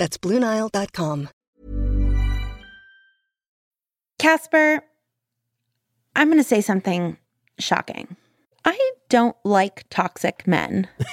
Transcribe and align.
That's 0.00 0.16
BlueNile.com. 0.16 1.28
Casper, 4.18 4.82
I'm 6.16 6.28
going 6.28 6.38
to 6.38 6.42
say 6.42 6.62
something 6.62 7.18
shocking. 7.58 8.16
I 8.64 8.92
don't 9.10 9.36
like 9.44 9.84
toxic 9.90 10.46
men. 10.46 10.88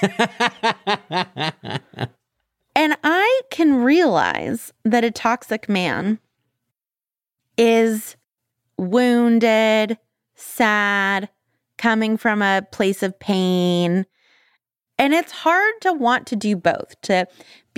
and 2.74 2.96
I 3.04 3.42
can 3.50 3.74
realize 3.84 4.72
that 4.86 5.04
a 5.04 5.10
toxic 5.10 5.68
man 5.68 6.18
is 7.58 8.16
wounded, 8.78 9.98
sad, 10.34 11.28
coming 11.76 12.16
from 12.16 12.40
a 12.40 12.66
place 12.72 13.02
of 13.02 13.20
pain. 13.20 14.06
And 14.98 15.12
it's 15.12 15.32
hard 15.32 15.74
to 15.82 15.92
want 15.92 16.26
to 16.28 16.36
do 16.36 16.56
both, 16.56 16.98
to 17.02 17.26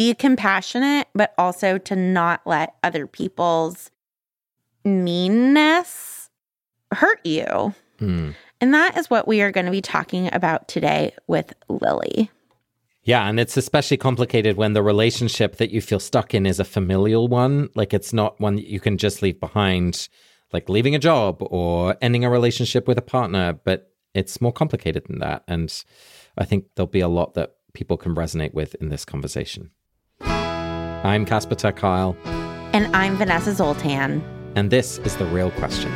be 0.01 0.15
compassionate, 0.15 1.09
but 1.15 1.35
also 1.37 1.77
to 1.77 1.95
not 1.95 2.41
let 2.47 2.75
other 2.83 3.07
people's 3.07 3.91
meanness 4.83 6.31
hurt 6.91 7.21
you. 7.23 7.75
Mm. 8.01 8.35
And 8.63 8.73
that 8.73 8.97
is 8.97 9.11
what 9.11 9.29
we 9.29 9.43
are 9.43 9.51
going 9.51 9.67
to 9.67 9.71
be 9.71 9.83
talking 9.83 10.33
about 10.33 10.69
today 10.69 11.13
with 11.27 11.53
Lily. 11.69 12.31
Yeah, 13.03 13.29
and 13.29 13.39
it's 13.39 13.59
especially 13.59 13.99
complicated 13.99 14.57
when 14.57 14.73
the 14.73 14.83
relationship 14.83 15.57
that 15.57 15.71
you 15.71 15.83
feel 15.83 16.01
stuck 16.01 16.33
in 16.33 16.47
is 16.47 16.59
a 16.59 16.65
familial 16.65 17.29
one. 17.29 17.69
Like 17.75 17.93
it's 17.93 18.15
not 18.15 18.41
one 18.41 18.57
that 18.57 18.69
you 18.69 18.81
can 18.81 18.97
just 18.97 19.21
leave 19.21 19.39
behind, 19.39 20.09
like 20.51 20.71
leaving 20.71 20.95
a 20.95 20.99
job 20.99 21.37
or 21.43 21.95
ending 22.01 22.25
a 22.25 22.31
relationship 22.31 22.89
with 22.89 22.97
a 22.97 23.03
partner, 23.03 23.53
but 23.53 23.93
it's 24.15 24.41
more 24.41 24.53
complicated 24.53 25.05
than 25.09 25.19
that. 25.19 25.45
And 25.47 25.85
I 26.39 26.47
think 26.47 26.69
there'll 26.75 26.87
be 26.87 27.01
a 27.01 27.09
lot 27.09 27.35
that 27.35 27.53
people 27.75 27.99
can 27.99 28.15
resonate 28.15 28.55
with 28.55 28.75
in 28.77 28.89
this 28.89 29.05
conversation. 29.05 29.73
I'm 31.03 31.25
Casper 31.25 31.55
ter 31.55 31.73
Kuile. 31.73 32.15
And 32.75 32.95
I'm 32.95 33.17
Vanessa 33.17 33.55
Zoltan. 33.55 34.23
And 34.55 34.71
this 34.71 34.99
is 34.99 35.17
The 35.17 35.25
Real 35.25 35.51
Question. 35.53 35.91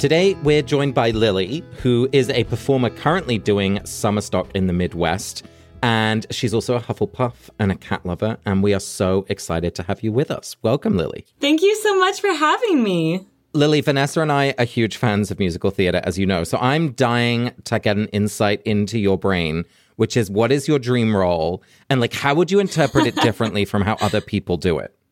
Today, 0.00 0.34
we're 0.42 0.62
joined 0.62 0.94
by 0.94 1.10
Lily, 1.10 1.62
who 1.82 2.08
is 2.10 2.28
a 2.30 2.42
performer 2.44 2.90
currently 2.90 3.38
doing 3.38 3.84
summer 3.84 4.20
stock 4.20 4.48
in 4.52 4.66
the 4.66 4.72
Midwest. 4.72 5.44
And 5.82 6.26
she's 6.30 6.52
also 6.52 6.76
a 6.76 6.80
Hufflepuff 6.80 7.50
and 7.58 7.72
a 7.72 7.74
cat 7.74 8.04
lover. 8.04 8.38
And 8.44 8.62
we 8.62 8.74
are 8.74 8.80
so 8.80 9.24
excited 9.28 9.74
to 9.76 9.82
have 9.84 10.02
you 10.02 10.12
with 10.12 10.30
us. 10.30 10.56
Welcome, 10.62 10.96
Lily. 10.96 11.24
Thank 11.40 11.62
you 11.62 11.74
so 11.76 11.98
much 11.98 12.20
for 12.20 12.32
having 12.32 12.82
me. 12.82 13.26
Lily, 13.52 13.80
Vanessa 13.80 14.20
and 14.20 14.30
I 14.30 14.54
are 14.58 14.64
huge 14.64 14.96
fans 14.96 15.30
of 15.30 15.38
musical 15.38 15.70
theater, 15.70 16.00
as 16.04 16.18
you 16.18 16.26
know. 16.26 16.44
So 16.44 16.58
I'm 16.58 16.92
dying 16.92 17.52
to 17.64 17.78
get 17.78 17.96
an 17.96 18.06
insight 18.08 18.62
into 18.62 18.98
your 18.98 19.18
brain, 19.18 19.64
which 19.96 20.16
is 20.16 20.30
what 20.30 20.52
is 20.52 20.68
your 20.68 20.78
dream 20.78 21.16
role? 21.16 21.62
And 21.88 22.00
like, 22.00 22.12
how 22.12 22.34
would 22.34 22.52
you 22.52 22.60
interpret 22.60 23.06
it 23.06 23.16
differently 23.16 23.64
from 23.64 23.82
how 23.82 23.96
other 24.00 24.20
people 24.20 24.56
do 24.56 24.78
it? 24.78 24.94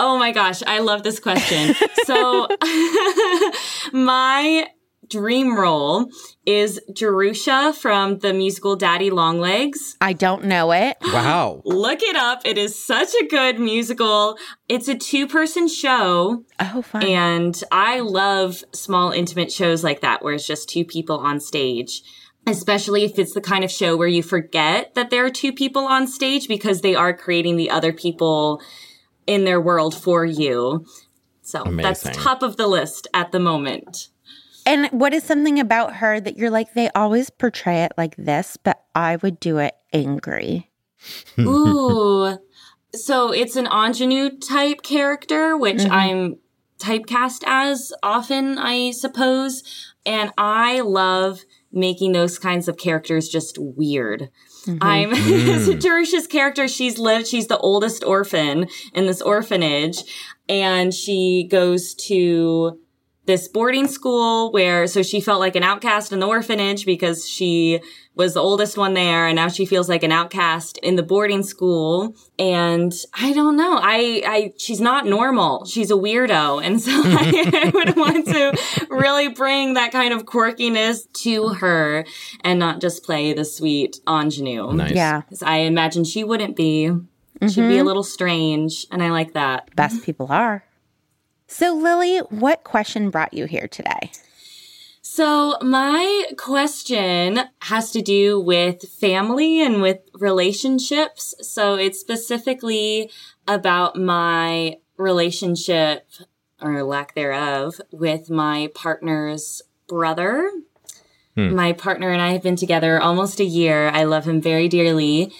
Oh 0.00 0.16
my 0.16 0.30
gosh, 0.30 0.62
I 0.64 0.78
love 0.78 1.02
this 1.02 1.18
question. 1.18 1.74
so, 2.04 2.46
my 3.92 4.68
dream 5.08 5.56
role 5.56 6.10
is 6.46 6.80
Jerusha 6.92 7.72
from 7.72 8.18
the 8.18 8.32
musical 8.32 8.76
Daddy 8.76 9.10
Longlegs. 9.10 9.96
I 10.00 10.12
don't 10.12 10.44
know 10.44 10.72
it. 10.72 10.96
Wow. 11.18 11.62
Look 11.64 12.00
it 12.02 12.14
up. 12.14 12.42
It 12.44 12.58
is 12.58 12.80
such 12.80 13.08
a 13.20 13.26
good 13.26 13.58
musical. 13.58 14.38
It's 14.68 14.86
a 14.86 14.94
two 14.94 15.26
person 15.26 15.66
show. 15.66 16.44
Oh, 16.60 16.82
fun. 16.82 17.02
And 17.02 17.60
I 17.72 18.00
love 18.00 18.62
small, 18.72 19.10
intimate 19.10 19.50
shows 19.50 19.82
like 19.82 20.00
that 20.02 20.22
where 20.22 20.34
it's 20.34 20.46
just 20.46 20.68
two 20.68 20.84
people 20.84 21.18
on 21.18 21.40
stage. 21.40 22.02
Especially 22.46 23.04
if 23.04 23.18
it's 23.18 23.34
the 23.34 23.40
kind 23.40 23.64
of 23.64 23.70
show 23.70 23.96
where 23.96 24.08
you 24.08 24.22
forget 24.22 24.94
that 24.94 25.10
there 25.10 25.24
are 25.24 25.30
two 25.30 25.52
people 25.52 25.86
on 25.86 26.06
stage 26.06 26.46
because 26.46 26.82
they 26.82 26.94
are 26.94 27.12
creating 27.12 27.56
the 27.56 27.70
other 27.70 27.92
people 27.92 28.62
in 29.26 29.44
their 29.44 29.60
world 29.60 29.94
for 29.94 30.24
you. 30.24 30.86
So 31.42 31.62
Amazing. 31.62 31.82
that's 31.82 32.16
top 32.16 32.42
of 32.42 32.56
the 32.56 32.66
list 32.66 33.08
at 33.14 33.32
the 33.32 33.40
moment. 33.40 34.08
And 34.68 34.86
what 34.88 35.14
is 35.14 35.24
something 35.24 35.58
about 35.58 35.96
her 35.96 36.20
that 36.20 36.36
you're 36.36 36.50
like, 36.50 36.74
they 36.74 36.90
always 36.90 37.30
portray 37.30 37.84
it 37.84 37.92
like 37.96 38.14
this, 38.16 38.58
but 38.62 38.84
I 38.94 39.16
would 39.16 39.40
do 39.40 39.56
it 39.58 39.74
angry? 39.94 40.70
Ooh. 41.38 42.38
So 42.94 43.32
it's 43.32 43.56
an 43.56 43.66
ingenue 43.66 44.30
type 44.38 44.82
character, 44.82 45.56
which 45.56 45.78
Mhm. 45.78 45.90
I'm 45.90 46.36
typecast 46.78 47.42
as 47.46 47.92
often, 48.02 48.58
I 48.58 48.90
suppose. 48.90 49.62
And 50.04 50.32
I 50.36 50.80
love 50.80 51.40
making 51.72 52.12
those 52.12 52.38
kinds 52.38 52.68
of 52.68 52.76
characters 52.76 53.28
just 53.28 53.56
weird. 53.58 54.28
I'm 54.82 55.10
Mm. 55.12 55.80
Jerusha's 55.80 56.26
character. 56.26 56.68
She's 56.68 56.98
lived, 56.98 57.26
she's 57.26 57.46
the 57.46 57.58
oldest 57.58 58.04
orphan 58.04 58.66
in 58.92 59.06
this 59.06 59.22
orphanage. 59.22 60.02
And 60.48 60.92
she 60.92 61.48
goes 61.50 61.94
to 62.08 62.78
this 63.28 63.46
boarding 63.46 63.86
school 63.86 64.50
where, 64.52 64.86
so 64.86 65.02
she 65.02 65.20
felt 65.20 65.38
like 65.38 65.54
an 65.54 65.62
outcast 65.62 66.12
in 66.12 66.18
the 66.18 66.26
orphanage 66.26 66.86
because 66.86 67.28
she 67.28 67.78
was 68.14 68.32
the 68.32 68.40
oldest 68.40 68.78
one 68.78 68.94
there. 68.94 69.26
And 69.26 69.36
now 69.36 69.48
she 69.48 69.66
feels 69.66 69.86
like 69.86 70.02
an 70.02 70.10
outcast 70.10 70.78
in 70.78 70.96
the 70.96 71.02
boarding 71.02 71.42
school. 71.42 72.16
And 72.38 72.90
I 73.12 73.34
don't 73.34 73.56
know. 73.56 73.78
I, 73.80 74.22
I, 74.26 74.52
she's 74.56 74.80
not 74.80 75.04
normal. 75.04 75.66
She's 75.66 75.90
a 75.90 75.94
weirdo. 75.94 76.64
And 76.64 76.80
so 76.80 76.90
I, 76.94 77.50
I 77.64 77.70
would 77.74 77.96
want 77.96 78.26
to 78.28 78.86
really 78.88 79.28
bring 79.28 79.74
that 79.74 79.92
kind 79.92 80.14
of 80.14 80.24
quirkiness 80.24 81.00
to 81.24 81.50
her 81.50 82.06
and 82.42 82.58
not 82.58 82.80
just 82.80 83.04
play 83.04 83.34
the 83.34 83.44
sweet 83.44 84.00
ingenue. 84.08 84.72
Nice. 84.72 84.94
Yeah. 84.94 85.20
'Cause 85.28 85.42
I 85.42 85.58
imagine 85.58 86.04
she 86.04 86.24
wouldn't 86.24 86.56
be. 86.56 86.90
She'd 87.40 87.54
be 87.54 87.60
a 87.60 87.78
mm-hmm. 87.78 87.86
little 87.86 88.02
strange, 88.02 88.84
and 88.90 89.00
I 89.00 89.10
like 89.10 89.34
that. 89.34 89.68
Best 89.76 90.02
people 90.02 90.26
are. 90.28 90.64
So, 91.48 91.74
Lily, 91.74 92.18
what 92.18 92.62
question 92.62 93.10
brought 93.10 93.34
you 93.34 93.46
here 93.46 93.66
today? 93.66 94.12
So 95.00 95.56
my 95.62 96.26
question 96.36 97.40
has 97.62 97.90
to 97.92 98.02
do 98.02 98.38
with 98.38 98.82
family 98.82 99.60
and 99.60 99.80
with 99.80 100.00
relationships. 100.12 101.34
So 101.40 101.76
it's 101.76 101.98
specifically 101.98 103.10
about 103.48 103.96
my 103.96 104.76
relationship 104.98 106.06
or 106.60 106.84
lack 106.84 107.14
thereof 107.14 107.80
with 107.90 108.28
my 108.28 108.70
partner's 108.74 109.62
brother. 109.88 110.50
Hmm. 111.34 111.54
My 111.54 111.72
partner 111.72 112.10
and 112.10 112.20
I 112.20 112.32
have 112.32 112.42
been 112.42 112.56
together 112.56 113.00
almost 113.00 113.40
a 113.40 113.44
year. 113.44 113.88
I 113.88 114.04
love 114.04 114.26
him 114.26 114.42
very 114.42 114.68
dearly. 114.68 115.32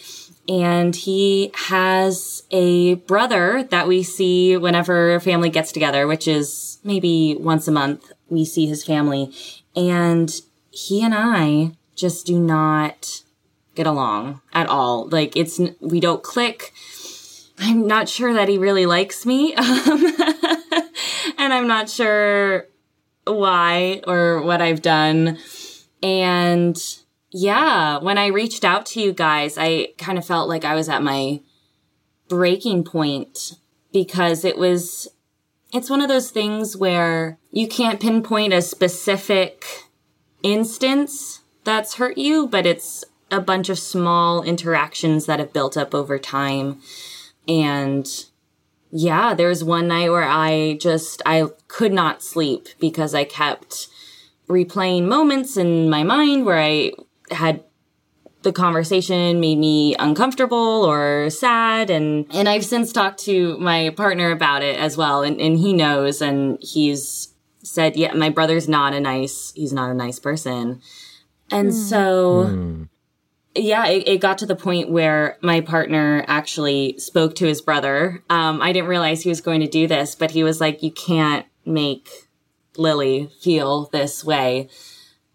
And 0.49 0.97
he 0.97 1.50
has 1.55 2.43
a 2.50 2.95
brother 2.95 3.65
that 3.65 3.87
we 3.87 4.03
see 4.03 4.56
whenever 4.56 5.21
family 5.21 5.50
gets 5.50 5.73
together, 5.73 6.06
which 6.06 6.27
is 6.27 6.79
maybe 6.83 7.37
once 7.39 7.69
a 7.69 7.73
month. 7.73 8.11
We 8.31 8.47
see 8.47 8.67
his 8.67 8.83
family. 8.83 9.33
And 9.77 10.33
he 10.71 11.05
and 11.05 11.15
I 11.15 11.73
just 11.95 12.25
do 12.25 12.39
not 12.39 13.23
get 13.75 13.87
along 13.87 14.41
at 14.55 14.69
all. 14.69 15.06
Like 15.09 15.37
it's, 15.37 15.61
we 15.81 16.00
don't 16.00 16.23
click. 16.23 16.73
I'm 17.59 17.87
not 17.87 18.09
sure 18.09 18.33
that 18.33 18.49
he 18.49 18.56
really 18.56 18.87
likes 18.87 19.27
me. 19.27 19.55
Um, 19.55 20.15
and 21.39 21.53
I'm 21.53 21.67
not 21.67 21.91
sure 21.91 22.67
why 23.27 24.01
or 24.06 24.43
what 24.43 24.62
I've 24.62 24.81
done. 24.81 25.39
And 26.03 26.81
yeah, 27.31 27.99
when 27.99 28.19
I 28.19 28.27
reached 28.29 28.65
out 28.65 28.87
to 28.87 29.01
you 29.01 29.13
guys, 29.13 29.59
I 29.59 29.89
kind 29.99 30.19
of 30.19 30.27
felt 30.27 30.49
like 30.49 30.65
I 30.65 30.75
was 30.75 30.89
at 30.89 31.03
my 31.03 31.41
breaking 32.29 32.85
point 32.85 33.55
because 33.93 34.45
it 34.45 34.57
was, 34.57 35.09
it's 35.73 35.91
one 35.91 36.01
of 36.01 36.09
those 36.09 36.31
things 36.31 36.77
where 36.77 37.39
you 37.51 37.69
can't 37.69 38.01
pinpoint 38.01 38.53
a 38.53 38.63
specific 38.63 39.65
instance 40.43 41.43
that's 41.65 41.95
hurt 41.95 42.17
you, 42.17 42.47
but 42.47 42.65
it's 42.65 43.05
a 43.31 43.41
bunch 43.41 43.69
of 43.69 43.79
small 43.79 44.43
interactions 44.43 45.27
that 45.27 45.39
have 45.39 45.53
built 45.53 45.77
up 45.77 45.95
over 45.95 46.19
time. 46.19 46.81
And 47.47 48.07
yeah, 48.91 49.35
there 49.35 49.49
was 49.49 49.63
one 49.63 49.89
night 49.89 50.11
where 50.11 50.29
I 50.29 50.79
just, 50.81 51.21
I 51.27 51.45
could 51.67 51.93
not 51.93 52.23
sleep 52.23 52.69
because 52.79 53.15
I 53.15 53.25
kept 53.25 53.89
replaying 54.49 55.05
moments 55.05 55.59
in 55.59 55.91
my 55.91 56.03
mind 56.03 56.47
where 56.47 56.59
I 56.59 56.93
had 57.31 57.65
the 58.43 58.53
conversation 58.53 59.41
made 59.41 59.59
me 59.59 59.97
uncomfortable 59.97 60.85
or 60.85 61.29
sad 61.29 61.91
and 61.91 62.27
and 62.33 62.49
I've 62.49 62.65
since 62.65 62.93
talked 62.93 63.21
to 63.25 63.59
my 63.59 63.91
partner 63.97 64.31
about 64.31 64.63
it 64.63 64.79
as 64.79 64.97
well 64.97 65.23
and, 65.23 65.41
and 65.41 65.59
he 65.59 65.73
knows 65.73 66.23
and 66.23 66.59
he's 66.61 67.35
said 67.63 67.97
yeah 67.97 68.15
my 68.15 68.31
brother's 68.31 68.69
not 68.69 68.95
a 68.95 69.01
nice 69.01 69.53
he's 69.57 69.73
not 69.73 69.91
a 69.91 69.95
nice 69.95 70.21
person 70.21 70.81
and 71.51 71.75
so 71.75 72.87
yeah, 73.59 73.87
it, 73.87 74.07
it 74.07 74.21
got 74.21 74.39
to 74.39 74.47
the 74.47 74.57
point 74.57 74.91
where 74.91 75.39
my 75.43 75.61
partner 75.61 76.25
actually 76.29 76.99
spoke 76.99 77.35
to 77.37 77.47
his 77.47 77.61
brother. 77.61 78.23
Um, 78.31 78.63
I 78.63 78.73
didn't 78.73 78.89
realize 78.89 79.23
he 79.23 79.29
was 79.29 79.41
going 79.41 79.61
to 79.61 79.69
do 79.69 79.87
this, 79.87 80.15
but 80.15 80.31
he 80.31 80.45
was 80.45 80.61
like, 80.61 80.83
"You 80.83 80.93
can't 80.93 81.47
make 81.65 82.09
Lily 82.77 83.31
feel 83.41 83.87
this 83.87 84.25
way. 84.25 84.69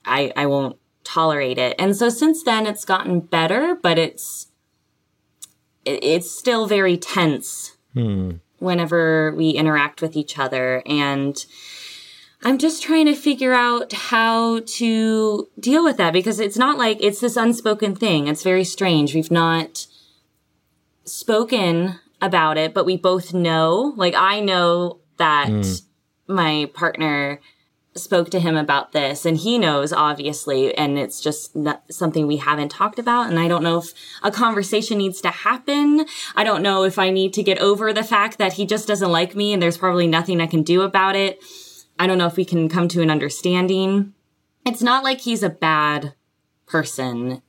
I 0.06 0.31
I 0.36 0.45
won't 0.45 0.78
tolerate 1.03 1.57
it." 1.57 1.75
And 1.79 1.95
so 1.95 2.09
since 2.09 2.44
then, 2.44 2.65
it's 2.65 2.85
gotten 2.85 3.19
better, 3.19 3.75
but 3.81 3.97
it's 3.97 4.47
it's 5.85 6.31
still 6.31 6.65
very 6.65 6.97
tense 6.97 7.75
hmm. 7.94 8.31
whenever 8.59 9.33
we 9.35 9.50
interact 9.50 10.01
with 10.01 10.15
each 10.15 10.39
other 10.39 10.81
and 10.85 11.45
I'm 12.45 12.57
just 12.57 12.83
trying 12.83 13.05
to 13.05 13.15
figure 13.15 13.53
out 13.53 13.94
how 13.94 14.59
to 14.59 15.50
deal 15.59 15.83
with 15.83 15.95
that 15.97 16.11
because 16.11 16.41
it's 16.41 16.57
not 16.57 16.77
like 16.77 16.97
it's 17.01 17.21
this 17.21 17.38
unspoken 17.38 17.95
thing. 17.95 18.27
It's 18.27 18.44
very 18.44 18.65
strange. 18.65 19.15
We've 19.15 19.31
not 19.31 19.88
spoken 21.06 21.99
about 22.21 22.57
it, 22.57 22.73
but 22.73 22.85
we 22.85 22.97
both 22.97 23.33
know. 23.33 23.94
Like, 23.95 24.13
I 24.15 24.41
know 24.41 24.99
that 25.17 25.49
hmm. 25.49 26.33
my 26.33 26.69
partner 26.73 27.39
spoke 27.95 28.30
to 28.31 28.40
him 28.40 28.57
about 28.57 28.92
this 28.92 29.25
and 29.25 29.38
he 29.38 29.57
knows 29.57 29.94
obviously 29.94 30.75
and 30.75 30.98
it's 30.98 31.22
just 31.22 31.56
not 31.56 31.84
something 31.92 32.25
we 32.25 32.38
haven't 32.38 32.69
talked 32.69 32.98
about 32.98 33.30
and 33.30 33.38
i 33.38 33.48
don't 33.48 33.62
know 33.62 33.78
if 33.78 33.94
a 34.24 34.31
conversation 34.31 34.98
needs 34.98 35.22
to 35.22 35.30
happen 35.30 36.04
i 36.36 36.44
don't 36.44 36.63
know 36.63 36.84
if 36.84 36.98
i 36.98 37.12
need 37.12 37.31
to 37.31 37.44
get 37.44 37.60
over 37.60 37.94
the 37.94 38.04
fact 38.04 38.40
that 38.40 38.54
he 38.54 38.66
just 38.66 38.88
doesn't 38.88 39.12
like 39.12 39.36
me 39.36 39.54
and 39.54 39.62
there's 39.62 39.78
probably 39.78 40.07
nothing 40.07 40.42
i 40.42 40.48
can 40.48 40.63
do 40.63 40.81
about 40.81 41.16
it 41.16 41.40
I 42.00 42.07
don't 42.07 42.18
know 42.18 42.28
if 42.28 42.38
we 42.38 42.45
can 42.45 42.69
come 42.69 42.88
to 42.90 43.01
an 43.01 43.12
understanding. 43.12 44.13
It's 44.66 44.81
not 44.81 45.04
like 45.04 45.22
he's 45.22 45.44
a 45.44 45.50
bad 45.50 46.13
person. 46.66 47.42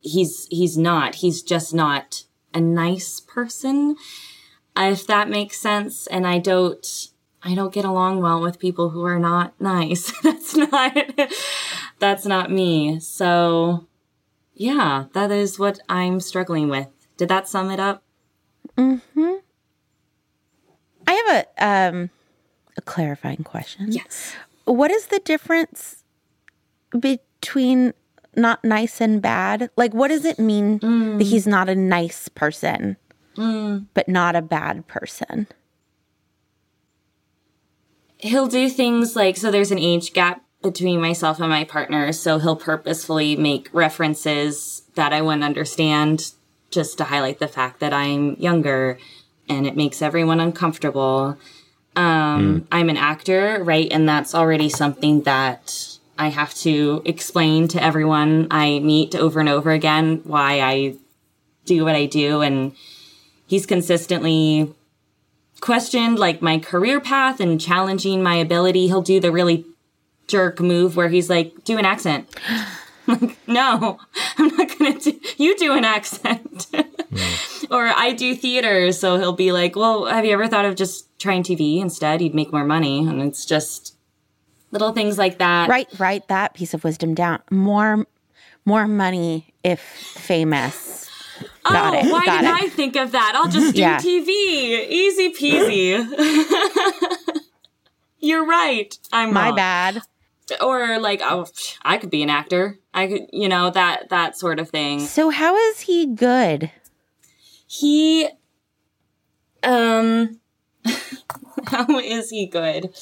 He's 0.00 0.46
he's 0.50 0.76
not. 0.76 1.16
He's 1.16 1.42
just 1.42 1.74
not 1.74 2.24
a 2.52 2.60
nice 2.60 3.20
person. 3.20 3.96
If 4.76 5.06
that 5.06 5.28
makes 5.28 5.58
sense. 5.58 6.06
And 6.06 6.26
I 6.26 6.38
don't 6.38 7.08
I 7.46 7.54
don't 7.54 7.72
get 7.72 7.84
along 7.84 8.22
well 8.22 8.40
with 8.40 8.58
people 8.58 8.90
who 8.90 9.04
are 9.04 9.20
not 9.20 9.54
nice. 9.60 10.12
that's 10.22 10.56
not 10.56 10.96
that's 12.00 12.26
not 12.26 12.50
me. 12.50 12.98
So 12.98 13.86
yeah, 14.54 15.04
that 15.12 15.30
is 15.30 15.56
what 15.56 15.78
I'm 15.88 16.18
struggling 16.18 16.68
with. 16.68 16.88
Did 17.16 17.28
that 17.28 17.46
sum 17.46 17.70
it 17.70 17.78
up? 17.78 18.02
Mm-hmm. 18.76 19.34
I 21.06 21.12
have 21.12 21.46
a 21.46 21.64
um 21.64 22.10
a 22.76 22.80
clarifying 22.82 23.44
question. 23.44 23.92
Yes. 23.92 24.34
What 24.64 24.90
is 24.90 25.06
the 25.06 25.20
difference 25.20 26.02
between 26.98 27.94
not 28.34 28.64
nice 28.64 29.00
and 29.00 29.22
bad? 29.22 29.70
Like 29.76 29.94
what 29.94 30.08
does 30.08 30.24
it 30.24 30.40
mean 30.40 30.78
that 30.78 30.86
mm. 30.86 31.22
he's 31.22 31.46
not 31.46 31.68
a 31.68 31.76
nice 31.76 32.28
person 32.28 32.96
mm. 33.36 33.86
but 33.94 34.08
not 34.08 34.34
a 34.34 34.42
bad 34.42 34.88
person? 34.88 35.46
He'll 38.18 38.46
do 38.46 38.68
things 38.68 39.16
like 39.16 39.36
so 39.36 39.50
there's 39.50 39.70
an 39.70 39.78
age 39.78 40.12
gap 40.12 40.42
between 40.62 41.00
myself 41.00 41.38
and 41.38 41.50
my 41.50 41.64
partner 41.64 42.12
so 42.12 42.38
he'll 42.38 42.56
purposefully 42.56 43.36
make 43.36 43.68
references 43.72 44.82
that 44.94 45.12
i 45.12 45.20
wouldn't 45.20 45.44
understand 45.44 46.32
just 46.70 46.98
to 46.98 47.04
highlight 47.04 47.38
the 47.38 47.48
fact 47.48 47.80
that 47.80 47.92
i'm 47.92 48.34
younger 48.36 48.98
and 49.48 49.66
it 49.66 49.76
makes 49.76 50.02
everyone 50.02 50.40
uncomfortable. 50.40 51.38
Um, 51.94 52.66
i'm 52.72 52.90
an 52.90 52.96
actor 52.96 53.62
right? 53.62 53.88
And 53.90 54.08
that's 54.08 54.34
already 54.34 54.68
something 54.68 55.22
that 55.22 55.98
i 56.18 56.28
have 56.28 56.54
to 56.54 57.02
explain 57.04 57.68
to 57.68 57.82
everyone 57.82 58.48
i 58.50 58.78
meet 58.80 59.14
over 59.14 59.40
and 59.40 59.48
over 59.48 59.70
again 59.70 60.20
why 60.24 60.60
i 60.60 60.94
do 61.64 61.84
what 61.84 61.94
i 61.94 62.06
do. 62.06 62.42
And 62.42 62.72
he's 63.46 63.66
consistently 63.66 64.74
questioned 65.60 66.18
like 66.18 66.42
my 66.42 66.58
career 66.58 67.00
path 67.00 67.40
and 67.40 67.60
challenging 67.60 68.22
my 68.22 68.36
ability. 68.36 68.86
He'll 68.86 69.02
do 69.02 69.20
the 69.20 69.32
really 69.32 69.64
jerk 70.26 70.60
move 70.60 70.96
where 70.96 71.08
he's 71.08 71.30
like, 71.30 71.64
do 71.64 71.78
an 71.78 71.84
accent. 71.84 72.28
like, 73.06 73.36
no, 73.48 73.98
I'm 74.38 74.48
not 74.56 74.78
gonna 74.78 74.98
do, 74.98 75.18
you 75.36 75.56
do 75.56 75.74
an 75.74 75.84
accent. 75.84 76.66
or 77.70 77.86
I 77.86 78.12
do 78.12 78.34
theater. 78.34 78.92
So 78.92 79.18
he'll 79.18 79.32
be 79.32 79.52
like, 79.52 79.76
well, 79.76 80.06
have 80.06 80.24
you 80.24 80.32
ever 80.32 80.48
thought 80.48 80.64
of 80.64 80.76
just 80.76 81.18
trying 81.18 81.42
TV 81.42 81.80
instead? 81.80 82.20
You'd 82.20 82.34
make 82.34 82.52
more 82.52 82.64
money. 82.64 83.06
And 83.06 83.22
it's 83.22 83.44
just 83.44 83.96
little 84.70 84.92
things 84.92 85.18
like 85.18 85.38
that. 85.38 85.68
Write 85.68 85.88
write 85.98 86.28
that 86.28 86.54
piece 86.54 86.74
of 86.74 86.84
wisdom 86.84 87.14
down. 87.14 87.40
More 87.50 88.06
more 88.64 88.86
money 88.86 89.54
if 89.62 89.80
famous. 89.80 91.08
Got 91.72 91.94
oh, 91.94 91.98
it. 91.98 92.12
why 92.12 92.24
got 92.24 92.40
didn't 92.42 92.56
it. 92.56 92.62
I 92.64 92.68
think 92.68 92.96
of 92.96 93.12
that? 93.12 93.32
I'll 93.36 93.50
just 93.50 93.74
do 93.74 93.80
Yeah. 93.80 93.98
TV. 93.98 94.28
Easy 94.88 95.32
peasy. 95.32 95.98
You're 98.18 98.46
right. 98.46 98.96
I'm 99.12 99.32
My 99.32 99.48
wrong. 99.48 99.56
bad. 99.56 100.02
or 100.60 100.98
like 101.00 101.20
oh 101.24 101.44
i 101.82 101.98
could 101.98 102.08
be 102.10 102.22
an 102.22 102.30
actor 102.30 102.78
i 102.94 103.08
could 103.08 103.22
you 103.32 103.48
know 103.48 103.68
that 103.70 104.08
that 104.10 104.38
sort 104.38 104.60
of 104.60 104.70
thing 104.70 105.00
So 105.00 105.30
how 105.30 105.56
is 105.56 105.80
he 105.80 106.06
good? 106.06 106.70
he 107.66 108.28
um 109.64 110.38
how 111.66 111.98
is 111.98 112.30
he 112.30 112.46
good 112.46 112.94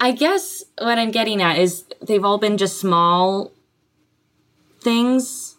i 0.00 0.10
guess 0.10 0.64
what 0.78 0.98
i'm 0.98 1.12
getting 1.12 1.40
at 1.40 1.58
is 1.60 1.84
they've 2.02 2.24
all 2.24 2.38
been 2.38 2.56
just 2.56 2.80
small 2.80 3.52
things 4.80 5.55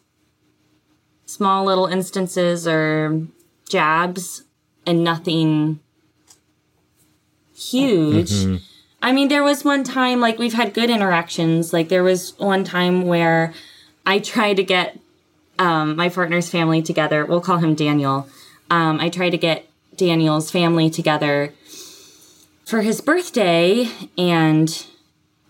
small 1.27 1.63
little 1.63 1.85
instances 1.85 2.67
or 2.67 3.27
jabs 3.69 4.43
and 4.87 5.03
nothing 5.03 5.79
huge 7.55 8.31
I 9.01 9.11
mean, 9.11 9.27
there 9.27 9.43
was 9.43 9.63
one 9.63 9.83
time, 9.83 10.19
like, 10.19 10.39
we've 10.39 10.53
had 10.53 10.73
good 10.73 10.89
interactions. 10.89 11.71
Like, 11.71 11.89
there 11.89 12.03
was 12.03 12.37
one 12.39 12.63
time 12.63 13.03
where 13.03 13.53
I 14.05 14.19
tried 14.19 14.57
to 14.57 14.63
get 14.63 14.99
um, 15.59 15.95
my 15.95 16.09
partner's 16.09 16.49
family 16.49 16.81
together. 16.81 17.25
We'll 17.25 17.41
call 17.41 17.57
him 17.57 17.75
Daniel. 17.75 18.27
Um, 18.69 18.99
I 18.99 19.09
tried 19.09 19.29
to 19.31 19.37
get 19.37 19.69
Daniel's 19.95 20.51
family 20.51 20.89
together 20.89 21.53
for 22.65 22.81
his 22.81 22.99
birthday, 22.99 23.89
and 24.17 24.85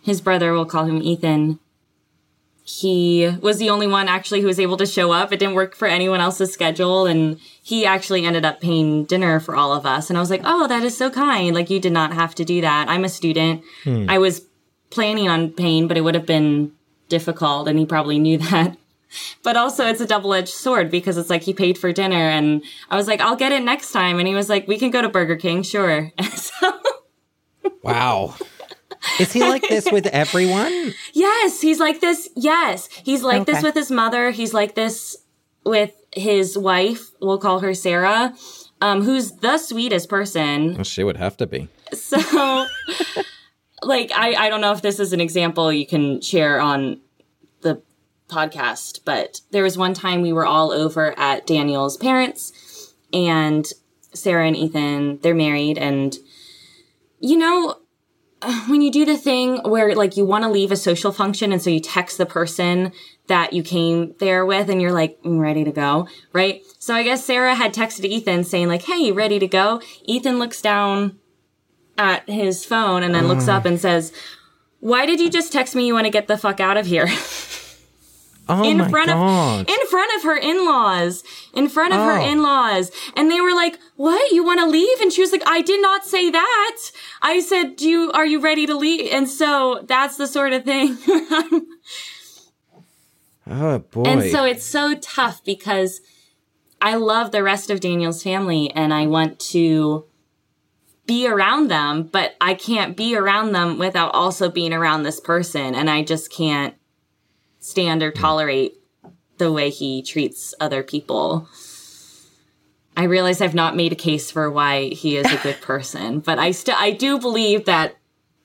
his 0.04 0.22
brother, 0.22 0.54
we'll 0.54 0.66
call 0.66 0.86
him 0.86 1.02
Ethan, 1.02 1.60
he 2.70 3.34
was 3.42 3.60
the 3.60 3.70
only 3.70 3.88
one 3.88 4.10
actually 4.10 4.42
who 4.42 4.48
was 4.48 4.60
able 4.60 4.76
to 4.76 4.86
show 4.86 5.14
up. 5.14 5.32
It 5.32 5.40
didn't 5.40 5.56
work 5.56 5.74
for 5.74 5.88
anyone 5.88 6.20
else's 6.20 6.52
schedule. 6.52 7.06
And 7.06 7.40
he 7.64 7.86
actually 7.86 8.26
ended 8.26 8.44
up 8.44 8.60
paying 8.60 9.06
dinner 9.06 9.40
for 9.40 9.56
all 9.56 9.72
of 9.72 9.86
us. 9.86 10.10
And 10.10 10.18
I 10.18 10.20
was 10.20 10.30
like, 10.30 10.42
oh, 10.44 10.68
that 10.68 10.84
is 10.84 10.98
so 10.98 11.10
kind. 11.10 11.56
Like, 11.56 11.70
you 11.70 11.80
did 11.80 11.94
not 11.94 12.12
have 12.12 12.36
to 12.36 12.44
do 12.44 12.60
that. 12.60 12.90
I'm 12.90 13.06
a 13.06 13.10
student. 13.10 13.64
Hmm. 13.86 14.08
I 14.10 14.18
was 14.18 14.46
planning 14.90 15.30
on 15.30 15.52
paying, 15.52 15.88
but 15.88 15.96
it 15.96 16.02
would 16.02 16.14
have 16.14 16.26
been 16.26 16.74
difficult. 17.08 17.70
And 17.70 17.80
he 17.80 17.86
probably 17.86 18.20
knew 18.20 18.38
that. 18.50 18.76
But 19.44 19.56
also, 19.56 19.86
it's 19.86 20.02
a 20.02 20.06
double 20.06 20.34
edged 20.34 20.50
sword 20.50 20.92
because 20.92 21.16
it's 21.16 21.30
like 21.30 21.44
he 21.44 21.54
paid 21.54 21.78
for 21.78 21.94
dinner. 21.94 22.18
And 22.18 22.62
I 22.90 22.98
was 22.98 23.08
like, 23.08 23.22
I'll 23.22 23.38
get 23.38 23.54
it 23.54 23.64
next 23.64 23.94
time. 23.94 24.20
And 24.20 24.28
he 24.28 24.36
was 24.36 24.50
like, 24.50 24.68
we 24.68 24.78
can 24.78 24.92
go 24.92 25.02
to 25.02 25.08
Burger 25.08 25.38
King. 25.38 25.64
Sure. 25.64 26.12
so. 26.36 26.82
wow. 27.82 28.36
Is 29.20 29.34
he 29.34 29.42
like 29.42 29.68
this 29.68 29.92
with 29.92 30.08
everyone? 30.08 30.94
yes, 31.14 31.62
he's 31.62 31.80
like 31.80 32.02
this. 32.02 32.30
Yes, 32.36 32.90
he's 33.04 33.24
like 33.24 33.42
okay. 33.42 33.54
this 33.54 33.64
with 33.64 33.76
his 33.76 33.92
mother. 33.92 34.32
He's 34.32 34.54
like 34.54 34.76
this 34.76 35.18
with 35.66 35.94
his 36.14 36.58
wife. 36.58 37.12
We'll 37.22 37.38
call 37.38 37.60
her 37.60 37.74
Sarah, 37.74 38.34
um, 38.82 39.04
who's 39.04 39.32
the 39.34 39.58
sweetest 39.58 40.10
person. 40.10 40.76
Well, 40.76 40.84
she 40.84 41.04
would 41.04 41.18
have 41.18 41.38
to 41.38 41.48
be. 41.48 41.68
So, 41.94 42.18
like, 43.82 44.12
I 44.14 44.36
I 44.36 44.50
don't 44.50 44.62
know 44.62 44.72
if 44.72 44.82
this 44.82 45.00
is 45.00 45.14
an 45.14 45.22
example 45.22 45.72
you 45.72 45.88
can 45.88 46.22
share 46.22 46.60
on 46.60 47.02
the 47.62 47.82
podcast, 48.30 49.02
but 49.06 49.42
there 49.52 49.64
was 49.64 49.78
one 49.78 49.94
time 49.94 50.22
we 50.22 50.34
were 50.34 50.46
all 50.46 50.72
over 50.72 51.18
at 51.18 51.48
Daniel's 51.48 51.98
parents, 51.98 52.94
and 53.14 53.66
Sarah 54.14 54.48
and 54.48 54.56
Ethan 54.56 55.20
they're 55.20 55.36
married, 55.36 55.78
and 55.78 56.18
you 57.20 57.38
know 57.38 57.76
when 58.68 58.82
you 58.82 58.92
do 58.92 59.06
the 59.06 59.18
thing 59.18 59.58
where 59.64 59.96
like 59.96 60.18
you 60.18 60.26
want 60.26 60.44
to 60.44 60.50
leave 60.50 60.72
a 60.72 60.76
social 60.76 61.12
function 61.12 61.52
and 61.52 61.62
so 61.62 61.70
you 61.70 61.80
text 61.80 62.18
the 62.18 62.26
person 62.26 62.92
that 63.28 63.54
you 63.54 63.64
came 63.64 64.14
there 64.20 64.46
with 64.46 64.70
and 64.70 64.82
you're 64.82 64.92
like 64.92 65.20
I'm 65.24 65.40
ready 65.40 65.64
to 65.64 65.72
go 65.72 66.08
right? 66.34 66.64
So 66.80 66.94
i 66.94 67.04
guess 67.04 67.26
sarah 67.26 67.56
had 67.56 67.74
texted 67.74 68.06
ethan 68.06 68.44
saying 68.44 68.68
like 68.68 68.84
hey 68.84 68.98
you 68.98 69.14
ready 69.14 69.40
to 69.40 69.48
go. 69.48 69.82
Ethan 70.04 70.40
looks 70.40 70.62
down 70.62 71.20
at 71.98 72.30
his 72.30 72.64
phone 72.64 73.04
and 73.04 73.14
then 73.14 73.28
looks 73.28 73.46
mm. 73.46 73.54
up 73.54 73.66
and 73.66 73.80
says 73.80 74.14
why 74.80 75.06
did 75.06 75.20
you 75.20 75.30
just 75.30 75.52
text 75.52 75.76
me? 75.76 75.88
You 75.88 75.94
want 75.94 76.06
to 76.06 76.12
get 76.12 76.28
the 76.28 76.38
fuck 76.38 76.60
out 76.60 76.78
of 76.78 76.86
here 76.86 77.08
Oh 78.50 78.64
in 78.64 78.78
my 78.78 78.90
front 78.90 79.10
God. 79.10 79.62
of 79.62 79.70
in 79.70 79.88
front 79.88 80.16
of 80.16 80.24
her 80.24 80.38
in-laws 80.38 81.24
in 81.54 81.68
front 81.68 81.94
of 81.94 82.00
oh. 82.00 82.06
her 82.06 82.20
in-laws. 82.20 82.92
And 83.16 83.30
they 83.30 83.42
were 83.42 83.54
like 83.54 83.78
what? 83.96 84.32
You 84.32 84.44
want 84.44 84.60
to 84.60 84.66
leave? 84.66 85.02
And 85.02 85.12
she 85.12 85.22
was 85.22 85.32
like 85.32 85.44
i 85.46 85.62
did 85.62 85.82
not 85.82 86.06
say 86.06 86.30
that. 86.30 86.78
I 87.22 87.40
said 87.40 87.76
do 87.76 87.88
you 87.88 88.12
are 88.14 88.26
you 88.26 88.40
ready 88.40 88.66
to 88.66 88.76
leave? 88.76 89.12
And 89.12 89.30
so 89.30 89.84
that's 89.88 90.18
the 90.18 90.28
sort 90.28 90.54
of 90.54 90.64
thing. 90.64 90.98
Oh 93.50 93.80
boy. 93.80 94.04
And 94.04 94.24
so 94.32 94.44
it's 94.44 94.66
so 94.66 94.96
tough 94.96 95.44
because 95.44 96.02
i 96.82 96.96
love 96.96 97.32
the 97.32 97.42
rest 97.42 97.70
of 97.70 97.80
daniel's 97.80 98.22
family 98.22 98.70
and 98.72 98.94
i 98.94 99.08
want 99.08 99.40
to 99.40 100.06
be 101.06 101.28
around 101.28 101.70
them 101.70 102.04
but 102.04 102.36
i 102.42 102.54
can't 102.54 102.98
be 102.98 103.16
around 103.16 103.54
them 103.54 103.80
without 103.80 104.14
also 104.14 104.50
being 104.50 104.74
around 104.74 105.04
this 105.04 105.20
person. 105.20 105.76
And 105.76 105.90
i 105.90 106.04
just 106.04 106.32
can't 106.32 106.76
stand 107.68 108.02
or 108.02 108.12
tolerate 108.12 108.80
the 109.38 109.52
way 109.52 109.70
he 109.70 110.02
treats 110.02 110.56
other 110.60 110.84
people. 110.84 111.48
I 112.96 113.04
realize 113.04 113.42
I've 113.42 113.54
not 113.54 113.76
made 113.76 113.92
a 113.92 113.96
case 113.96 114.32
for 114.32 114.50
why 114.50 114.86
he 114.86 115.18
is 115.18 115.32
a 115.32 115.38
good 115.44 115.62
person, 115.62 116.20
but 116.20 116.40
I 116.40 116.52
still 116.52 116.76
I 116.78 116.92
do 116.92 117.20
believe 117.20 117.66
that 117.66 117.98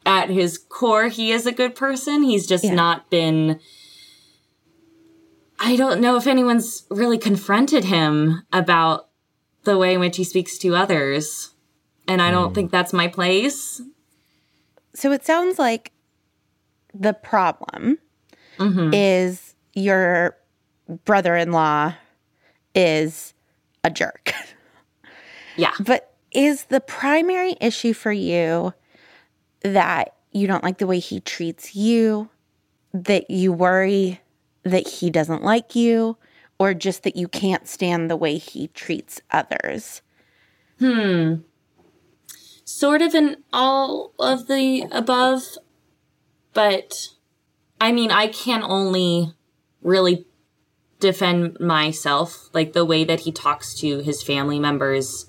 at 0.04 0.28
his 0.28 0.58
core 0.58 1.08
he 1.08 1.30
is 1.30 1.46
a 1.46 1.52
good 1.52 1.74
person. 1.74 2.22
He's 2.22 2.46
just 2.46 2.64
yeah. 2.64 2.74
not 2.74 3.10
been 3.10 3.60
I 5.58 5.76
don't 5.76 6.00
know 6.00 6.16
if 6.16 6.26
anyone's 6.26 6.84
really 6.90 7.18
confronted 7.18 7.84
him 7.84 8.42
about 8.52 9.08
the 9.62 9.78
way 9.78 9.94
in 9.94 10.00
which 10.00 10.16
he 10.16 10.24
speaks 10.24 10.58
to 10.58 10.74
others. 10.74 11.54
And 12.08 12.20
I 12.20 12.32
don't 12.32 12.50
mm. 12.50 12.54
think 12.54 12.72
that's 12.72 12.92
my 12.92 13.06
place. 13.06 13.80
So 14.94 15.12
it 15.12 15.24
sounds 15.24 15.60
like 15.60 15.92
the 16.92 17.14
problem 17.14 17.98
mm-hmm. 18.62 18.94
is 18.94 19.54
your 19.74 20.36
brother 21.04 21.36
in 21.36 21.52
law 21.52 21.94
is 22.74 23.34
a 23.84 23.90
jerk. 23.90 24.32
Yeah. 25.56 25.72
But 25.80 26.14
is 26.32 26.64
the 26.64 26.80
primary 26.80 27.56
issue 27.60 27.92
for 27.92 28.12
you 28.12 28.72
that 29.60 30.14
you 30.30 30.46
don't 30.46 30.64
like 30.64 30.78
the 30.78 30.86
way 30.86 30.98
he 30.98 31.20
treats 31.20 31.76
you, 31.76 32.30
that 32.94 33.30
you 33.30 33.52
worry 33.52 34.20
that 34.62 34.88
he 34.88 35.10
doesn't 35.10 35.42
like 35.42 35.74
you, 35.74 36.16
or 36.58 36.72
just 36.72 37.02
that 37.02 37.16
you 37.16 37.28
can't 37.28 37.68
stand 37.68 38.10
the 38.10 38.16
way 38.16 38.38
he 38.38 38.68
treats 38.68 39.20
others? 39.30 40.00
Hmm. 40.78 41.34
Sort 42.64 43.02
of 43.02 43.14
in 43.14 43.36
all 43.52 44.14
of 44.18 44.46
the 44.46 44.86
above, 44.90 45.42
but 46.54 47.08
I 47.82 47.90
mean, 47.90 48.12
I 48.12 48.28
can 48.28 48.62
only 48.62 49.34
really 49.82 50.24
defend 51.00 51.58
myself. 51.58 52.48
Like 52.54 52.74
the 52.74 52.84
way 52.84 53.02
that 53.02 53.20
he 53.20 53.32
talks 53.32 53.74
to 53.80 53.98
his 53.98 54.22
family 54.22 54.60
members, 54.60 55.26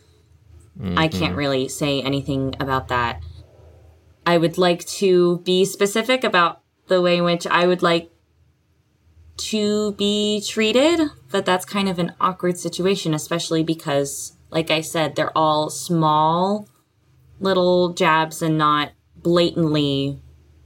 mm-hmm. 0.79 0.95
I 0.95 1.07
can't 1.07 1.35
really 1.35 1.67
say 1.67 1.99
anything 2.03 2.55
about 2.59 2.89
that. 2.89 3.23
I 4.23 4.37
would 4.37 4.59
like 4.59 4.85
to 5.01 5.39
be 5.39 5.65
specific 5.65 6.23
about 6.23 6.61
the 6.89 7.01
way 7.01 7.17
in 7.17 7.23
which 7.23 7.47
I 7.47 7.65
would 7.65 7.81
like 7.81 8.11
to 9.35 9.93
be 9.93 10.39
treated, 10.47 11.09
but 11.31 11.47
that's 11.47 11.65
kind 11.65 11.89
of 11.89 11.97
an 11.97 12.13
awkward 12.21 12.59
situation, 12.59 13.15
especially 13.15 13.63
because, 13.63 14.37
like 14.51 14.69
I 14.69 14.81
said, 14.81 15.15
they're 15.15 15.35
all 15.35 15.71
small 15.71 16.69
little 17.39 17.93
jabs 17.93 18.43
and 18.43 18.59
not 18.59 18.91
blatantly 19.15 20.19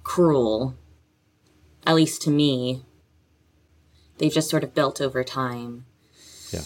cruel 0.03 0.75
at 1.87 1.95
least 1.95 2.21
to 2.23 2.29
me, 2.29 2.83
they've 4.17 4.33
just 4.33 4.49
sort 4.49 4.65
of 4.65 4.75
built 4.75 4.99
over 4.99 5.23
time. 5.23 5.85
Yeah. 6.51 6.63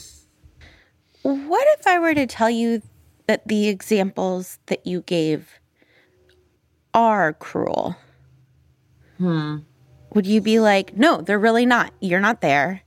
What 1.22 1.68
if 1.78 1.86
I 1.86 2.00
were 2.00 2.16
to 2.16 2.26
tell 2.26 2.50
you 2.50 2.82
that 3.28 3.48
the 3.48 3.68
examples 3.68 4.58
that 4.66 4.86
you 4.88 5.02
gave 5.02 5.60
are 6.96 7.34
cruel? 7.34 7.96
Hmm. 9.20 9.58
Would 10.16 10.26
you 10.26 10.42
be 10.42 10.60
like, 10.60 10.98
no, 10.98 11.22
they're 11.22 11.40
really 11.40 11.68
not. 11.68 11.94
You're 12.02 12.20
not 12.20 12.42
there. 12.42 12.82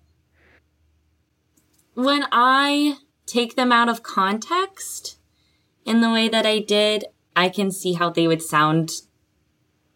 When 1.94 2.26
I 2.32 2.96
take 3.26 3.54
them 3.54 3.70
out 3.70 3.88
of 3.88 4.02
context 4.02 5.18
in 5.86 6.00
the 6.00 6.10
way 6.10 6.28
that 6.28 6.44
I 6.44 6.58
did, 6.58 7.04
I 7.36 7.48
can 7.48 7.70
see 7.70 7.92
how 7.92 8.10
they 8.10 8.26
would 8.26 8.42
sound 8.42 8.90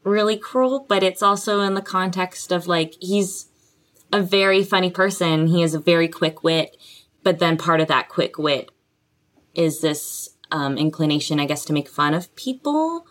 really 0.05 0.37
cruel, 0.37 0.87
but 0.89 1.03
it's 1.03 1.23
also 1.23 1.61
in 1.61 1.75
the 1.75 1.83
context 1.83 2.53
of 2.53 2.67
like 2.67 2.95
he's 3.01 3.47
a 4.13 4.23
very 4.23 4.65
funny 4.65 4.91
person. 4.91 5.49
He 5.49 5.61
has 5.61 5.75
a 5.75 5.81
very 5.81 6.09
quick 6.09 6.43
wit, 6.43 6.77
but 7.23 7.39
then 7.39 7.57
part 7.57 7.81
of 7.81 7.89
that 7.89 8.09
quick 8.09 8.39
wit 8.39 8.71
is 9.55 9.81
this 9.81 10.31
um, 10.51 10.79
inclination, 10.79 11.41
I 11.41 11.47
guess, 11.47 11.65
to 11.67 11.73
make 11.73 11.89
fun 11.89 12.15
of 12.15 12.35
people. 12.37 13.07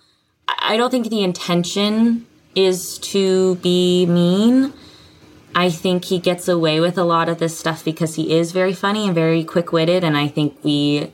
I 0.47 0.77
don't 0.77 0.89
think 0.89 1.09
the 1.09 1.23
intention 1.23 2.25
is 2.55 2.97
to 2.99 3.55
be 3.55 4.05
mean. 4.05 4.73
I 5.53 5.69
think 5.69 6.05
he 6.05 6.19
gets 6.19 6.47
away 6.47 6.79
with 6.79 6.97
a 6.97 7.03
lot 7.03 7.29
of 7.29 7.39
this 7.39 7.57
stuff 7.57 7.83
because 7.83 8.15
he 8.15 8.33
is 8.33 8.51
very 8.51 8.73
funny 8.73 9.05
and 9.05 9.15
very 9.15 9.43
quick 9.43 9.71
witted. 9.71 10.03
And 10.03 10.17
I 10.17 10.27
think 10.27 10.63
we 10.63 11.11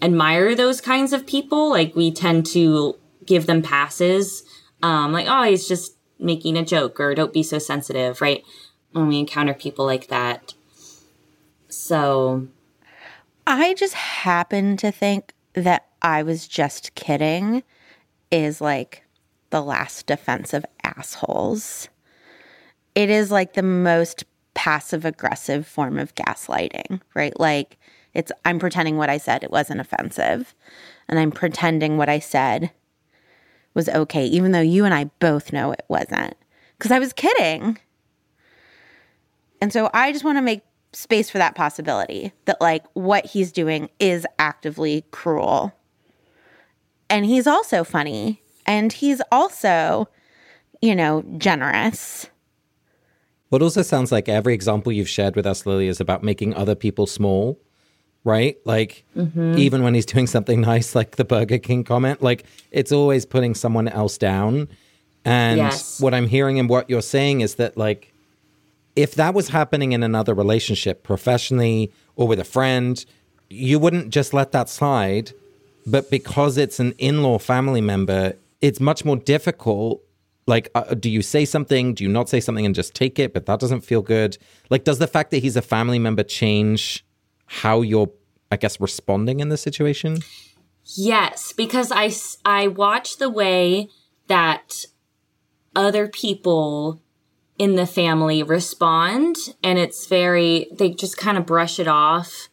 admire 0.00 0.54
those 0.54 0.80
kinds 0.80 1.12
of 1.12 1.26
people. 1.26 1.70
Like 1.70 1.94
we 1.94 2.10
tend 2.12 2.46
to 2.46 2.96
give 3.26 3.46
them 3.46 3.62
passes 3.62 4.44
um, 4.82 5.12
like, 5.12 5.26
oh, 5.28 5.42
he's 5.44 5.68
just 5.68 5.96
making 6.18 6.56
a 6.56 6.64
joke 6.64 7.00
or 7.00 7.14
don't 7.14 7.32
be 7.32 7.42
so 7.42 7.58
sensitive, 7.58 8.20
right? 8.20 8.42
When 8.92 9.08
we 9.08 9.18
encounter 9.18 9.54
people 9.54 9.86
like 9.86 10.08
that. 10.08 10.54
So. 11.68 12.48
I 13.46 13.74
just 13.74 13.94
happen 13.94 14.76
to 14.78 14.90
think 14.90 15.34
that 15.54 15.86
I 16.02 16.22
was 16.22 16.46
just 16.46 16.94
kidding 16.94 17.62
is 18.30 18.60
like 18.60 19.04
the 19.50 19.62
last 19.62 20.06
defense 20.06 20.54
of 20.54 20.64
assholes. 20.84 21.88
It 22.94 23.10
is 23.10 23.30
like 23.30 23.54
the 23.54 23.62
most 23.62 24.24
passive 24.54 25.04
aggressive 25.04 25.66
form 25.66 25.98
of 25.98 26.14
gaslighting, 26.14 27.00
right? 27.14 27.38
Like 27.38 27.78
it's 28.14 28.32
I'm 28.44 28.58
pretending 28.58 28.96
what 28.96 29.10
I 29.10 29.18
said 29.18 29.42
it 29.42 29.50
wasn't 29.50 29.80
offensive 29.80 30.54
and 31.08 31.18
I'm 31.18 31.30
pretending 31.30 31.96
what 31.96 32.08
I 32.08 32.18
said 32.18 32.70
was 33.74 33.88
okay, 33.88 34.26
even 34.26 34.52
though 34.52 34.60
you 34.60 34.84
and 34.84 34.94
I 34.94 35.04
both 35.18 35.52
know 35.52 35.72
it 35.72 35.84
wasn't. 35.88 36.34
Because 36.78 36.90
I 36.90 36.98
was 36.98 37.12
kidding. 37.12 37.78
And 39.60 39.72
so 39.72 39.90
I 39.92 40.12
just 40.12 40.24
want 40.24 40.38
to 40.38 40.42
make 40.42 40.62
space 40.92 41.30
for 41.30 41.38
that 41.38 41.54
possibility 41.54 42.32
that, 42.46 42.60
like, 42.60 42.84
what 42.94 43.26
he's 43.26 43.52
doing 43.52 43.90
is 43.98 44.26
actively 44.38 45.04
cruel. 45.10 45.72
And 47.08 47.26
he's 47.26 47.46
also 47.46 47.84
funny. 47.84 48.42
And 48.66 48.92
he's 48.92 49.20
also 49.30 50.08
you 50.80 50.94
know, 50.94 51.24
generous. 51.36 52.28
What 53.48 53.62
also 53.62 53.82
sounds 53.82 54.12
like 54.12 54.28
every 54.28 54.54
example 54.54 54.92
you've 54.92 55.08
shared 55.08 55.36
with 55.36 55.46
us, 55.46 55.66
Lily, 55.66 55.88
is 55.88 56.00
about 56.00 56.22
making 56.22 56.54
other 56.54 56.74
people 56.74 57.06
small, 57.06 57.58
right? 58.24 58.56
Like, 58.64 59.04
even 59.56 59.82
when 59.82 59.94
he's 59.94 60.06
doing 60.06 60.26
something 60.26 60.60
nice, 60.72 60.94
like 60.94 61.16
the 61.16 61.24
Burger 61.24 61.58
King 61.58 61.84
comment, 61.84 62.22
like, 62.22 62.44
it's 62.70 62.92
always 62.92 63.24
putting 63.24 63.54
someone 63.54 63.88
else 63.88 64.18
down. 64.18 64.68
And 65.24 65.58
Yes. 65.58 66.00
what 66.00 66.14
I'm 66.14 66.26
hearing 66.26 66.58
and 66.58 66.68
what 66.68 66.88
you're 66.90 67.02
saying 67.02 67.40
is 67.40 67.56
that, 67.56 67.76
like, 67.76 68.12
if 68.96 69.14
that 69.14 69.34
was 69.34 69.48
happening 69.48 69.92
in 69.92 70.02
another 70.02 70.34
relationship, 70.34 71.02
professionally 71.02 71.90
or 72.16 72.26
with 72.28 72.40
a 72.40 72.44
friend, 72.44 73.04
you 73.48 73.78
wouldn't 73.78 74.10
just 74.10 74.34
let 74.34 74.52
that 74.52 74.68
slide. 74.68 75.32
But 75.86 76.10
because 76.10 76.58
it's 76.58 76.78
an 76.80 76.92
in 76.98 77.22
law 77.22 77.38
family 77.38 77.80
member, 77.80 78.34
it's 78.60 78.80
much 78.80 79.04
more 79.04 79.16
difficult. 79.16 80.02
Like, 80.46 80.68
uh, 80.74 80.94
do 80.94 81.08
you 81.08 81.22
say 81.22 81.44
something? 81.44 81.94
Do 81.94 82.04
you 82.04 82.10
not 82.10 82.28
say 82.28 82.40
something 82.40 82.66
and 82.66 82.74
just 82.74 82.94
take 82.94 83.18
it? 83.18 83.32
But 83.32 83.46
that 83.46 83.60
doesn't 83.60 83.80
feel 83.82 84.02
good. 84.02 84.36
Like, 84.68 84.84
does 84.84 84.98
the 84.98 85.06
fact 85.06 85.30
that 85.30 85.38
he's 85.38 85.56
a 85.56 85.62
family 85.62 85.98
member 85.98 86.22
change 86.22 87.04
how 87.50 87.82
you're, 87.82 88.10
I 88.52 88.56
guess, 88.56 88.80
responding 88.80 89.40
in 89.40 89.48
this 89.48 89.60
situation? 89.60 90.18
Yes, 90.96 91.52
because 91.52 91.90
I, 91.92 92.12
I 92.44 92.68
watch 92.68 93.16
the 93.16 93.28
way 93.28 93.88
that 94.28 94.84
other 95.74 96.06
people 96.06 97.02
in 97.58 97.74
the 97.74 97.86
family 97.86 98.44
respond, 98.44 99.36
and 99.64 99.80
it's 99.80 100.06
very, 100.06 100.68
they 100.72 100.90
just 100.90 101.16
kind 101.16 101.36
of 101.36 101.44
brush 101.44 101.80
it 101.80 101.88
off 101.88 102.48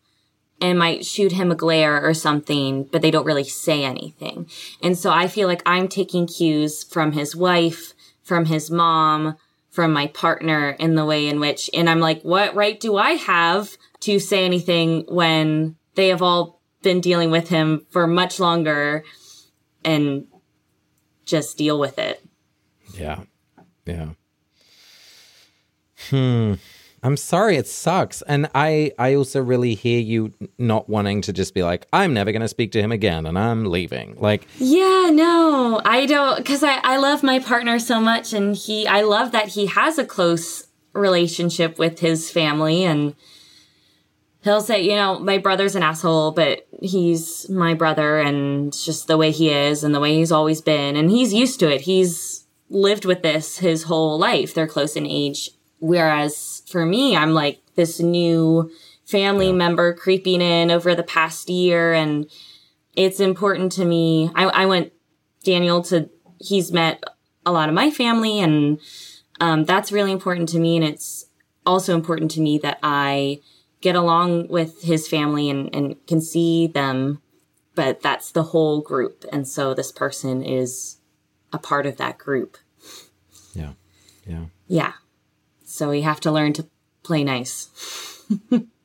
and 0.59 0.79
might 0.79 1.05
shoot 1.05 1.31
him 1.31 1.51
a 1.51 1.55
glare 1.55 2.03
or 2.03 2.15
something, 2.15 2.83
but 2.85 3.03
they 3.03 3.11
don't 3.11 3.25
really 3.25 3.43
say 3.43 3.83
anything. 3.83 4.49
And 4.81 4.97
so 4.97 5.11
I 5.11 5.27
feel 5.27 5.47
like 5.47 5.61
I'm 5.63 5.87
taking 5.87 6.25
cues 6.25 6.83
from 6.83 7.11
his 7.11 7.35
wife, 7.35 7.93
from 8.23 8.45
his 8.45 8.71
mom, 8.71 9.37
from 9.69 9.93
my 9.93 10.07
partner 10.07 10.71
in 10.71 10.95
the 10.95 11.05
way 11.05 11.27
in 11.27 11.39
which, 11.39 11.69
and 11.71 11.87
I'm 11.87 11.99
like, 11.99 12.23
what 12.23 12.55
right 12.55 12.79
do 12.79 12.97
I 12.97 13.11
have 13.11 13.77
to 14.01 14.19
say 14.19 14.45
anything 14.45 15.05
when 15.07 15.75
they 15.95 16.09
have 16.09 16.21
all 16.21 16.61
been 16.81 17.01
dealing 17.01 17.31
with 17.31 17.49
him 17.49 17.85
for 17.89 18.07
much 18.07 18.39
longer 18.39 19.03
and 19.83 20.27
just 21.25 21.57
deal 21.57 21.79
with 21.79 21.97
it? 21.99 22.23
Yeah. 22.93 23.21
Yeah. 23.85 24.09
Hmm. 26.09 26.53
I'm 27.03 27.15
sorry 27.15 27.57
it 27.57 27.67
sucks. 27.67 28.21
And 28.23 28.49
I 28.55 28.91
I 28.97 29.13
also 29.13 29.41
really 29.41 29.75
hear 29.75 29.99
you 29.99 30.33
not 30.57 30.89
wanting 30.89 31.21
to 31.21 31.33
just 31.33 31.53
be 31.53 31.63
like 31.63 31.87
I'm 31.93 32.13
never 32.13 32.31
going 32.31 32.41
to 32.41 32.47
speak 32.47 32.71
to 32.73 32.81
him 32.81 32.91
again 32.91 33.25
and 33.25 33.37
I'm 33.37 33.65
leaving. 33.65 34.15
Like 34.19 34.47
Yeah, 34.57 35.09
no, 35.13 35.79
I 35.85 36.05
don't, 36.05 36.37
because 36.37 36.63
I, 36.63 36.79
I 36.83 36.97
love 36.97 37.23
my 37.23 37.39
partner 37.39 37.79
so 37.79 37.99
much, 37.99 38.33
and 38.33 38.55
he, 38.55 38.87
I 38.87 39.01
love 39.01 39.31
that 39.31 39.49
he 39.49 39.67
has 39.67 39.97
a 39.97 40.05
close 40.05 40.67
relationship 40.93 41.77
with 41.77 41.99
his 41.99 42.31
family, 42.31 42.83
and 42.83 43.13
he'll 44.47 44.61
say, 44.61 44.81
you 44.81 44.95
know, 44.95 45.19
my 45.19 45.37
brother's 45.37 45.75
an 45.75 45.83
asshole, 45.83 46.31
but 46.31 46.67
he's 46.81 47.49
my 47.49 47.73
brother, 47.73 48.19
and 48.19 48.73
just 48.73 49.07
the 49.07 49.17
way 49.17 49.31
he 49.31 49.49
is, 49.49 49.83
and 49.83 49.93
the 49.93 49.99
way 49.99 50.15
he's 50.15 50.31
always 50.31 50.61
been, 50.61 50.95
and 50.95 51.11
he's 51.11 51.33
used 51.33 51.59
to 51.59 51.73
it. 51.73 51.81
He's 51.81 52.45
lived 52.69 53.05
with 53.05 53.21
this 53.23 53.59
his 53.59 53.83
whole 53.83 54.17
life. 54.17 54.53
They're 54.53 54.67
close 54.67 54.95
in 54.95 55.05
age, 55.05 55.51
whereas 55.79 56.63
for 56.67 56.85
me, 56.85 57.15
I'm 57.15 57.33
like 57.33 57.61
this 57.75 57.99
new 57.99 58.71
family 59.05 59.51
member 59.53 59.93
creeping 59.93 60.41
in 60.41 60.71
over 60.71 60.95
the 60.95 61.03
past 61.03 61.49
year, 61.49 61.93
and 61.93 62.29
it's 62.95 63.19
important 63.19 63.71
to 63.73 63.85
me. 63.85 64.31
I, 64.35 64.45
I 64.45 64.65
went 64.65 64.93
Daniel 65.43 65.81
to 65.83 66.09
he's 66.39 66.71
met 66.71 67.03
a 67.45 67.51
lot 67.51 67.69
of 67.69 67.75
my 67.75 67.91
family, 67.91 68.39
and 68.39 68.79
um, 69.39 69.65
that's 69.65 69.91
really 69.91 70.11
important 70.11 70.49
to 70.49 70.59
me. 70.59 70.77
And 70.77 70.85
it's 70.85 71.25
also 71.65 71.95
important 71.95 72.31
to 72.31 72.41
me 72.41 72.57
that 72.59 72.79
I 72.81 73.41
get 73.87 73.95
along 73.95 74.49
with 74.49 74.81
his 74.81 75.07
family 75.07 75.49
and, 75.49 75.73
and 75.73 75.95
can 76.07 76.19
see 76.19 76.67
them. 76.67 77.21
But 77.75 78.01
that's 78.01 78.31
the 78.31 78.43
whole 78.43 78.81
group, 78.81 79.23
and 79.31 79.47
so 79.47 79.75
this 79.75 79.91
person 79.91 80.43
is 80.43 80.97
a 81.53 81.59
part 81.59 81.85
of 81.85 81.97
that 81.97 82.17
group. 82.17 82.57
yeah. 83.53 83.73
Yeah. 84.25 84.45
Yeah. 84.67 84.93
So 85.63 85.89
we 85.89 86.01
have 86.01 86.19
to 86.21 86.31
learn 86.31 86.53
to 86.53 86.67
play 87.03 87.23
nice. 87.23 87.69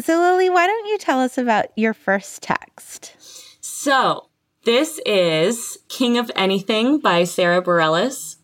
So, 0.00 0.16
Lily, 0.16 0.48
why 0.48 0.66
don't 0.66 0.86
you 0.86 0.96
tell 0.96 1.20
us 1.20 1.38
about 1.38 1.66
your 1.76 1.92
first 1.92 2.40
text? 2.40 3.16
So, 3.60 4.28
this 4.62 5.00
is 5.04 5.78
King 5.88 6.18
of 6.18 6.30
Anything 6.36 7.00
by 7.00 7.24
Sara 7.24 7.60
Bareilles. 7.60 8.36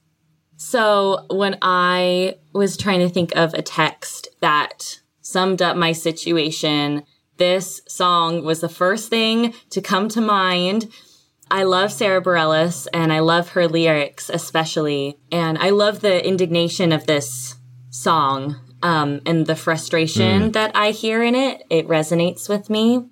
So, 0.56 1.26
when 1.30 1.56
I 1.62 2.38
was 2.52 2.76
trying 2.76 3.00
to 3.00 3.08
think 3.08 3.36
of 3.36 3.54
a 3.54 3.62
text 3.62 4.28
that 4.40 5.00
summed 5.24 5.62
up 5.62 5.76
my 5.76 5.90
situation, 5.90 7.02
this 7.38 7.80
song 7.88 8.44
was 8.44 8.60
the 8.60 8.68
first 8.68 9.08
thing 9.10 9.54
to 9.70 9.80
come 9.80 10.08
to 10.10 10.20
mind. 10.20 10.88
I 11.50 11.64
love 11.64 11.92
Sara 11.92 12.22
Bareilles 12.22 12.86
and 12.92 13.12
I 13.12 13.18
love 13.18 13.50
her 13.50 13.66
lyrics 13.66 14.30
especially. 14.32 15.18
And 15.32 15.58
I 15.58 15.70
love 15.70 16.00
the 16.00 16.24
indignation 16.24 16.92
of 16.92 17.06
this 17.06 17.56
song 17.90 18.60
um, 18.82 19.20
and 19.26 19.46
the 19.46 19.56
frustration 19.56 20.52
that 20.52 20.70
I 20.76 20.90
hear 20.90 21.22
in 21.22 21.34
it. 21.34 21.62
It 21.70 21.88
resonates 21.88 22.48
with 22.48 22.70
me. 22.70 23.08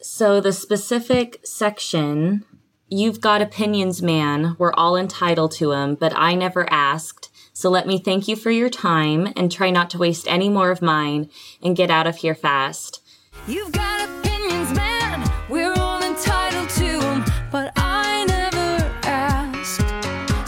So 0.00 0.40
the 0.40 0.52
specific 0.52 1.40
section, 1.44 2.44
you've 2.88 3.20
got 3.20 3.42
opinions, 3.42 4.00
man. 4.00 4.56
We're 4.58 4.72
all 4.74 4.96
entitled 4.96 5.52
to 5.52 5.70
them, 5.70 5.96
but 5.96 6.12
I 6.16 6.34
never 6.34 6.70
asked. 6.72 7.29
So 7.52 7.68
let 7.68 7.86
me 7.86 7.98
thank 7.98 8.28
you 8.28 8.36
for 8.36 8.50
your 8.50 8.70
time 8.70 9.32
and 9.36 9.50
try 9.52 9.70
not 9.70 9.90
to 9.90 9.98
waste 9.98 10.26
any 10.28 10.48
more 10.48 10.70
of 10.70 10.80
mine 10.80 11.28
and 11.62 11.76
get 11.76 11.90
out 11.90 12.06
of 12.06 12.16
here 12.16 12.34
fast. 12.34 13.02
You've 13.46 13.72
got 13.72 14.08
opinions, 14.08 14.72
man. 14.74 15.30
We're 15.48 15.74
all 15.74 16.02
entitled 16.02 16.68
to 16.70 17.06
'em, 17.06 17.24
but 17.50 17.72
I 17.76 18.24
never 18.26 18.90
asked. 19.04 19.82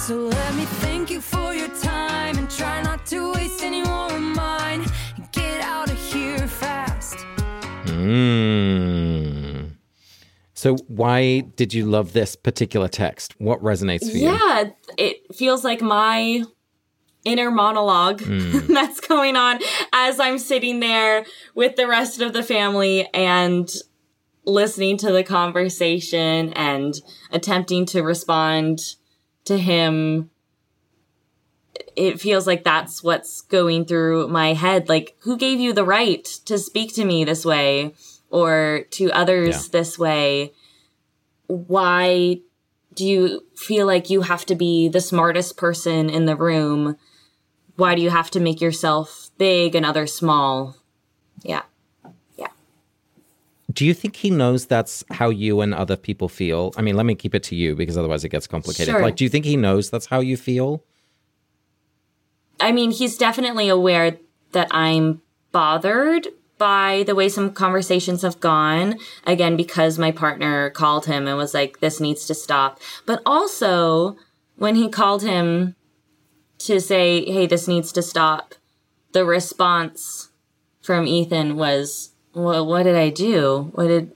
So 0.00 0.16
let 0.16 0.54
me 0.54 0.64
thank 0.64 1.10
you 1.10 1.20
for 1.20 1.52
your 1.54 1.68
time 1.80 2.38
and 2.38 2.48
try 2.50 2.80
not 2.82 3.04
to 3.06 3.32
waste 3.32 3.62
any 3.62 3.82
more 3.82 4.12
of 4.12 4.22
mine. 4.22 4.86
Get 5.32 5.60
out 5.60 5.90
of 5.90 5.98
here 6.12 6.46
fast. 6.46 7.16
Mm. 7.86 9.72
So 10.54 10.76
why 10.86 11.40
did 11.40 11.74
you 11.74 11.84
love 11.86 12.12
this 12.12 12.36
particular 12.36 12.88
text? 12.88 13.34
What 13.38 13.60
resonates 13.60 14.10
for 14.10 14.16
you? 14.16 14.30
Yeah, 14.30 14.70
it 14.96 15.34
feels 15.34 15.64
like 15.64 15.82
my 15.82 16.44
inner 17.24 17.50
monologue 17.50 18.20
mm. 18.20 18.66
that's 18.74 19.00
going 19.00 19.37
on 19.37 19.61
as 19.92 20.18
I'm 20.18 20.38
sitting 20.38 20.80
there 20.80 21.24
with 21.54 21.76
the 21.76 21.87
rest 21.87 22.20
of 22.20 22.32
the 22.32 22.42
family 22.42 23.08
and 23.14 23.70
listening 24.44 24.96
to 24.98 25.12
the 25.12 25.22
conversation 25.22 26.52
and 26.54 26.94
attempting 27.30 27.87
to 27.87 28.02
respond 28.02 28.80
to 29.44 29.58
him. 29.58 30.30
It 31.94 32.20
feels 32.20 32.46
like 32.46 32.64
that's 32.64 33.02
what's 33.02 33.42
going 33.42 33.85
through 33.85 34.28
my 34.28 34.54
head. 34.54 34.88
Like, 34.88 35.16
who 35.20 35.37
gave 35.37 35.61
you 35.61 35.72
the 35.72 35.85
right 35.85 36.24
to 36.46 36.58
speak 36.58 36.94
to 36.94 37.04
me 37.04 37.24
this 37.24 37.44
way 37.44 37.94
or 38.30 38.85
to 38.92 39.11
others 39.12 39.66
Yeah. 39.66 39.68
this 39.72 39.98
way? 39.98 40.52
Why 41.46 42.40
do 42.94 43.06
you 43.06 43.44
feel 43.54 43.87
like 43.87 44.11
you 44.11 44.22
have 44.22 44.44
to 44.46 44.54
be 44.54 44.88
the 44.88 45.00
smartest 45.00 45.56
person 45.56 46.11
in 46.11 46.24
the 46.24 46.37
room? 46.37 46.96
Why 47.82 47.96
do 47.96 48.00
you 48.00 48.10
have 48.10 48.30
to 48.30 48.38
make 48.38 48.60
yourself 48.60 49.32
big 49.38 49.74
and 49.74 49.84
others 49.84 50.14
small? 50.14 50.76
Yeah. 51.42 51.62
Yeah. 52.38 52.46
Do 53.72 53.84
you 53.84 53.92
think 53.92 54.14
he 54.14 54.30
knows 54.30 54.66
that's 54.66 55.02
how 55.10 55.30
you 55.30 55.60
and 55.62 55.74
other 55.74 55.96
people 55.96 56.28
feel? 56.28 56.72
I 56.76 56.82
mean, 56.82 56.96
let 56.96 57.06
me 57.06 57.16
keep 57.16 57.34
it 57.34 57.42
to 57.42 57.56
you 57.56 57.74
because 57.74 57.98
otherwise 57.98 58.22
it 58.22 58.28
gets 58.28 58.46
complicated. 58.46 58.92
Sure. 58.92 59.02
Like, 59.02 59.16
do 59.16 59.24
you 59.24 59.28
think 59.28 59.44
he 59.44 59.56
knows 59.56 59.90
that's 59.90 60.06
how 60.06 60.20
you 60.20 60.36
feel? 60.36 60.84
I 62.60 62.70
mean, 62.70 62.92
he's 62.92 63.18
definitely 63.18 63.68
aware 63.68 64.16
that 64.52 64.68
I'm 64.70 65.20
bothered 65.50 66.28
by 66.58 67.02
the 67.08 67.16
way 67.16 67.28
some 67.28 67.50
conversations 67.52 68.22
have 68.22 68.38
gone. 68.38 68.96
Again, 69.26 69.56
because 69.56 69.98
my 69.98 70.12
partner 70.12 70.70
called 70.70 71.06
him 71.06 71.26
and 71.26 71.36
was 71.36 71.52
like, 71.52 71.80
this 71.80 71.98
needs 71.98 72.26
to 72.26 72.34
stop. 72.34 72.78
But 73.06 73.22
also, 73.26 74.16
when 74.54 74.76
he 74.76 74.88
called 74.88 75.22
him 75.24 75.74
to 76.66 76.81
say, 76.81 77.25
hey, 77.25 77.46
this 77.46 77.68
needs 77.68 77.92
to 77.92 78.03
stop, 78.03 78.55
the 79.12 79.25
response 79.25 80.31
from 80.81 81.07
Ethan 81.07 81.57
was, 81.57 82.11
well, 82.35 82.66
what 82.66 82.85
did 82.85 82.96
I 82.96 83.11
do? 83.11 83.70
What 83.75 83.88
did, 83.88 84.12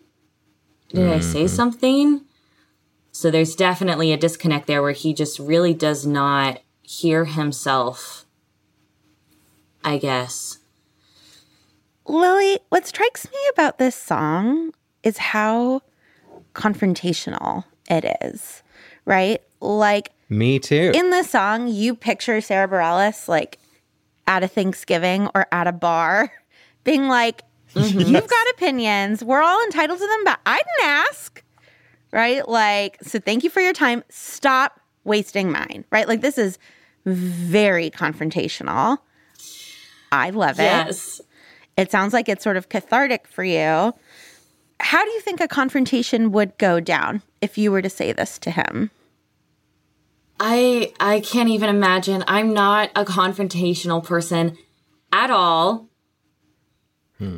did 0.89 1.11
I 1.11 1.21
say 1.21 1.45
mm-hmm. 1.45 1.55
something? 1.55 2.21
So 3.13 3.31
there's 3.31 3.55
definitely 3.55 4.13
a 4.13 4.17
disconnect 4.17 4.67
there 4.67 4.83
where 4.83 4.93
he 4.93 5.15
just 5.15 5.39
really 5.39 5.75
does 5.75 6.07
not 6.07 6.61
hear 6.83 7.25
himself, 7.25 8.27
I 9.85 9.99
guess. 9.99 10.59
Lily, 12.07 12.61
what 12.69 12.87
strikes 12.87 13.27
me 13.31 13.39
about 13.53 13.79
this 13.79 13.97
song 13.97 14.73
is 15.03 15.19
how 15.19 15.83
confrontational 16.55 17.65
it 17.89 18.05
is, 18.23 18.63
right? 19.05 19.43
Like, 19.61 20.13
Me 20.29 20.59
too. 20.59 20.93
In 20.95 21.11
the 21.11 21.23
song, 21.23 21.69
you 21.69 21.95
picture 21.95 22.41
Sara 22.41 22.69
Bareilles 22.69 23.29
like 23.29 23.59
at 24.27 24.43
a 24.43 24.49
Thanksgiving 24.49 25.29
or 25.35 25.47
at 25.53 25.67
a 25.67 25.73
bar 25.73 26.33
being 26.85 27.09
like, 27.09 27.43
mm-hmm. 27.75 28.01
You've 28.01 28.29
got 28.29 28.49
opinions. 28.55 29.23
We're 29.23 29.43
all 29.43 29.63
entitled 29.65 29.99
to 29.99 30.07
them, 30.07 30.25
but 30.25 30.41
I 30.47 30.57
didn't 30.57 30.91
ask. 30.91 31.43
Right? 32.13 32.49
Like, 32.49 32.99
so 33.03 33.19
thank 33.19 33.45
you 33.45 33.51
for 33.51 33.61
your 33.61 33.73
time. 33.73 34.03
Stop 34.09 34.81
wasting 35.05 35.51
mine. 35.51 35.85
Right? 35.91 36.09
Like, 36.09 36.23
this 36.23 36.39
is 36.39 36.59
very 37.05 37.91
confrontational. 37.91 38.99
I 40.13 40.31
love 40.31 40.59
it. 40.59 40.65
Yes. 40.65 41.21
It 41.77 41.91
sounds 41.91 42.13
like 42.13 42.29
it's 42.29 42.43
sort 42.43 42.57
of 42.57 42.69
cathartic 42.69 43.27
for 43.27 43.45
you. 43.45 43.93
How 44.81 45.05
do 45.05 45.11
you 45.11 45.21
think 45.21 45.41
a 45.41 45.49
confrontation 45.49 46.33
would 46.33 46.57
go 46.59 46.81
down 46.81 47.23
if 47.41 47.59
you 47.59 47.71
were 47.71 47.83
to 47.83 47.91
say 47.91 48.13
this 48.13 48.39
to 48.41 48.51
him? 48.51 48.91
I 50.39 50.93
I 51.01 51.21
can't 51.21 51.49
even 51.49 51.69
imagine. 51.69 52.25
I'm 52.27 52.53
not 52.53 52.91
a 52.95 53.05
confrontational 53.05 54.05
person 54.05 54.57
at 55.13 55.31
all. 55.31 55.89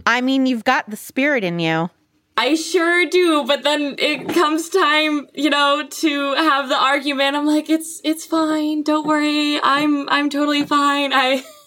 I 0.07 0.21
mean, 0.21 0.47
you've 0.47 0.65
got 0.65 0.91
the 0.91 0.97
spirit 0.97 1.45
in 1.45 1.61
you. 1.61 1.91
I 2.37 2.55
sure 2.55 3.05
do, 3.07 3.45
but 3.45 3.65
then 3.65 3.97
it 3.99 4.29
comes 4.29 4.69
time, 4.69 5.29
you 5.35 5.51
know, 5.51 5.87
to 5.89 6.35
have 6.35 6.69
the 6.69 6.77
argument. 6.77 7.37
I'm 7.37 7.47
like, 7.47 7.69
it's 7.69 8.01
it's 8.05 8.25
fine. 8.25 8.83
Don't 8.83 9.07
worry. 9.07 9.61
I'm 9.63 10.09
I'm 10.09 10.31
totally 10.31 10.65
fine. 10.65 11.13
I 11.13 11.45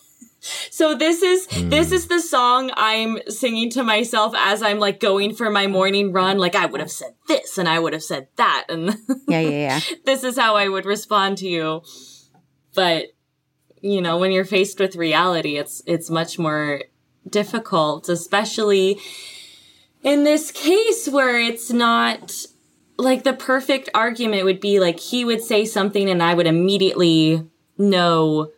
So 0.41 0.95
this 0.95 1.21
is 1.21 1.45
this 1.69 1.89
hmm. 1.89 1.93
is 1.93 2.07
the 2.07 2.19
song 2.19 2.71
I'm 2.75 3.19
singing 3.27 3.69
to 3.71 3.83
myself 3.83 4.33
as 4.35 4.63
I'm 4.63 4.79
like 4.79 4.99
going 4.99 5.35
for 5.35 5.51
my 5.51 5.67
morning 5.67 6.11
run. 6.11 6.39
Like 6.39 6.55
I 6.55 6.65
would 6.65 6.79
have 6.79 6.91
said 6.91 7.13
this 7.27 7.59
and 7.59 7.69
I 7.69 7.77
would 7.77 7.93
have 7.93 8.03
said 8.03 8.27
that 8.37 8.65
and 8.67 8.97
Yeah, 9.27 9.39
yeah, 9.39 9.49
yeah. 9.49 9.79
this 10.05 10.23
is 10.23 10.37
how 10.37 10.55
I 10.55 10.67
would 10.67 10.85
respond 10.85 11.37
to 11.39 11.47
you. 11.47 11.83
But 12.73 13.07
you 13.81 14.01
know, 14.01 14.17
when 14.17 14.31
you're 14.31 14.45
faced 14.45 14.79
with 14.79 14.95
reality, 14.95 15.57
it's 15.57 15.83
it's 15.85 16.09
much 16.09 16.39
more 16.39 16.83
difficult, 17.29 18.09
especially 18.09 18.99
in 20.01 20.23
this 20.23 20.51
case 20.51 21.07
where 21.07 21.39
it's 21.39 21.71
not 21.71 22.33
like 22.97 23.23
the 23.23 23.33
perfect 23.33 23.89
argument 23.93 24.45
would 24.45 24.59
be 24.59 24.79
like 24.79 24.99
he 24.99 25.23
would 25.23 25.41
say 25.41 25.65
something 25.65 26.09
and 26.09 26.23
I 26.23 26.33
would 26.33 26.47
immediately 26.47 27.47
know 27.77 28.51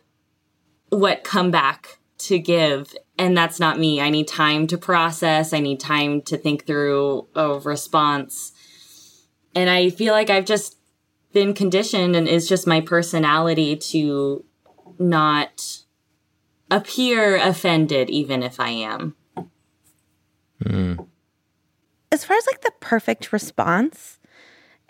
what 0.94 1.24
comeback 1.24 1.98
to 2.18 2.38
give. 2.38 2.94
And 3.18 3.36
that's 3.36 3.60
not 3.60 3.78
me. 3.78 4.00
I 4.00 4.10
need 4.10 4.28
time 4.28 4.66
to 4.68 4.78
process. 4.78 5.52
I 5.52 5.60
need 5.60 5.80
time 5.80 6.22
to 6.22 6.36
think 6.36 6.66
through 6.66 7.26
a 7.34 7.58
response. 7.58 8.52
And 9.54 9.70
I 9.70 9.90
feel 9.90 10.12
like 10.12 10.30
I've 10.30 10.44
just 10.44 10.78
been 11.32 11.54
conditioned 11.54 12.16
and 12.16 12.28
it's 12.28 12.48
just 12.48 12.66
my 12.66 12.80
personality 12.80 13.76
to 13.76 14.44
not 14.98 15.82
appear 16.70 17.36
offended, 17.36 18.08
even 18.10 18.42
if 18.42 18.58
I 18.58 18.70
am. 18.70 19.16
Hmm. 20.62 20.94
As 22.10 22.24
far 22.24 22.36
as 22.36 22.46
like 22.46 22.62
the 22.62 22.72
perfect 22.80 23.32
response, 23.32 24.18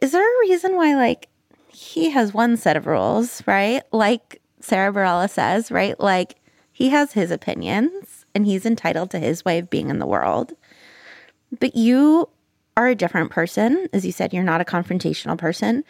is 0.01 0.12
there 0.12 0.23
a 0.23 0.40
reason 0.40 0.77
why 0.77 0.95
like 0.95 1.29
he 1.69 2.11
has 2.11 2.33
one 2.33 2.57
set 2.57 2.77
of 2.77 2.87
rules, 2.87 3.43
right? 3.47 3.83
Like 3.93 4.40
Sara 4.64 4.92
Bareilles 4.92 5.31
says, 5.31 5.70
right? 5.70 5.98
Like 6.00 6.37
he 6.72 6.88
has 6.88 7.12
his 7.12 7.31
opinions 7.31 8.24
and 8.35 8.46
he's 8.46 8.64
entitled 8.64 9.11
to 9.11 9.18
his 9.18 9.44
way 9.44 9.59
of 9.59 9.68
being 9.70 9.90
in 9.90 9.98
the 9.98 10.07
world. 10.07 10.55
But 11.61 11.77
you 11.77 12.29
are 12.77 12.88
a 12.88 12.94
different 12.94 13.31
person. 13.31 13.88
As 13.92 14.05
you 14.07 14.12
said, 14.12 14.33
you're 14.33 14.42
not 14.42 14.61
a 14.61 14.64
confrontational 14.64 15.38
person. 15.38 15.85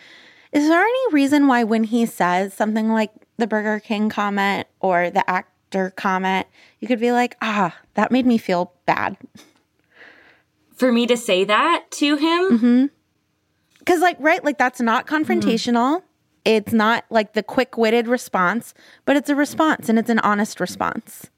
Is 0.52 0.68
there 0.68 0.82
any 0.82 1.12
reason 1.12 1.46
why 1.46 1.64
when 1.64 1.84
he 1.84 2.04
says 2.04 2.52
something 2.52 2.90
like 2.90 3.10
the 3.36 3.46
Burger 3.46 3.80
King 3.80 4.08
comment 4.08 4.66
or 4.80 5.08
the 5.10 5.28
actor 5.28 5.90
comment, 5.90 6.46
you 6.80 6.88
could 6.88 7.00
be 7.00 7.12
like, 7.12 7.36
ah, 7.40 7.76
that 7.94 8.12
made 8.12 8.26
me 8.26 8.38
feel 8.38 8.72
bad? 8.86 9.16
For 10.74 10.92
me 10.92 11.06
to 11.06 11.16
say 11.16 11.44
that 11.44 11.84
to 11.92 12.16
him, 12.16 12.90
Because, 13.78 14.00
like, 14.00 14.16
right, 14.18 14.44
like 14.44 14.58
that's 14.58 14.80
not 14.80 15.06
confrontational. 15.06 16.02
It's 16.44 16.72
not 16.72 17.04
like 17.10 17.32
the 17.32 17.42
quick 17.42 17.76
witted 17.78 18.06
response, 18.06 18.74
but 19.06 19.16
it's 19.16 19.30
a 19.30 19.34
response 19.34 19.88
and 19.88 19.98
it's 19.98 20.10
an 20.10 20.18
honest 20.20 20.60
response. 20.60 21.30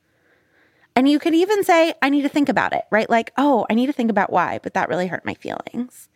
And 0.97 1.09
you 1.09 1.19
could 1.19 1.35
even 1.35 1.63
say, 1.63 1.95
I 2.03 2.09
need 2.09 2.23
to 2.23 2.29
think 2.29 2.49
about 2.49 2.73
it, 2.73 2.85
right? 2.91 3.09
Like, 3.09 3.33
oh, 3.37 3.67
I 3.71 3.75
need 3.75 3.87
to 3.87 3.93
think 3.93 4.11
about 4.11 4.33
why, 4.33 4.59
but 4.63 4.75
that 4.75 4.89
really 4.89 5.07
hurt 5.09 5.25
my 5.25 5.35
feelings. 5.35 6.09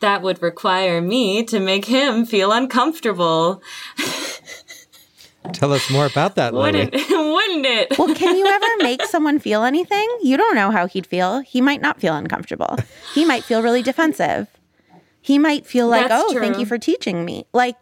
that 0.00 0.20
would 0.22 0.42
require 0.42 1.00
me 1.00 1.44
to 1.44 1.60
make 1.60 1.84
him 1.84 2.26
feel 2.26 2.50
uncomfortable. 2.50 3.62
Tell 5.52 5.72
us 5.72 5.90
more 5.90 6.06
about 6.06 6.34
that, 6.36 6.54
Lily. 6.54 6.84
Wouldn't, 6.86 6.92
wouldn't 7.10 7.66
it? 7.66 7.98
Well, 7.98 8.14
can 8.14 8.36
you 8.36 8.46
ever 8.46 8.66
make 8.78 9.02
someone 9.04 9.38
feel 9.38 9.62
anything? 9.64 10.08
You 10.22 10.36
don't 10.36 10.54
know 10.56 10.70
how 10.70 10.86
he'd 10.86 11.06
feel. 11.06 11.40
He 11.40 11.60
might 11.60 11.80
not 11.80 12.00
feel 12.00 12.14
uncomfortable. 12.14 12.76
He 13.14 13.24
might 13.24 13.44
feel 13.44 13.62
really 13.62 13.82
defensive. 13.82 14.48
He 15.22 15.38
might 15.38 15.64
feel 15.64 15.86
like, 15.86 16.08
That's 16.08 16.24
oh, 16.26 16.38
thank 16.38 16.58
you 16.58 16.66
for 16.66 16.78
teaching 16.78 17.24
me. 17.24 17.46
Like, 17.52 17.76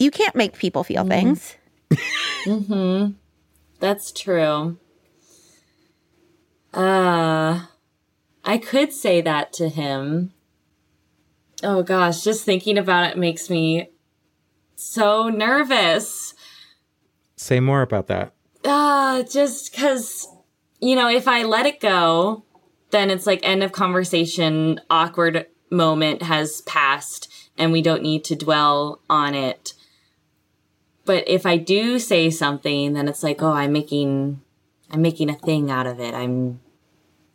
you 0.00 0.10
can't 0.10 0.34
make 0.34 0.58
people 0.58 0.82
feel 0.82 1.04
things. 1.04 1.56
mm-hmm. 2.44 3.12
That's 3.78 4.10
true. 4.10 4.78
Uh, 6.74 7.66
I 8.44 8.58
could 8.58 8.92
say 8.92 9.20
that 9.20 9.52
to 9.54 9.68
him. 9.68 10.32
Oh 11.62 11.82
gosh, 11.82 12.22
just 12.22 12.44
thinking 12.44 12.78
about 12.78 13.10
it 13.10 13.16
makes 13.16 13.48
me 13.48 13.90
so 14.74 15.28
nervous. 15.28 16.34
Say 17.36 17.60
more 17.60 17.82
about 17.82 18.08
that. 18.08 18.34
Ah, 18.64 19.22
just 19.28 19.70
because, 19.70 20.26
you 20.80 20.96
know, 20.96 21.08
if 21.08 21.28
I 21.28 21.44
let 21.44 21.66
it 21.66 21.80
go, 21.80 22.44
then 22.90 23.10
it's 23.10 23.26
like 23.26 23.40
end 23.42 23.62
of 23.62 23.72
conversation, 23.72 24.80
awkward 24.90 25.46
moment 25.70 26.22
has 26.22 26.60
passed, 26.62 27.28
and 27.56 27.72
we 27.72 27.82
don't 27.82 28.02
need 28.02 28.24
to 28.24 28.36
dwell 28.36 29.00
on 29.08 29.34
it. 29.34 29.74
But 31.04 31.26
if 31.26 31.46
I 31.46 31.56
do 31.56 31.98
say 31.98 32.30
something, 32.30 32.92
then 32.92 33.08
it's 33.08 33.22
like, 33.22 33.42
oh, 33.42 33.52
I'm 33.52 33.72
making, 33.72 34.40
I'm 34.90 35.00
making 35.00 35.30
a 35.30 35.34
thing 35.34 35.70
out 35.70 35.86
of 35.86 36.00
it. 36.00 36.14
I'm, 36.14 36.60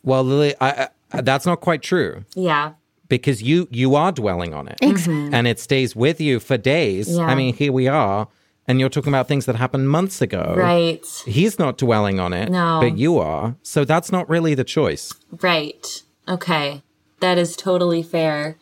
Well, 0.04 0.24
Lily, 0.24 0.54
I, 0.62 0.90
I, 1.12 1.22
that's 1.22 1.46
not 1.46 1.60
quite 1.62 1.82
true 1.82 2.26
yeah, 2.36 2.74
because 3.08 3.42
you 3.42 3.68
you 3.72 3.96
are 3.96 4.12
dwelling 4.12 4.54
on 4.54 4.68
it, 4.68 4.78
mm-hmm. 4.82 5.34
and 5.34 5.48
it 5.48 5.60
stays 5.60 5.96
with 5.96 6.20
you 6.22 6.40
for 6.40 6.58
days. 6.58 7.16
Yeah. 7.18 7.26
I 7.26 7.36
mean, 7.36 7.54
here 7.56 7.72
we 7.72 7.88
are, 7.88 8.28
and 8.68 8.80
you're 8.80 8.90
talking 8.90 9.10
about 9.10 9.28
things 9.28 9.46
that 9.46 9.56
happened 9.56 9.90
months 9.90 10.22
ago. 10.22 10.54
right, 10.58 11.06
He's 11.26 11.58
not 11.60 11.78
dwelling 11.78 12.20
on 12.20 12.34
it, 12.34 12.50
No. 12.52 12.80
but 12.82 12.98
you 12.98 13.18
are. 13.18 13.56
So 13.64 13.86
that's 13.86 14.12
not 14.12 14.28
really 14.30 14.56
the 14.56 14.64
choice. 14.64 15.14
right. 15.42 16.04
Okay, 16.28 16.82
that 17.24 17.38
is 17.38 17.56
totally 17.56 18.04
fair. 18.04 18.58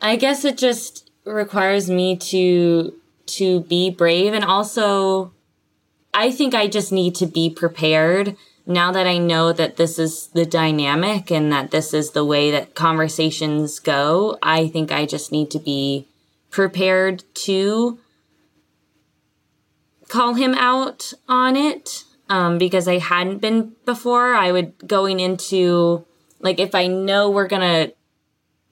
I 0.00 0.14
guess 0.14 0.44
it 0.44 0.56
just 0.56 1.10
requires 1.24 1.90
me 1.90 2.16
to 2.16 2.94
to 3.26 3.60
be 3.60 3.90
brave 3.90 4.32
and 4.32 4.44
also 4.44 5.32
I 6.14 6.30
think 6.30 6.54
I 6.54 6.68
just 6.68 6.92
need 6.92 7.14
to 7.16 7.26
be 7.26 7.50
prepared 7.50 8.36
now 8.66 8.92
that 8.92 9.06
I 9.06 9.18
know 9.18 9.52
that 9.52 9.76
this 9.76 9.98
is 9.98 10.28
the 10.28 10.46
dynamic 10.46 11.30
and 11.30 11.52
that 11.52 11.72
this 11.72 11.92
is 11.92 12.12
the 12.12 12.24
way 12.24 12.52
that 12.52 12.74
conversations 12.74 13.80
go. 13.80 14.38
I 14.42 14.68
think 14.68 14.92
I 14.92 15.06
just 15.06 15.32
need 15.32 15.50
to 15.50 15.58
be 15.58 16.06
prepared 16.50 17.24
to 17.46 17.98
call 20.08 20.34
him 20.34 20.54
out 20.54 21.12
on 21.28 21.56
it 21.56 22.04
um, 22.28 22.58
because 22.58 22.86
I 22.86 22.98
hadn't 22.98 23.38
been 23.38 23.72
before. 23.84 24.34
I 24.34 24.52
would 24.52 24.86
going 24.86 25.20
into 25.20 26.04
like 26.40 26.58
if 26.58 26.74
I 26.74 26.86
know 26.86 27.30
we're 27.30 27.48
gonna 27.48 27.92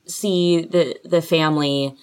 see 0.06 0.62
the 0.62 0.98
the 1.04 1.22
family, 1.22 1.94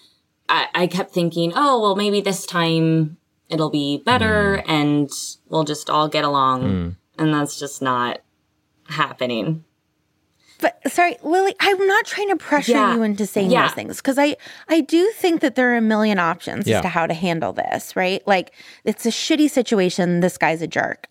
I, 0.47 0.67
I 0.73 0.87
kept 0.87 1.11
thinking, 1.11 1.51
oh 1.55 1.81
well, 1.81 1.95
maybe 1.95 2.21
this 2.21 2.45
time 2.45 3.17
it'll 3.49 3.69
be 3.69 4.01
better 4.05 4.57
mm-hmm. 4.57 4.71
and 4.71 5.09
we'll 5.49 5.63
just 5.63 5.89
all 5.89 6.07
get 6.07 6.23
along, 6.23 6.63
mm. 6.63 6.95
and 7.17 7.33
that's 7.33 7.59
just 7.59 7.81
not 7.81 8.21
happening. 8.89 9.63
But 10.61 10.79
sorry, 10.91 11.17
Lily, 11.21 11.53
I'm 11.59 11.85
not 11.85 12.05
trying 12.05 12.29
to 12.29 12.37
pressure 12.37 12.71
Yeah. 12.71 12.95
you 12.95 13.03
into 13.03 13.25
saying 13.25 13.51
Yeah. 13.51 13.63
those 13.63 13.73
things 13.73 13.97
because 13.97 14.17
I 14.17 14.37
I 14.69 14.81
do 14.81 15.11
think 15.15 15.41
that 15.41 15.55
there 15.55 15.73
are 15.73 15.77
a 15.77 15.81
million 15.81 16.17
options 16.17 16.65
Yeah. 16.65 16.77
as 16.77 16.81
to 16.83 16.87
how 16.87 17.05
to 17.07 17.13
handle 17.13 17.51
this, 17.53 17.95
right? 17.95 18.25
Like 18.25 18.53
it's 18.83 19.05
a 19.05 19.09
shitty 19.09 19.49
situation. 19.49 20.21
This 20.21 20.37
guy's 20.37 20.61
a 20.61 20.67
jerk. 20.67 21.07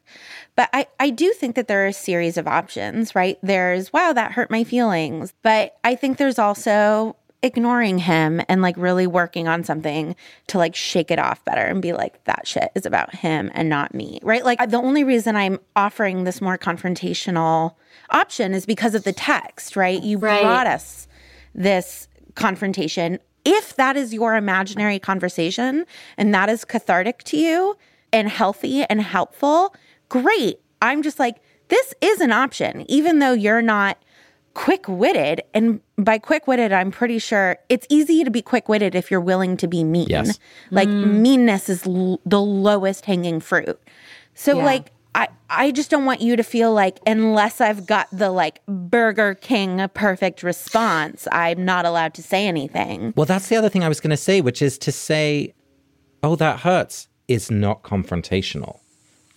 But 0.57 0.71
I, 0.73 0.87
I 1.01 1.11
do 1.11 1.33
think 1.33 1.57
that 1.57 1.69
there 1.69 1.85
are 1.85 1.89
a 1.89 1.93
series 1.93 2.37
of 2.37 2.47
options, 2.47 3.15
right? 3.15 3.39
There's, 3.43 3.93
wow, 3.93 4.13
that 4.13 4.33
hurt 4.33 4.51
my 4.51 4.65
feelings. 4.65 5.33
But 5.43 5.77
I 5.83 5.95
think 5.97 6.19
there's 6.19 6.39
also 6.39 7.17
ignoring 7.43 7.99
him 7.99 8.41
and 8.49 8.63
like 8.63 8.77
really 8.79 9.07
working 9.07 9.49
on 9.49 9.65
something 9.65 10.17
to 10.47 10.57
like 10.57 10.75
shake 10.75 11.11
it 11.11 11.19
off 11.19 11.45
better 11.45 11.61
and 11.61 11.83
be 11.83 11.93
like, 11.93 12.23
that 12.25 12.47
shit 12.47 12.71
is 12.75 12.87
about 12.87 13.15
him 13.15 13.51
and 13.53 13.69
not 13.69 13.95
me, 13.95 14.19
right? 14.23 14.45
Like 14.45 14.71
the 14.71 14.79
only 14.79 15.05
reason 15.05 15.37
I'm 15.37 15.59
offering 15.77 16.25
this 16.25 16.41
more 16.41 16.57
confrontational 16.57 17.75
option 18.11 18.55
is 18.55 18.65
because 18.65 18.95
of 18.95 19.05
the 19.05 19.13
text, 19.13 19.77
right? 19.77 20.03
You 20.03 20.19
Right. 20.19 20.41
brought 20.41 20.67
us 20.67 21.07
this 21.55 22.09
confrontation 22.35 23.19
if 23.45 23.77
that 23.77 23.97
is 23.97 24.15
your 24.15 24.37
imaginary 24.37 24.99
conversation 24.99 25.85
and 26.17 26.35
that 26.35 26.49
is 26.49 26.65
cathartic 26.65 27.23
to 27.25 27.37
you 27.37 27.77
and 28.13 28.29
healthy 28.29 28.85
and 28.85 29.03
helpful, 29.03 29.75
great. 30.23 30.61
I'm 30.81 31.03
just 31.03 31.19
like, 31.19 31.41
this 31.69 31.93
is 32.01 32.21
an 32.21 32.31
option, 32.31 32.85
even 32.89 33.19
though 33.19 33.33
you're 33.33 33.63
not 33.63 33.99
quick 34.55 34.87
witted. 34.87 35.43
And 35.53 35.81
by 35.99 36.19
quick 36.19 36.47
witted, 36.47 36.73
I'm 36.73 36.93
pretty 36.93 37.19
sure 37.19 37.57
it's 37.69 37.85
easy 37.91 38.23
to 38.23 38.31
be 38.31 38.41
quick 38.41 38.69
witted 38.69 38.95
if 38.95 39.11
you're 39.11 39.21
willing 39.21 39.57
to 39.57 39.67
be 39.67 39.83
mean. 39.83 40.07
Yes. 40.09 40.39
Like, 40.71 40.89
mm. 40.89 41.21
meanness 41.21 41.69
is 41.69 41.85
l- 41.85 42.21
the 42.25 42.41
lowest 42.41 43.07
hanging 43.07 43.41
fruit. 43.41 43.81
So, 44.35 44.59
Yeah. 44.59 44.65
like, 44.65 44.93
I, 45.17 45.29
I 45.51 45.71
just 45.73 45.91
don't 45.91 46.05
want 46.05 46.21
you 46.21 46.37
to 46.37 46.45
feel 46.45 46.73
like 46.73 46.99
unless 47.07 47.61
I've 47.61 47.87
got 47.87 48.07
the 48.13 48.31
like 48.31 48.65
Burger 48.67 49.35
King 49.35 49.89
perfect 49.95 50.43
response, 50.45 51.27
I'm 51.33 51.65
not 51.65 51.87
allowed 51.87 52.15
to 52.15 52.23
say 52.23 52.47
anything. 52.47 53.15
Well, 53.17 53.27
that's 53.27 53.49
the 53.49 53.57
other 53.57 53.69
thing 53.69 53.83
I 53.83 53.89
was 53.89 54.01
going 54.01 54.11
to 54.11 54.17
say, 54.17 54.41
which 54.41 54.61
is 54.63 54.79
to 54.79 54.93
say, 54.93 55.55
oh, 56.23 56.37
that 56.37 56.61
hurts, 56.61 57.09
is 57.27 57.51
not 57.51 57.83
confrontational. 57.83 58.81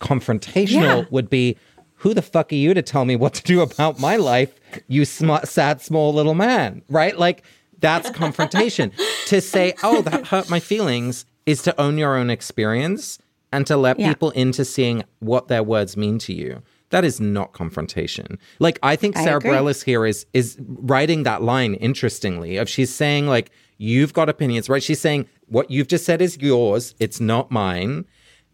Confrontational 0.00 1.02
Yeah. 1.02 1.04
would 1.10 1.28
be, 1.30 1.56
who 1.96 2.14
the 2.14 2.22
fuck 2.22 2.52
are 2.52 2.56
you 2.56 2.74
to 2.74 2.82
tell 2.82 3.04
me 3.04 3.16
what 3.16 3.34
to 3.34 3.42
do 3.42 3.60
about 3.60 3.98
my 3.98 4.16
life, 4.16 4.54
you 4.86 5.04
sm- 5.04 5.44
sad, 5.44 5.80
small 5.80 6.12
little 6.14 6.34
man, 6.34 6.82
right? 6.88 7.18
Like, 7.18 7.42
that's 7.80 8.10
confrontation. 8.10 8.92
to 9.26 9.40
say, 9.40 9.74
oh, 9.82 10.02
that 10.02 10.26
hurt 10.28 10.50
my 10.50 10.60
feelings 10.60 11.24
is 11.46 11.62
to 11.62 11.80
own 11.80 11.98
your 11.98 12.16
own 12.16 12.30
experience 12.30 13.18
and 13.52 13.66
to 13.66 13.76
let 13.76 13.98
Yeah. 13.98 14.08
people 14.08 14.30
into 14.30 14.64
seeing 14.64 15.04
what 15.20 15.48
their 15.48 15.62
words 15.62 15.96
mean 15.96 16.18
to 16.20 16.32
you. 16.32 16.62
That 16.90 17.04
is 17.04 17.20
not 17.20 17.52
confrontation. 17.52 18.38
Like 18.58 18.78
I 18.82 18.96
think 18.96 19.16
I 19.16 19.24
Sara 19.24 19.36
agree. 19.38 19.50
Bareilles 19.50 19.84
here 19.84 20.06
is 20.06 20.24
is 20.32 20.56
writing 20.60 21.22
that 21.24 21.42
line 21.42 21.74
interestingly 21.74 22.56
of 22.56 22.68
she's 22.68 22.92
saying 22.92 23.26
like 23.26 23.50
you've 23.76 24.12
got 24.14 24.28
opinions, 24.30 24.68
right? 24.70 24.82
She's 24.82 25.00
saying 25.00 25.26
what 25.48 25.70
you've 25.70 25.88
just 25.88 26.04
said 26.06 26.22
is 26.22 26.38
yours, 26.38 26.94
it's 26.98 27.20
not 27.20 27.50
mine. 27.50 28.06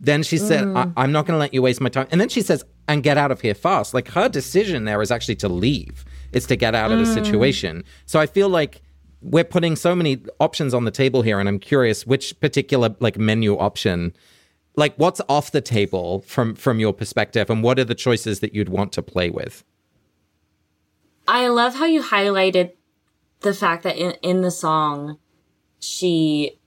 Then 0.04 0.22
she 0.22 0.38
said, 0.38 0.64
I- 0.64 0.84
mm. 0.84 0.92
I'm 0.96 1.12
not 1.12 1.26
going 1.26 1.34
to 1.34 1.38
let 1.38 1.54
you 1.54 1.62
waste 1.62 1.80
my 1.80 1.88
time. 1.88 2.06
And 2.10 2.20
then 2.20 2.28
she 2.28 2.42
says, 2.42 2.64
and 2.86 3.02
get 3.02 3.16
out 3.16 3.30
of 3.30 3.40
here 3.40 3.54
fast. 3.54 3.94
Like 3.94 4.08
her 4.08 4.28
decision 4.28 4.84
there 4.84 5.00
is 5.00 5.10
actually 5.10 5.36
to 5.36 5.48
leave. 5.48 6.04
It's 6.32 6.46
to 6.46 6.56
get 6.56 6.74
out 6.74 6.92
of 6.92 6.98
the 6.98 7.04
mm. 7.04 7.14
situation. 7.14 7.84
So 8.06 8.20
I 8.20 8.26
feel 8.26 8.48
like 8.48 8.82
we're 9.22 9.44
putting 9.44 9.74
so 9.74 9.94
many 9.94 10.22
options 10.38 10.74
on 10.74 10.84
the 10.84 10.90
table 10.90 11.22
here, 11.22 11.40
and 11.40 11.48
I'm 11.48 11.58
curious 11.58 12.06
which 12.06 12.38
particular 12.40 12.94
like 13.00 13.18
menu 13.18 13.56
option, 13.56 14.12
like 14.76 14.94
what's 14.96 15.20
off 15.28 15.52
the 15.52 15.62
table 15.62 16.20
from 16.22 16.54
from 16.54 16.78
your 16.78 16.92
perspective, 16.92 17.48
and 17.48 17.62
what 17.62 17.78
are 17.78 17.84
the 17.84 17.94
choices 17.94 18.40
that 18.40 18.54
you'd 18.54 18.68
want 18.68 18.92
to 18.92 19.02
play 19.02 19.30
with? 19.30 19.64
I 21.26 21.48
love 21.48 21.76
how 21.76 21.86
you 21.86 22.02
highlighted 22.02 22.72
the 23.40 23.54
fact 23.54 23.82
that 23.84 23.96
in, 23.96 24.12
in 24.22 24.42
the 24.42 24.50
song, 24.50 25.18
she 25.78 26.60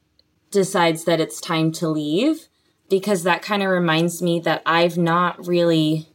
decides 0.50 1.04
that 1.04 1.20
it's 1.20 1.40
time 1.40 1.72
to 1.74 1.88
leave 1.88 2.48
because 2.90 3.24
that 3.24 3.42
kind 3.42 3.64
of 3.64 3.70
reminds 3.70 4.22
me 4.22 4.40
that 4.42 4.62
I've 4.66 4.98
not 4.98 5.46
really, 5.46 6.08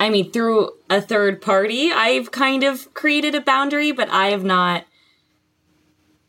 I 0.00 0.10
mean, 0.10 0.30
through 0.32 0.72
a 0.90 1.00
third 1.00 1.40
party, 1.40 1.92
I've 1.92 2.30
kind 2.30 2.64
of 2.64 2.92
created 2.94 3.34
a 3.34 3.40
boundary, 3.40 3.92
but 3.92 4.08
I 4.10 4.28
have 4.28 4.44
not 4.44 4.84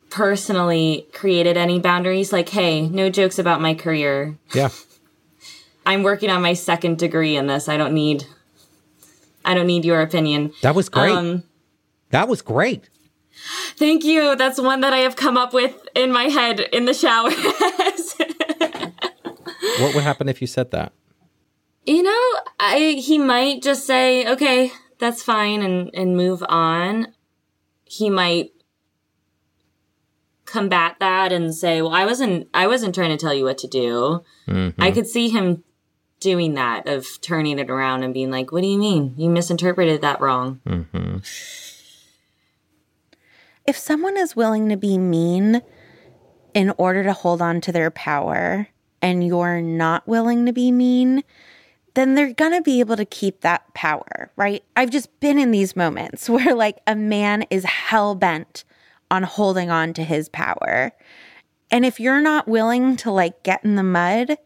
personally 0.09 1.07
created 1.13 1.57
any 1.57 1.79
boundaries. 1.79 2.31
Like, 2.31 2.49
hey, 2.49 2.87
no 2.87 3.09
jokes 3.09 3.39
about 3.39 3.61
my 3.61 3.73
career. 3.73 4.37
Yeah. 4.53 4.69
I'm 5.85 6.03
working 6.03 6.29
on 6.29 6.41
my 6.41 6.53
second 6.53 6.97
degree 6.97 7.35
in 7.35 7.47
this. 7.47 7.69
I 7.69 7.77
don't 7.77 7.93
need, 7.93 8.25
I 9.45 9.53
don't 9.53 9.67
need 9.67 9.85
your 9.85 10.01
opinion. 10.01 10.53
That 10.61 10.75
was 10.75 10.89
great. 10.89 11.13
Um, 11.15 11.43
that 12.09 12.27
was 12.27 12.41
great. 12.41 12.89
Thank 13.75 14.03
you. 14.03 14.35
That's 14.35 14.59
one 14.59 14.81
that 14.81 14.93
I 14.93 14.99
have 14.99 15.15
come 15.15 15.37
up 15.37 15.53
with 15.53 15.75
in 15.95 16.11
my 16.11 16.23
head 16.23 16.59
in 16.59 16.85
the 16.85 16.93
shower. 16.93 17.29
What 19.79 19.95
would 19.95 20.03
happen 20.03 20.27
if 20.29 20.41
you 20.41 20.47
said 20.47 20.71
that? 20.71 20.93
you 21.87 22.03
know, 22.03 22.39
I 22.59 22.97
he 22.99 23.17
might 23.17 23.63
just 23.63 23.87
say, 23.87 24.27
"Okay, 24.27 24.71
that's 24.99 25.23
fine," 25.23 25.61
and 25.63 25.89
and 25.93 26.17
move 26.17 26.43
on. 26.47 27.13
He 27.85 28.09
might 28.09 28.51
combat 30.45 30.97
that 30.99 31.31
and 31.31 31.55
say, 31.55 31.81
"Well, 31.81 31.93
I 31.93 32.05
wasn't 32.05 32.49
I 32.53 32.67
wasn't 32.67 32.93
trying 32.93 33.11
to 33.11 33.17
tell 33.17 33.33
you 33.33 33.45
what 33.45 33.57
to 33.59 33.67
do." 33.67 34.23
Mm-hmm. 34.47 34.81
I 34.81 34.91
could 34.91 35.07
see 35.07 35.29
him 35.29 35.63
doing 36.19 36.55
that 36.55 36.87
of 36.87 37.21
turning 37.21 37.57
it 37.57 37.69
around 37.69 38.03
and 38.03 38.13
being 38.13 38.31
like, 38.31 38.51
"What 38.51 38.61
do 38.61 38.67
you 38.67 38.77
mean? 38.77 39.13
You 39.17 39.29
misinterpreted 39.29 40.01
that 40.01 40.19
wrong." 40.19 40.59
Mm-hmm. 40.67 41.17
If 43.65 43.77
someone 43.77 44.17
is 44.17 44.35
willing 44.35 44.67
to 44.69 44.77
be 44.77 44.97
mean 44.97 45.61
in 46.53 46.73
order 46.77 47.03
to 47.03 47.13
hold 47.13 47.41
on 47.41 47.61
to 47.61 47.71
their 47.71 47.91
power 47.91 48.67
and 49.01 49.25
you're 49.25 49.61
not 49.61 50.07
willing 50.07 50.45
to 50.45 50.53
be 50.53 50.71
mean, 50.71 51.23
then 51.93 52.15
they're 52.15 52.33
going 52.33 52.51
to 52.51 52.61
be 52.61 52.79
able 52.79 52.95
to 52.95 53.05
keep 53.05 53.41
that 53.41 53.73
power, 53.73 54.31
right? 54.35 54.63
I've 54.75 54.91
just 54.91 55.19
been 55.19 55.39
in 55.39 55.51
these 55.51 55.75
moments 55.75 56.29
where 56.29 56.53
like 56.53 56.79
a 56.85 56.95
man 56.95 57.45
is 57.49 57.63
hell 57.63 58.15
bent 58.15 58.63
on 59.09 59.23
holding 59.23 59.69
on 59.69 59.93
to 59.93 60.03
his 60.03 60.29
power. 60.29 60.91
And 61.71 61.85
if 61.85 61.99
you're 61.99 62.21
not 62.21 62.47
willing 62.47 62.97
to 62.97 63.11
like 63.11 63.43
get 63.43 63.63
in 63.63 63.75
the 63.75 63.83
mud, 63.83 64.37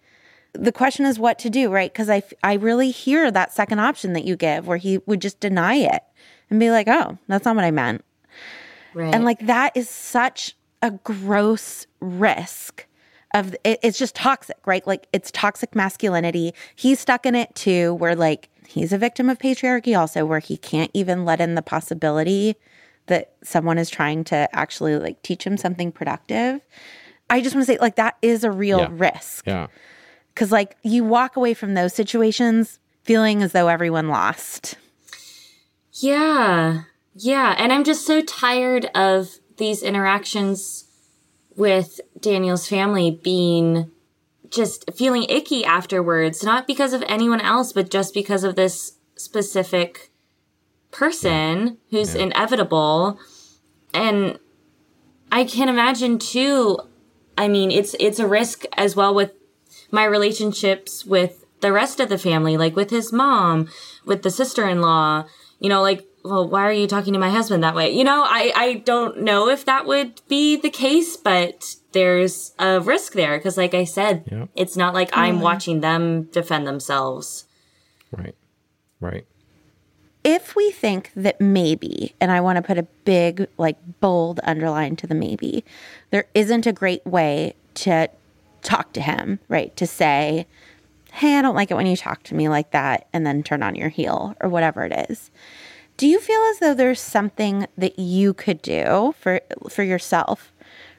the 0.53 0.71
question 0.71 1.05
is 1.05 1.19
what 1.19 1.39
to 1.39 1.49
do, 1.49 1.69
right? 1.69 1.91
Because 1.91 2.09
I, 2.09 2.23
I 2.43 2.53
really 2.53 2.91
hear 2.91 3.31
that 3.31 3.53
second 3.53 3.79
option 3.79 4.13
that 4.13 4.25
you 4.25 4.35
give 4.35 4.67
where 4.67 4.77
he 4.77 4.99
would 5.05 5.21
just 5.21 5.39
deny 5.39 5.75
it 5.75 6.03
and 6.49 6.59
be 6.59 6.71
like, 6.71 6.87
oh, 6.87 7.17
that's 7.27 7.45
not 7.45 7.55
what 7.55 7.65
I 7.65 7.71
meant. 7.71 8.03
Right. 8.93 9.13
And 9.13 9.23
like 9.23 9.45
that 9.45 9.75
is 9.75 9.89
such 9.89 10.55
a 10.81 10.91
gross 10.91 11.87
risk 11.99 12.85
of 13.33 13.55
it, 13.63 13.79
it's 13.81 13.97
just 13.97 14.15
toxic, 14.15 14.57
right? 14.65 14.85
Like 14.85 15.07
it's 15.13 15.31
toxic 15.31 15.75
masculinity. 15.75 16.53
He's 16.75 16.99
stuck 16.99 17.25
in 17.25 17.35
it 17.35 17.53
too, 17.55 17.93
where 17.95 18.15
like 18.15 18.49
he's 18.67 18.91
a 18.93 18.97
victim 18.97 19.29
of 19.29 19.37
patriarchy 19.39 19.97
also, 19.97 20.25
where 20.25 20.39
he 20.39 20.57
can't 20.57 20.91
even 20.93 21.25
let 21.25 21.39
in 21.41 21.55
the 21.55 21.61
possibility 21.61 22.55
that 23.07 23.33
someone 23.43 23.77
is 23.77 23.89
trying 23.89 24.23
to 24.25 24.47
actually 24.55 24.97
like 24.97 25.21
teach 25.23 25.43
him 25.45 25.57
something 25.57 25.91
productive. 25.91 26.61
I 27.29 27.41
just 27.41 27.55
want 27.55 27.65
to 27.67 27.73
say 27.73 27.79
like 27.79 27.95
that 27.95 28.17
is 28.21 28.43
a 28.43 28.51
real 28.51 28.79
Yeah. 28.79 28.87
risk. 28.91 29.47
Yeah. 29.47 29.67
Cause 30.35 30.51
like 30.51 30.77
you 30.83 31.03
walk 31.03 31.35
away 31.35 31.53
from 31.53 31.73
those 31.73 31.93
situations 31.93 32.79
feeling 33.03 33.41
as 33.41 33.51
though 33.53 33.67
everyone 33.67 34.07
lost. 34.07 34.75
Yeah. 35.93 36.83
Yeah. 37.15 37.55
And 37.57 37.73
I'm 37.73 37.83
just 37.83 38.05
so 38.05 38.21
tired 38.21 38.85
of 38.95 39.39
these 39.57 39.83
interactions 39.83 40.85
with 41.62 42.02
Daniel's 42.19 42.67
family 42.67 43.12
being 43.12 43.91
just 44.50 44.89
feeling 44.95 45.28
icky 45.30 45.63
afterwards, 45.63 46.43
not 46.43 46.65
because 46.65 46.91
of 46.91 47.04
anyone 47.08 47.39
else, 47.39 47.71
but 47.71 47.91
just 47.91 48.15
because 48.15 48.43
of 48.43 48.56
this 48.56 48.93
specific 49.15 50.10
person 50.89 51.78
who's 51.91 52.15
inevitable. 52.15 53.19
And 53.93 54.39
I 55.32 55.43
can 55.43 55.69
imagine 55.69 56.17
too, 56.17 56.80
I 57.38 57.47
mean, 57.47 57.69
it's 57.69 57.95
it's 58.00 58.17
a 58.17 58.28
risk 58.28 58.63
as 58.76 58.95
well 58.95 59.13
with 59.13 59.32
my 59.91 60.04
relationships 60.04 61.06
with 61.06 61.45
the 61.60 61.71
rest 61.71 62.00
of 62.00 62.10
the 62.10 62.17
family, 62.17 62.58
like 62.58 62.76
with 62.76 62.89
his 62.89 63.13
mom, 63.13 63.69
with 64.04 64.24
the 64.24 64.32
sister 64.32 64.67
in 64.67 64.82
law, 64.82 65.26
you 65.60 65.69
know, 65.69 65.84
like, 65.84 66.08
well, 66.23 66.47
why 66.47 66.62
are 66.62 66.71
you 66.71 66.88
talking 66.88 67.13
to 67.13 67.19
my 67.19 67.29
husband 67.29 67.63
that 67.63 67.75
way? 67.75 67.91
You 67.91 68.03
know, 68.03 68.23
I, 68.27 68.51
I 68.55 68.73
don't 68.86 69.21
know 69.21 69.49
if 69.49 69.65
that 69.65 69.86
would 69.86 70.21
be 70.27 70.55
the 70.55 70.69
case, 70.69 71.17
but 71.17 71.75
there's 71.93 72.53
a 72.60 72.79
risk 72.79 73.13
there. 73.13 73.39
Cause 73.39 73.57
like 73.57 73.73
I 73.73 73.84
said, 73.86 74.23
Yeah. 74.31 74.45
it's 74.55 74.77
not 74.77 74.93
like 74.93 75.10
I'm 75.13 75.41
watching 75.41 75.81
them 75.81 76.23
defend 76.23 76.67
themselves. 76.67 77.45
Right. 78.12 78.36
Right. 78.99 79.25
if 80.23 80.55
we 80.55 80.69
think 80.69 81.10
that 81.15 81.41
maybe, 81.41 82.13
and 82.21 82.29
I 82.31 82.39
want 82.41 82.57
to 82.57 82.62
put 82.62 82.77
a 82.77 82.84
big, 83.05 83.47
like 83.57 83.77
bold 83.99 84.39
underline 84.43 84.95
to 84.97 85.07
the 85.07 85.15
maybe, 85.15 85.63
there 86.12 86.25
isn't 86.36 86.67
a 86.67 86.71
great 86.73 87.03
way 87.05 87.55
to 87.75 88.07
talk 88.62 88.93
to 88.93 89.01
him, 89.01 89.39
right? 89.47 89.75
To 89.77 89.88
say, 89.88 90.45
hey, 91.13 91.38
I 91.38 91.41
don't 91.41 91.55
like 91.55 91.71
it 91.71 91.73
when 91.73 91.88
you 91.88 91.97
talk 91.97 92.21
to 92.23 92.36
me 92.36 92.47
like 92.49 92.69
that, 92.71 93.07
and 93.12 93.25
then 93.25 93.41
turn 93.41 93.63
on 93.63 93.73
your 93.73 93.89
heel 93.89 94.36
or 94.39 94.47
whatever 94.49 94.86
it 94.86 95.10
is. 95.10 95.31
Do 96.01 96.07
you 96.07 96.19
feel 96.19 96.41
as 96.49 96.57
though 96.57 96.73
there's 96.73 96.99
something 96.99 97.67
that 97.77 97.99
you 97.99 98.33
could 98.33 98.63
do 98.63 99.13
for 99.19 99.39
for 99.69 99.83
yourself 99.83 100.51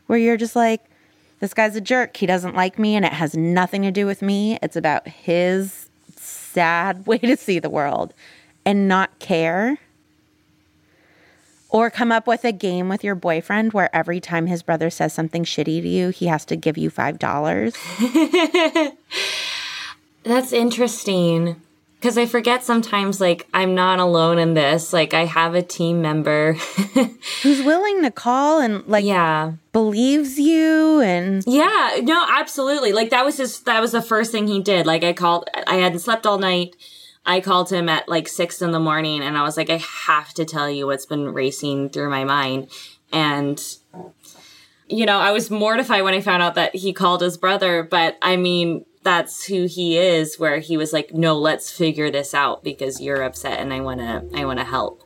where 0.06 0.16
you're 0.16 0.36
just 0.36 0.54
like, 0.54 0.80
this 1.40 1.52
guy's 1.52 1.74
a 1.74 1.80
jerk. 1.80 2.16
He 2.16 2.24
doesn't 2.24 2.54
like 2.54 2.78
me, 2.78 2.94
and 2.94 3.04
it 3.04 3.12
has 3.12 3.36
nothing 3.36 3.82
to 3.82 3.90
do 3.90 4.06
with 4.06 4.22
me. 4.22 4.60
It's 4.62 4.76
about 4.76 5.08
his 5.08 5.88
sad 6.14 7.04
way 7.08 7.18
to 7.18 7.36
see 7.36 7.58
the 7.58 7.68
world 7.68 8.14
and 8.64 8.86
not 8.86 9.18
care. 9.18 9.78
Or 11.68 11.90
come 11.90 12.12
up 12.12 12.28
with 12.28 12.44
a 12.44 12.52
game 12.52 12.88
with 12.88 13.02
your 13.02 13.16
boyfriend 13.16 13.72
where 13.72 13.92
every 13.92 14.20
time 14.20 14.46
his 14.46 14.62
brother 14.62 14.88
says 14.88 15.12
something 15.12 15.42
shitty 15.42 15.82
to 15.82 15.88
you, 15.88 16.10
he 16.10 16.28
has 16.28 16.44
to 16.44 16.54
give 16.54 16.78
you 16.78 16.92
$5. 16.92 18.96
That's 20.22 20.52
interesting. 20.52 21.60
Because 22.02 22.18
I 22.18 22.26
forget 22.26 22.64
sometimes, 22.64 23.20
like, 23.20 23.46
I'm 23.54 23.76
not 23.76 24.00
alone 24.00 24.40
in 24.40 24.54
this. 24.54 24.92
Like, 24.92 25.14
I 25.14 25.24
have 25.24 25.54
a 25.54 25.62
team 25.62 26.02
member. 26.02 26.54
Who's 27.42 27.62
willing 27.62 28.02
to 28.02 28.10
call 28.10 28.60
and 28.60 28.84
like 28.88 29.04
yeah. 29.04 29.52
believes 29.72 30.36
you 30.36 31.00
and 31.00 31.44
Yeah, 31.46 32.00
no, 32.02 32.26
absolutely. 32.28 32.92
Like 32.92 33.10
that 33.10 33.24
was 33.24 33.36
just 33.36 33.66
that 33.66 33.80
was 33.80 33.92
the 33.92 34.02
first 34.02 34.32
thing 34.32 34.48
he 34.48 34.60
did. 34.60 34.84
Like 34.84 35.04
I 35.04 35.12
called 35.12 35.48
I 35.66 35.76
hadn't 35.76 36.00
slept 36.00 36.26
all 36.26 36.38
night. 36.38 36.74
I 37.24 37.40
called 37.40 37.70
him 37.70 37.88
at 37.88 38.08
like 38.08 38.26
six 38.26 38.60
in 38.60 38.72
the 38.72 38.80
morning 38.80 39.22
and 39.22 39.38
I 39.38 39.42
was 39.42 39.56
like, 39.56 39.70
I 39.70 39.76
have 39.76 40.34
to 40.34 40.44
tell 40.44 40.68
you 40.68 40.86
what's 40.86 41.06
been 41.06 41.32
racing 41.32 41.90
through 41.90 42.10
my 42.10 42.24
mind. 42.24 42.68
And 43.12 43.62
you 44.88 45.06
know, 45.06 45.18
I 45.18 45.30
was 45.30 45.50
mortified 45.50 46.02
when 46.02 46.14
I 46.14 46.20
found 46.20 46.42
out 46.42 46.56
that 46.56 46.74
he 46.74 46.92
called 46.92 47.22
his 47.22 47.38
brother, 47.38 47.84
but 47.84 48.18
I 48.20 48.36
mean, 48.36 48.84
that's 49.02 49.44
who 49.44 49.66
he 49.66 49.98
is 49.98 50.38
where 50.38 50.58
he 50.58 50.76
was 50.76 50.92
like, 50.92 51.12
"No, 51.12 51.36
let's 51.36 51.70
figure 51.70 52.10
this 52.10 52.34
out 52.34 52.62
because 52.62 53.00
you're 53.00 53.22
upset 53.22 53.58
and 53.58 53.72
I 53.72 53.80
want 53.80 54.00
to 54.00 54.24
I 54.34 54.44
want 54.44 54.58
to 54.58 54.64
help." 54.64 55.02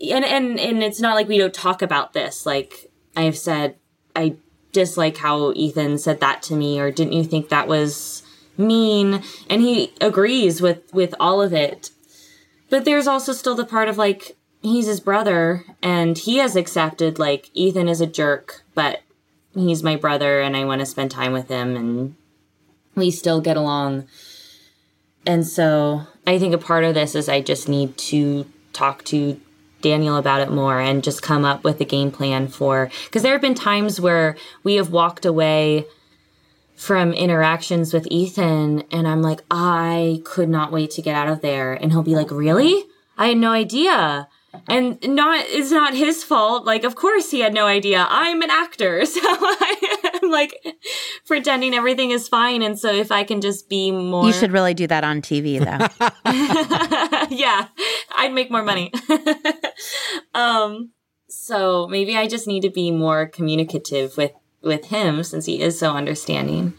And 0.00 0.24
and 0.24 0.58
and 0.58 0.82
it's 0.82 1.00
not 1.00 1.14
like 1.14 1.28
we 1.28 1.38
don't 1.38 1.54
talk 1.54 1.82
about 1.82 2.12
this. 2.12 2.46
Like 2.46 2.90
I've 3.16 3.36
said 3.36 3.76
I 4.14 4.36
dislike 4.72 5.16
how 5.16 5.52
Ethan 5.52 5.98
said 5.98 6.20
that 6.20 6.42
to 6.44 6.54
me 6.54 6.78
or 6.80 6.90
didn't 6.90 7.14
you 7.14 7.24
think 7.24 7.48
that 7.48 7.68
was 7.68 8.22
mean? 8.56 9.22
And 9.48 9.62
he 9.62 9.92
agrees 10.00 10.60
with 10.60 10.92
with 10.92 11.14
all 11.18 11.40
of 11.40 11.52
it. 11.52 11.90
But 12.70 12.84
there's 12.84 13.06
also 13.06 13.32
still 13.32 13.54
the 13.54 13.64
part 13.64 13.88
of 13.88 13.98
like 13.98 14.36
he's 14.62 14.86
his 14.86 15.00
brother 15.00 15.64
and 15.82 16.16
he 16.18 16.38
has 16.38 16.56
accepted 16.56 17.18
like 17.18 17.50
Ethan 17.54 17.88
is 17.88 18.00
a 18.00 18.06
jerk, 18.06 18.62
but 18.74 19.02
he's 19.54 19.82
my 19.82 19.96
brother 19.96 20.40
and 20.40 20.56
I 20.56 20.64
want 20.64 20.80
to 20.80 20.86
spend 20.86 21.10
time 21.10 21.32
with 21.32 21.48
him 21.48 21.76
and 21.76 22.16
we 22.94 23.10
still 23.10 23.40
get 23.40 23.56
along. 23.56 24.06
And 25.26 25.46
so 25.46 26.06
I 26.26 26.38
think 26.38 26.54
a 26.54 26.58
part 26.58 26.84
of 26.84 26.94
this 26.94 27.14
is 27.14 27.28
I 27.28 27.40
just 27.40 27.68
need 27.68 27.96
to 27.98 28.46
talk 28.72 29.04
to 29.04 29.40
Daniel 29.80 30.16
about 30.16 30.40
it 30.40 30.50
more 30.50 30.80
and 30.80 31.04
just 31.04 31.22
come 31.22 31.44
up 31.44 31.62
with 31.62 31.80
a 31.80 31.84
game 31.84 32.10
plan 32.10 32.48
for 32.48 32.90
because 33.04 33.22
there 33.22 33.32
have 33.32 33.42
been 33.42 33.54
times 33.54 34.00
where 34.00 34.36
we 34.62 34.76
have 34.76 34.90
walked 34.90 35.26
away 35.26 35.84
from 36.74 37.12
interactions 37.12 37.92
with 37.92 38.08
Ethan 38.10 38.82
and 38.90 39.06
I'm 39.06 39.22
like, 39.22 39.42
I 39.50 40.22
could 40.24 40.48
not 40.48 40.72
wait 40.72 40.90
to 40.92 41.02
get 41.02 41.14
out 41.14 41.28
of 41.28 41.42
there. 41.42 41.74
And 41.74 41.92
he'll 41.92 42.02
be 42.02 42.16
like, 42.16 42.30
Really? 42.30 42.84
I 43.16 43.28
had 43.28 43.36
no 43.36 43.52
idea. 43.52 44.28
And 44.68 44.98
not 45.02 45.44
it's 45.48 45.70
not 45.70 45.94
his 45.94 46.24
fault. 46.24 46.64
Like, 46.64 46.84
of 46.84 46.94
course 46.94 47.30
he 47.30 47.40
had 47.40 47.54
no 47.54 47.66
idea. 47.66 48.06
I'm 48.08 48.42
an 48.42 48.50
actor. 48.50 49.04
So 49.14 49.20
I'm 49.22 50.30
like 50.30 50.54
pretending 51.26 51.74
everything 51.74 52.10
is 52.10 52.28
fine. 52.28 52.62
And 52.62 52.78
so 52.78 52.92
if 52.92 53.12
I 53.12 53.22
can 53.24 53.40
just 53.40 53.68
be 53.68 53.90
more 53.90 54.26
you 54.26 54.32
should 54.32 54.52
really 54.52 54.74
do 54.74 54.86
that 54.86 55.04
on 55.04 55.22
TV 55.22 55.58
though. 55.60 57.26
yeah, 57.34 57.68
I'd 58.16 58.32
make 58.32 58.50
more 58.50 58.62
money. 58.62 58.92
um, 60.34 60.90
so 61.28 61.86
maybe 61.88 62.16
I 62.16 62.26
just 62.26 62.46
need 62.46 62.62
to 62.62 62.70
be 62.70 62.90
more 62.90 63.26
communicative 63.26 64.16
with 64.16 64.32
with 64.62 64.86
him 64.86 65.22
since 65.22 65.46
he 65.46 65.60
is 65.60 65.78
so 65.78 65.92
understanding. 65.92 66.74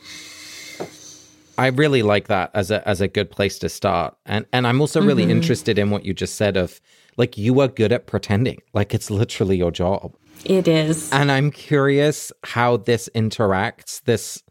I 1.57 1.67
really 1.67 2.01
like 2.01 2.27
that 2.27 2.51
as 2.53 2.71
a 2.71 2.87
as 2.87 3.01
a 3.01 3.07
good 3.07 3.31
place 3.31 3.59
to 3.59 3.69
start. 3.69 4.17
And 4.25 4.45
and 4.51 4.67
I'm 4.67 4.81
also 4.81 5.01
really 5.01 5.23
interested 5.23 5.79
in 5.79 5.89
what 5.89 6.05
you 6.05 6.13
just 6.13 6.35
said 6.35 6.57
of 6.57 6.81
like 7.17 7.37
you 7.37 7.59
are 7.59 7.67
good 7.67 7.91
at 7.91 8.07
pretending. 8.07 8.61
Like 8.73 8.93
it's 8.93 9.09
literally 9.09 9.57
your 9.57 9.71
job. 9.71 10.15
It 10.43 10.67
is. 10.67 11.11
And 11.11 11.31
I'm 11.31 11.49
curious 11.51 12.31
how 12.43 12.77
this 12.77 13.09
interacts 13.15 14.03
this 14.03 14.41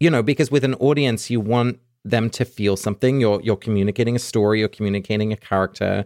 you 0.00 0.08
know, 0.08 0.22
because 0.22 0.50
with 0.50 0.64
an 0.64 0.74
audience 0.74 1.28
you 1.28 1.40
want 1.40 1.78
them 2.04 2.30
to 2.30 2.44
feel 2.44 2.76
something. 2.76 3.20
You're 3.20 3.40
you're 3.42 3.56
communicating 3.56 4.16
a 4.16 4.20
story, 4.20 4.60
you're 4.60 4.68
communicating 4.68 5.32
a 5.32 5.36
character. 5.36 6.04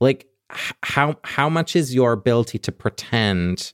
Like 0.00 0.26
how 0.82 1.16
how 1.24 1.48
much 1.48 1.76
is 1.76 1.94
your 1.94 2.12
ability 2.12 2.58
to 2.58 2.72
pretend 2.72 3.72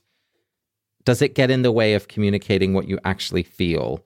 does 1.05 1.21
it 1.21 1.35
get 1.35 1.49
in 1.49 1.61
the 1.61 1.71
way 1.71 1.93
of 1.93 2.09
communicating 2.09 2.73
what 2.73 2.87
you 2.87 2.99
actually 3.05 3.43
feel 3.43 4.03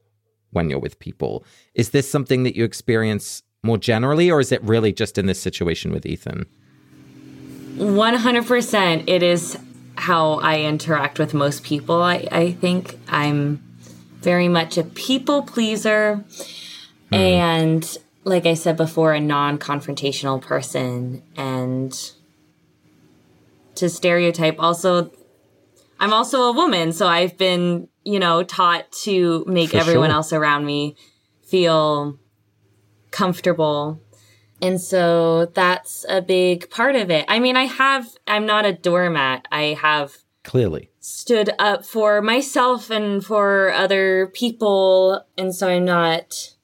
when 0.51 0.69
you're 0.69 0.79
with 0.79 0.99
people? 0.99 1.43
Is 1.73 1.89
this 1.89 2.09
something 2.09 2.43
that 2.43 2.55
you 2.55 2.63
experience 2.63 3.41
more 3.63 3.77
generally 3.77 4.29
or 4.29 4.39
is 4.39 4.51
it 4.51 4.63
really 4.63 4.93
just 4.93 5.17
in 5.17 5.25
this 5.25 5.39
situation 5.39 5.91
with 5.91 6.05
Ethan? 6.05 6.45
100% 7.77 9.03
it 9.07 9.23
is 9.23 9.57
how 9.95 10.33
I 10.33 10.61
interact 10.61 11.19
with 11.19 11.33
most 11.33 11.63
people. 11.63 12.01
I, 12.01 12.27
I 12.31 12.51
think 12.53 12.97
I'm 13.07 13.63
very 14.21 14.47
much 14.47 14.77
a 14.77 14.83
people 14.83 15.43
pleaser 15.43 16.23
hmm. 17.09 17.13
and, 17.13 17.97
like 18.23 18.45
I 18.45 18.53
said 18.53 18.77
before, 18.77 19.13
a 19.13 19.19
non 19.19 19.57
confrontational 19.57 20.41
person. 20.41 21.23
And 21.35 21.93
to 23.75 23.89
stereotype, 23.89 24.55
also, 24.59 25.11
I'm 25.99 26.13
also 26.13 26.43
a 26.43 26.51
woman, 26.51 26.93
so 26.93 27.07
I've 27.07 27.37
been, 27.37 27.87
you 28.03 28.19
know, 28.19 28.43
taught 28.43 28.91
to 29.03 29.43
make 29.47 29.71
For 29.71 29.77
everyone 29.77 30.09
sure. 30.09 30.15
else 30.15 30.33
around 30.33 30.65
me 30.65 30.95
feel 31.43 32.17
comfortable. 33.11 34.01
And 34.61 34.79
so 34.79 35.47
that's 35.47 36.05
a 36.07 36.21
big 36.21 36.69
part 36.69 36.95
of 36.95 37.09
it. 37.09 37.25
I 37.27 37.39
mean, 37.39 37.57
I 37.57 37.65
have, 37.65 38.07
I'm 38.27 38.45
not 38.45 38.65
a 38.65 38.73
doormat. 38.73 39.47
I 39.51 39.77
have 39.81 40.17
Clearly. 40.43 40.89
stood 40.99 41.49
up 41.57 41.83
for 41.83 42.21
myself 42.21 42.91
and 42.91 43.25
for 43.25 43.71
other 43.73 44.27
people. 44.27 45.25
And 45.37 45.53
so 45.55 45.67
I'm 45.67 45.85
not 45.85 46.55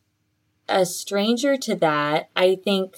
a 0.69 0.86
stranger 0.86 1.57
to 1.57 1.75
that. 1.75 2.29
I 2.36 2.55
think 2.63 2.97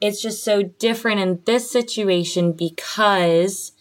it's 0.00 0.22
just 0.22 0.44
so 0.44 0.62
different 0.62 1.20
in 1.20 1.40
this 1.44 1.70
situation 1.70 2.52
because, 2.52 3.72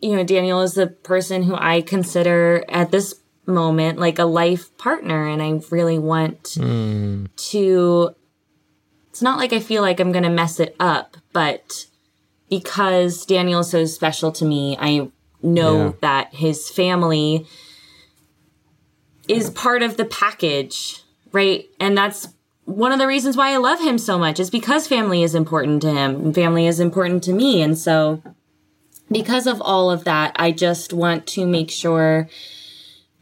you 0.00 0.14
know, 0.14 0.24
Daniel 0.24 0.60
is 0.60 0.74
the 0.74 0.88
person 0.88 1.44
who 1.44 1.54
I 1.54 1.80
consider 1.80 2.64
at 2.68 2.90
this 2.90 3.14
moment 3.46 3.98
like 3.98 4.18
a 4.18 4.24
life 4.24 4.76
partner. 4.76 5.26
And 5.26 5.42
I 5.42 5.60
really 5.70 5.98
want 5.98 6.56
hmm. 6.58 7.26
to, 7.36 8.14
it's 9.14 9.22
not 9.22 9.38
like 9.38 9.52
I 9.52 9.60
feel 9.60 9.80
like 9.80 10.00
I'm 10.00 10.10
going 10.10 10.24
to 10.24 10.28
mess 10.28 10.58
it 10.58 10.74
up, 10.80 11.16
but 11.32 11.86
because 12.50 13.24
Daniel 13.24 13.60
is 13.60 13.70
so 13.70 13.84
special 13.84 14.32
to 14.32 14.44
me, 14.44 14.76
I 14.80 15.08
know 15.40 15.76
Yeah. 15.84 15.92
that 16.00 16.34
his 16.34 16.68
family 16.68 17.46
is 19.28 19.50
part 19.50 19.84
of 19.84 19.96
the 19.96 20.04
package, 20.04 21.04
right? 21.30 21.64
And 21.78 21.96
that's 21.96 22.26
one 22.64 22.90
of 22.90 22.98
the 22.98 23.06
reasons 23.06 23.36
why 23.36 23.52
I 23.52 23.58
love 23.58 23.78
him 23.80 23.98
so 23.98 24.18
much 24.18 24.40
is 24.40 24.50
because 24.50 24.88
family 24.88 25.22
is 25.22 25.36
important 25.36 25.80
to 25.82 25.92
him 25.92 26.16
and 26.16 26.34
family 26.34 26.66
is 26.66 26.80
important 26.80 27.22
to 27.24 27.32
me. 27.32 27.62
And 27.62 27.78
so 27.78 28.20
because 29.12 29.46
of 29.46 29.62
all 29.62 29.92
of 29.92 30.02
that, 30.04 30.32
I 30.34 30.50
just 30.50 30.92
want 30.92 31.28
to 31.28 31.46
make 31.46 31.70
sure 31.70 32.28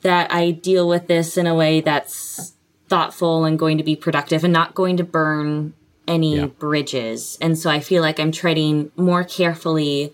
that 0.00 0.32
I 0.32 0.52
deal 0.52 0.88
with 0.88 1.06
this 1.06 1.36
in 1.36 1.46
a 1.46 1.54
way 1.54 1.82
that's 1.82 2.54
thoughtful 2.88 3.44
and 3.44 3.58
going 3.58 3.76
to 3.76 3.84
be 3.84 3.94
productive 3.94 4.42
and 4.42 4.54
not 4.54 4.74
going 4.74 4.96
to 4.96 5.04
burn 5.04 5.74
any 6.06 6.36
Yeah. 6.36 6.46
bridges. 6.46 7.38
And 7.40 7.58
so 7.58 7.70
I 7.70 7.80
feel 7.80 8.02
like 8.02 8.18
I'm 8.18 8.32
treading 8.32 8.90
more 8.96 9.24
carefully 9.24 10.12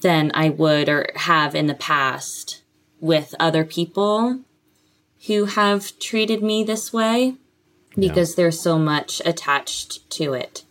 than 0.00 0.30
I 0.34 0.48
would 0.48 0.88
or 0.88 1.10
have 1.16 1.54
in 1.54 1.66
the 1.66 1.74
past 1.74 2.62
with 3.00 3.34
other 3.38 3.64
people 3.64 4.40
who 5.26 5.44
have 5.44 5.98
treated 5.98 6.42
me 6.42 6.64
this 6.64 6.92
way 6.92 7.34
because 7.96 8.34
there's 8.34 8.58
so 8.60 8.78
much 8.78 9.20
attached 9.24 10.08
to 10.10 10.32
it. 10.32 10.64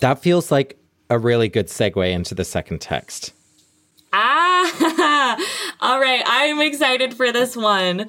That 0.00 0.18
feels 0.18 0.50
like 0.50 0.76
a 1.08 1.18
really 1.18 1.48
good 1.48 1.68
segue 1.68 2.10
into 2.10 2.34
the 2.34 2.44
second 2.44 2.80
text. 2.80 3.32
Ah, 4.12 5.36
all 5.80 6.00
right. 6.00 6.22
I'm 6.26 6.60
excited 6.60 7.14
for 7.14 7.32
this 7.32 7.56
one. 7.56 8.08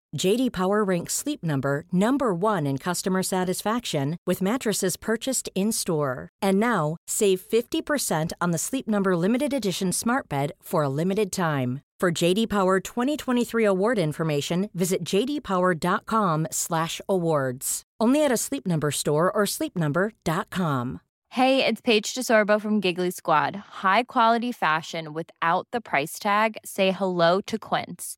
JD 0.17 0.51
Power 0.51 0.83
ranks 0.83 1.13
Sleep 1.13 1.41
Number 1.43 1.85
number 1.91 2.33
1 2.33 2.65
in 2.67 2.77
customer 2.77 3.23
satisfaction 3.23 4.17
with 4.27 4.41
mattresses 4.41 4.97
purchased 4.97 5.49
in-store. 5.55 6.29
And 6.41 6.59
now, 6.59 6.97
save 7.07 7.41
50% 7.41 8.31
on 8.39 8.51
the 8.51 8.57
Sleep 8.57 8.87
Number 8.87 9.15
limited 9.15 9.53
edition 9.53 9.91
Smart 9.91 10.29
Bed 10.29 10.51
for 10.61 10.83
a 10.83 10.89
limited 10.89 11.31
time. 11.31 11.81
For 11.99 12.11
JD 12.11 12.49
Power 12.49 12.79
2023 12.79 13.63
award 13.63 13.99
information, 13.99 14.69
visit 14.73 15.03
jdpower.com/awards. 15.03 17.83
Only 17.99 18.25
at 18.25 18.31
a 18.31 18.37
Sleep 18.37 18.65
Number 18.65 18.91
store 18.91 19.31
or 19.31 19.43
sleepnumber.com. 19.45 21.01
Hey, 21.29 21.65
it's 21.65 21.79
Paige 21.79 22.13
DeSorbo 22.13 22.59
from 22.59 22.81
Giggly 22.81 23.11
Squad. 23.11 23.55
High 23.83 24.03
quality 24.03 24.51
fashion 24.51 25.13
without 25.13 25.67
the 25.71 25.79
price 25.79 26.19
tag. 26.19 26.57
Say 26.65 26.91
hello 26.91 27.39
to 27.41 27.57
Quince. 27.57 28.17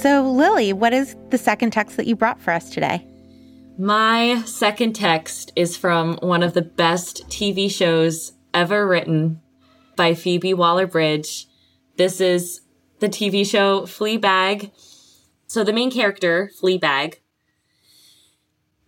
So, 0.00 0.30
Lily, 0.30 0.72
what 0.72 0.92
is 0.92 1.16
the 1.30 1.38
second 1.38 1.72
text 1.72 1.96
that 1.96 2.06
you 2.06 2.14
brought 2.14 2.40
for 2.40 2.52
us 2.52 2.70
today? 2.70 3.04
My 3.78 4.42
second 4.44 4.94
text 4.94 5.52
is 5.56 5.76
from 5.76 6.18
one 6.22 6.42
of 6.42 6.54
the 6.54 6.62
best 6.62 7.28
TV 7.28 7.70
shows 7.70 8.32
ever 8.54 8.86
written 8.86 9.40
by 9.96 10.14
Phoebe 10.14 10.54
Waller 10.54 10.86
Bridge. 10.86 11.46
This 11.96 12.20
is 12.20 12.60
the 13.00 13.08
TV 13.08 13.48
show 13.48 13.82
Fleabag. 13.82 14.70
So 15.46 15.64
the 15.64 15.72
main 15.72 15.90
character, 15.90 16.50
Fleabag, 16.60 17.16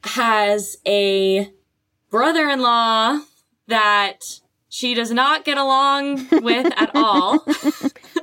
has 0.04 0.76
a 0.86 1.50
brother 2.10 2.48
in 2.48 2.60
law 2.60 3.20
that 3.66 4.40
she 4.68 4.94
does 4.94 5.10
not 5.10 5.44
get 5.44 5.58
along 5.58 6.26
with 6.32 6.72
at 6.76 6.90
all. 6.94 7.44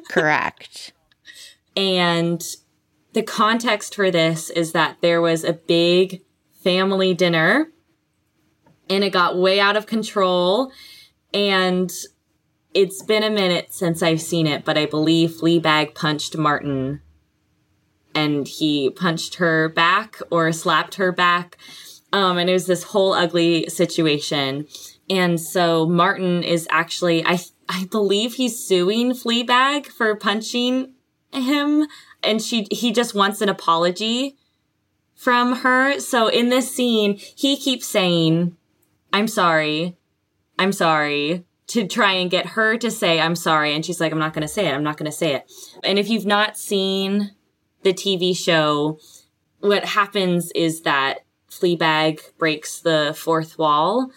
Correct. 0.09 0.93
And 1.75 2.43
the 3.13 3.23
context 3.23 3.95
for 3.95 4.11
this 4.11 4.49
is 4.49 4.71
that 4.71 4.97
there 5.01 5.21
was 5.21 5.43
a 5.43 5.53
big 5.53 6.21
family 6.63 7.13
dinner 7.13 7.71
and 8.89 9.03
it 9.03 9.11
got 9.11 9.37
way 9.37 9.59
out 9.59 9.75
of 9.75 9.85
control. 9.85 10.71
And 11.33 11.91
it's 12.77 13.01
been 13.01 13.23
a 13.23 13.31
minute 13.31 13.73
since 13.73 14.03
I've 14.03 14.21
seen 14.21 14.45
it, 14.45 14.63
but 14.63 14.77
I 14.77 14.85
believe 14.85 15.31
Fleabag 15.31 15.95
punched 15.95 16.37
Martin 16.37 17.01
and 18.13 18.47
he 18.47 18.91
punched 18.91 19.35
her 19.35 19.67
back 19.67 20.19
or 20.29 20.51
slapped 20.51 20.93
her 20.95 21.11
back. 21.11 21.57
Um, 22.13 22.37
and 22.37 22.47
it 22.47 22.53
was 22.53 22.67
this 22.67 22.83
whole 22.83 23.13
ugly 23.13 23.67
situation. 23.67 24.67
And 25.09 25.41
so 25.41 25.87
Martin 25.87 26.43
is 26.43 26.67
actually, 26.69 27.25
I, 27.25 27.39
I 27.67 27.85
believe 27.85 28.35
he's 28.35 28.63
suing 28.63 29.13
Fleabag 29.13 29.87
for 29.87 30.15
punching 30.15 30.93
him 31.33 31.87
and 32.21 32.39
she 32.43 32.67
he 32.69 32.91
just 32.91 33.15
wants 33.15 33.41
an 33.41 33.49
apology 33.49 34.37
from 35.15 35.57
her. 35.57 35.99
So 35.99 36.27
in 36.27 36.49
this 36.49 36.71
scene, 36.71 37.15
he 37.15 37.57
keeps 37.57 37.87
saying, 37.87 38.55
"I'm 39.11 39.27
sorry. 39.27 39.97
I'm 40.59 40.71
sorry." 40.71 41.46
To 41.67 41.85
try 41.85 42.13
and 42.13 42.31
get 42.31 42.45
her 42.45 42.77
to 42.77 42.89
say, 42.89 43.19
I'm 43.19 43.35
sorry. 43.35 43.75
And 43.75 43.85
she's 43.85 43.99
like, 43.99 44.13
I'm 44.13 44.19
not 44.19 44.33
going 44.33 44.43
to 44.43 44.47
say 44.47 44.67
it. 44.67 44.73
I'm 44.73 44.83
not 44.83 44.95
going 44.95 45.11
to 45.11 45.17
say 45.17 45.33
it. 45.33 45.51
And 45.83 45.99
if 45.99 46.09
you've 46.09 46.25
not 46.25 46.57
seen 46.57 47.31
the 47.83 47.93
TV 47.93 48.35
show, 48.35 48.99
what 49.59 49.83
happens 49.83 50.49
is 50.55 50.81
that 50.81 51.19
Fleabag 51.49 52.21
breaks 52.37 52.79
the 52.79 53.13
fourth 53.17 53.57
wall 53.57 54.11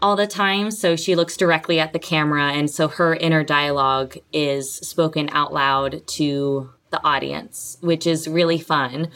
all 0.00 0.14
the 0.14 0.26
time. 0.26 0.70
So 0.70 0.94
she 0.94 1.14
looks 1.14 1.36
directly 1.38 1.80
at 1.80 1.94
the 1.94 1.98
camera. 1.98 2.52
And 2.52 2.70
so 2.70 2.88
her 2.88 3.14
inner 3.14 3.44
dialogue 3.44 4.16
is 4.32 4.74
spoken 4.74 5.30
out 5.32 5.54
loud 5.54 6.06
to 6.08 6.70
the 6.90 7.02
audience, 7.02 7.78
which 7.80 8.06
is 8.06 8.28
really 8.28 8.58
fun 8.58 9.08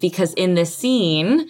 because 0.00 0.34
in 0.34 0.54
this 0.54 0.74
scene, 0.74 1.48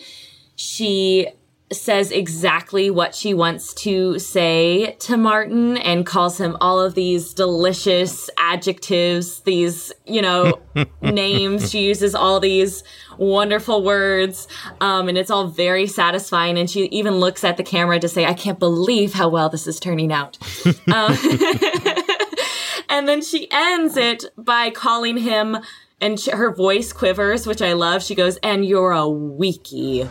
she 0.56 1.28
says 1.70 2.10
exactly 2.10 2.90
what 2.90 3.14
she 3.14 3.34
wants 3.34 3.74
to 3.74 4.18
say 4.18 4.96
to 5.00 5.16
Martin 5.16 5.76
and 5.76 6.06
calls 6.06 6.40
him 6.40 6.56
all 6.60 6.80
of 6.80 6.94
these 6.94 7.34
delicious 7.34 8.30
adjectives, 8.38 9.40
these, 9.40 9.92
you 10.06 10.22
know, 10.22 10.58
names. 11.02 11.70
She 11.70 11.84
uses 11.84 12.14
all 12.14 12.40
these 12.40 12.82
wonderful 13.18 13.82
words. 13.82 14.48
Um, 14.80 15.08
and 15.08 15.18
it's 15.18 15.30
all 15.30 15.48
very 15.48 15.86
satisfying. 15.86 16.56
And 16.56 16.70
she 16.70 16.86
even 16.86 17.16
looks 17.16 17.44
at 17.44 17.56
the 17.58 17.64
camera 17.64 17.98
to 18.00 18.08
say, 18.08 18.24
I 18.24 18.34
can't 18.34 18.58
believe 18.58 19.12
how 19.12 19.28
well 19.28 19.48
this 19.48 19.66
is 19.66 19.78
turning 19.78 20.12
out. 20.12 20.38
um, 20.92 21.16
and 22.88 23.06
then 23.06 23.20
she 23.20 23.46
ends 23.50 23.96
it 23.96 24.24
by 24.38 24.70
calling 24.70 25.18
him 25.18 25.58
and 26.00 26.20
her 26.32 26.54
voice 26.54 26.92
quivers, 26.92 27.46
which 27.46 27.60
I 27.60 27.72
love. 27.72 28.04
She 28.04 28.14
goes, 28.14 28.36
"And 28.36 28.64
you're 28.64 28.92
a 28.92 28.98
weakie." 28.98 30.08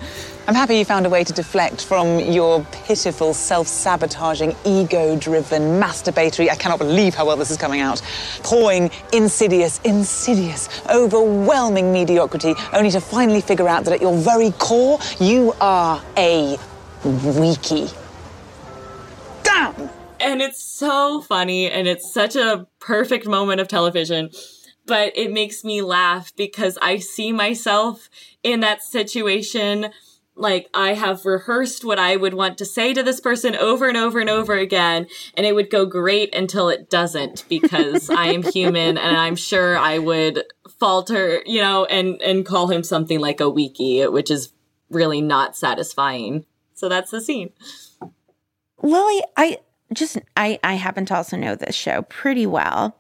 I'm 0.47 0.55
happy 0.55 0.77
you 0.77 0.85
found 0.85 1.05
a 1.05 1.09
way 1.09 1.25
to 1.25 1.33
deflect 1.33 1.83
from 1.83 2.21
your 2.21 2.65
pitiful, 2.71 3.33
self-sabotaging, 3.33 4.55
ego-driven, 4.63 5.61
masturbatory. 5.77 6.49
I 6.49 6.55
cannot 6.55 6.79
believe 6.79 7.15
how 7.15 7.25
well 7.25 7.35
this 7.35 7.51
is 7.51 7.57
coming 7.57 7.81
out. 7.81 8.01
Pawing, 8.43 8.89
insidious, 9.11 9.81
insidious, 9.83 10.69
overwhelming 10.89 11.91
mediocrity, 11.91 12.55
only 12.71 12.91
to 12.91 13.01
finally 13.01 13.41
figure 13.41 13.67
out 13.67 13.83
that 13.83 13.95
at 13.95 14.01
your 14.01 14.15
very 14.15 14.51
core, 14.51 14.99
you 15.19 15.53
are 15.59 16.01
a 16.15 16.55
weakie. 17.03 17.93
Damn! 19.43 19.89
And 20.21 20.41
it's 20.41 20.63
so 20.63 21.19
funny, 21.19 21.69
and 21.69 21.89
it's 21.89 22.13
such 22.13 22.37
a 22.37 22.65
perfect 22.79 23.27
moment 23.27 23.59
of 23.59 23.67
television 23.67 24.29
but 24.85 25.11
it 25.17 25.33
makes 25.33 25.65
me 25.65 25.81
laugh 25.81 26.33
because 26.37 26.77
I 26.81 26.99
see 26.99 27.33
myself 27.33 28.09
in 28.41 28.61
that 28.61 28.81
situation. 28.81 29.91
Like 30.37 30.69
I 30.73 30.93
have 30.93 31.25
rehearsed 31.25 31.83
what 31.83 31.99
I 31.99 32.15
would 32.15 32.33
want 32.33 32.57
to 32.59 32.65
say 32.65 32.93
to 32.93 33.03
this 33.03 33.19
person 33.19 33.55
over 33.55 33.87
and 33.87 33.97
over 33.97 34.19
and 34.19 34.29
over 34.29 34.53
again, 34.53 35.07
and 35.35 35.45
it 35.45 35.55
would 35.55 35.69
go 35.69 35.85
great 35.85 36.33
until 36.35 36.69
it 36.69 36.89
doesn't 36.89 37.43
because 37.49 38.09
I 38.09 38.27
am 38.27 38.43
human 38.53 38.97
and 38.97 39.17
I'm 39.17 39.35
sure 39.35 39.77
I 39.77 39.97
would 39.97 40.43
falter, 40.79 41.41
you 41.45 41.61
know, 41.61 41.85
and, 41.85 42.21
and 42.21 42.45
call 42.45 42.67
him 42.67 42.83
something 42.83 43.19
like 43.19 43.41
a 43.41 43.45
weakie, 43.45 44.11
which 44.11 44.29
is 44.29 44.53
really 44.89 45.21
not 45.21 45.57
satisfying. 45.57 46.45
So 46.73 46.87
that's 46.87 47.11
the 47.11 47.21
scene. 47.21 47.51
Lily, 48.83 49.23
I 49.35 49.59
just 49.93 50.17
I 50.35 50.59
I 50.63 50.75
happen 50.75 51.05
to 51.07 51.15
also 51.15 51.37
know 51.37 51.55
this 51.55 51.75
show 51.75 52.03
pretty 52.03 52.45
well. 52.45 52.97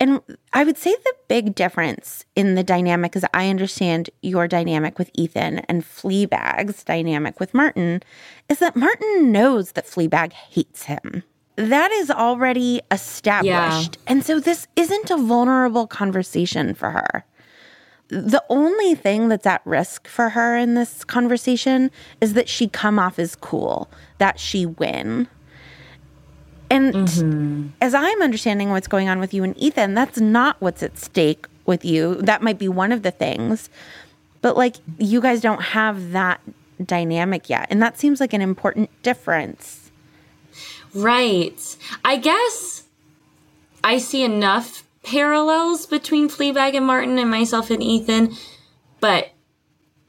And 0.00 0.22
I 0.54 0.64
would 0.64 0.78
say 0.78 0.96
the 1.04 1.14
big 1.28 1.54
difference 1.54 2.24
in 2.34 2.54
the 2.54 2.64
dynamic 2.64 3.14
is 3.14 3.26
I 3.34 3.50
understand 3.50 4.08
your 4.22 4.48
dynamic 4.48 4.98
with 4.98 5.10
Ethan 5.12 5.58
and 5.68 5.84
Fleabag's 5.84 6.82
dynamic 6.82 7.38
with 7.38 7.52
Martin 7.52 8.02
is 8.48 8.60
that 8.60 8.76
Martin 8.76 9.30
knows 9.30 9.72
that 9.72 9.86
Fleabag 9.86 10.32
hates 10.32 10.84
him. 10.84 11.22
That 11.56 11.92
is 11.92 12.10
already 12.10 12.80
established. 12.90 13.98
Yeah. 13.98 14.02
And 14.06 14.24
so 14.24 14.40
this 14.40 14.66
isn't 14.76 15.10
a 15.10 15.18
vulnerable 15.18 15.86
conversation 15.86 16.72
for 16.72 16.90
her. 16.90 17.26
The 18.08 18.42
only 18.48 18.94
thing 18.94 19.28
that's 19.28 19.46
at 19.46 19.60
risk 19.66 20.08
for 20.08 20.30
her 20.30 20.56
in 20.56 20.74
this 20.74 21.04
conversation 21.04 21.90
is 22.22 22.32
that 22.32 22.48
she 22.48 22.66
come 22.66 22.98
off 22.98 23.18
as 23.18 23.36
cool, 23.36 23.90
that 24.16 24.40
she 24.40 24.64
win. 24.64 25.28
And 26.70 26.94
mm-hmm. 26.94 27.68
as 27.80 27.94
I'm 27.94 28.22
understanding 28.22 28.70
what's 28.70 28.86
going 28.86 29.08
on 29.08 29.18
with 29.18 29.34
you 29.34 29.42
and 29.42 29.56
Ethan, 29.58 29.94
that's 29.94 30.20
not 30.20 30.56
what's 30.60 30.82
at 30.82 30.96
stake 30.96 31.46
with 31.66 31.84
you. 31.84 32.14
That 32.16 32.42
might 32.42 32.58
be 32.58 32.68
one 32.68 32.92
of 32.92 33.02
the 33.02 33.10
things. 33.10 33.68
But 34.40 34.56
like 34.56 34.76
you 34.98 35.20
guys 35.20 35.40
don't 35.40 35.60
have 35.60 36.12
that 36.12 36.40
dynamic 36.84 37.50
yet. 37.50 37.66
And 37.70 37.82
that 37.82 37.98
seems 37.98 38.20
like 38.20 38.32
an 38.32 38.40
important 38.40 38.88
difference. 39.02 39.90
Right. 40.94 41.76
I 42.04 42.16
guess 42.16 42.84
I 43.84 43.98
see 43.98 44.22
enough 44.22 44.84
parallels 45.02 45.86
between 45.86 46.28
Fleabag 46.28 46.74
and 46.74 46.86
Martin 46.86 47.18
and 47.18 47.30
myself 47.30 47.70
and 47.70 47.82
Ethan, 47.82 48.34
but 49.00 49.30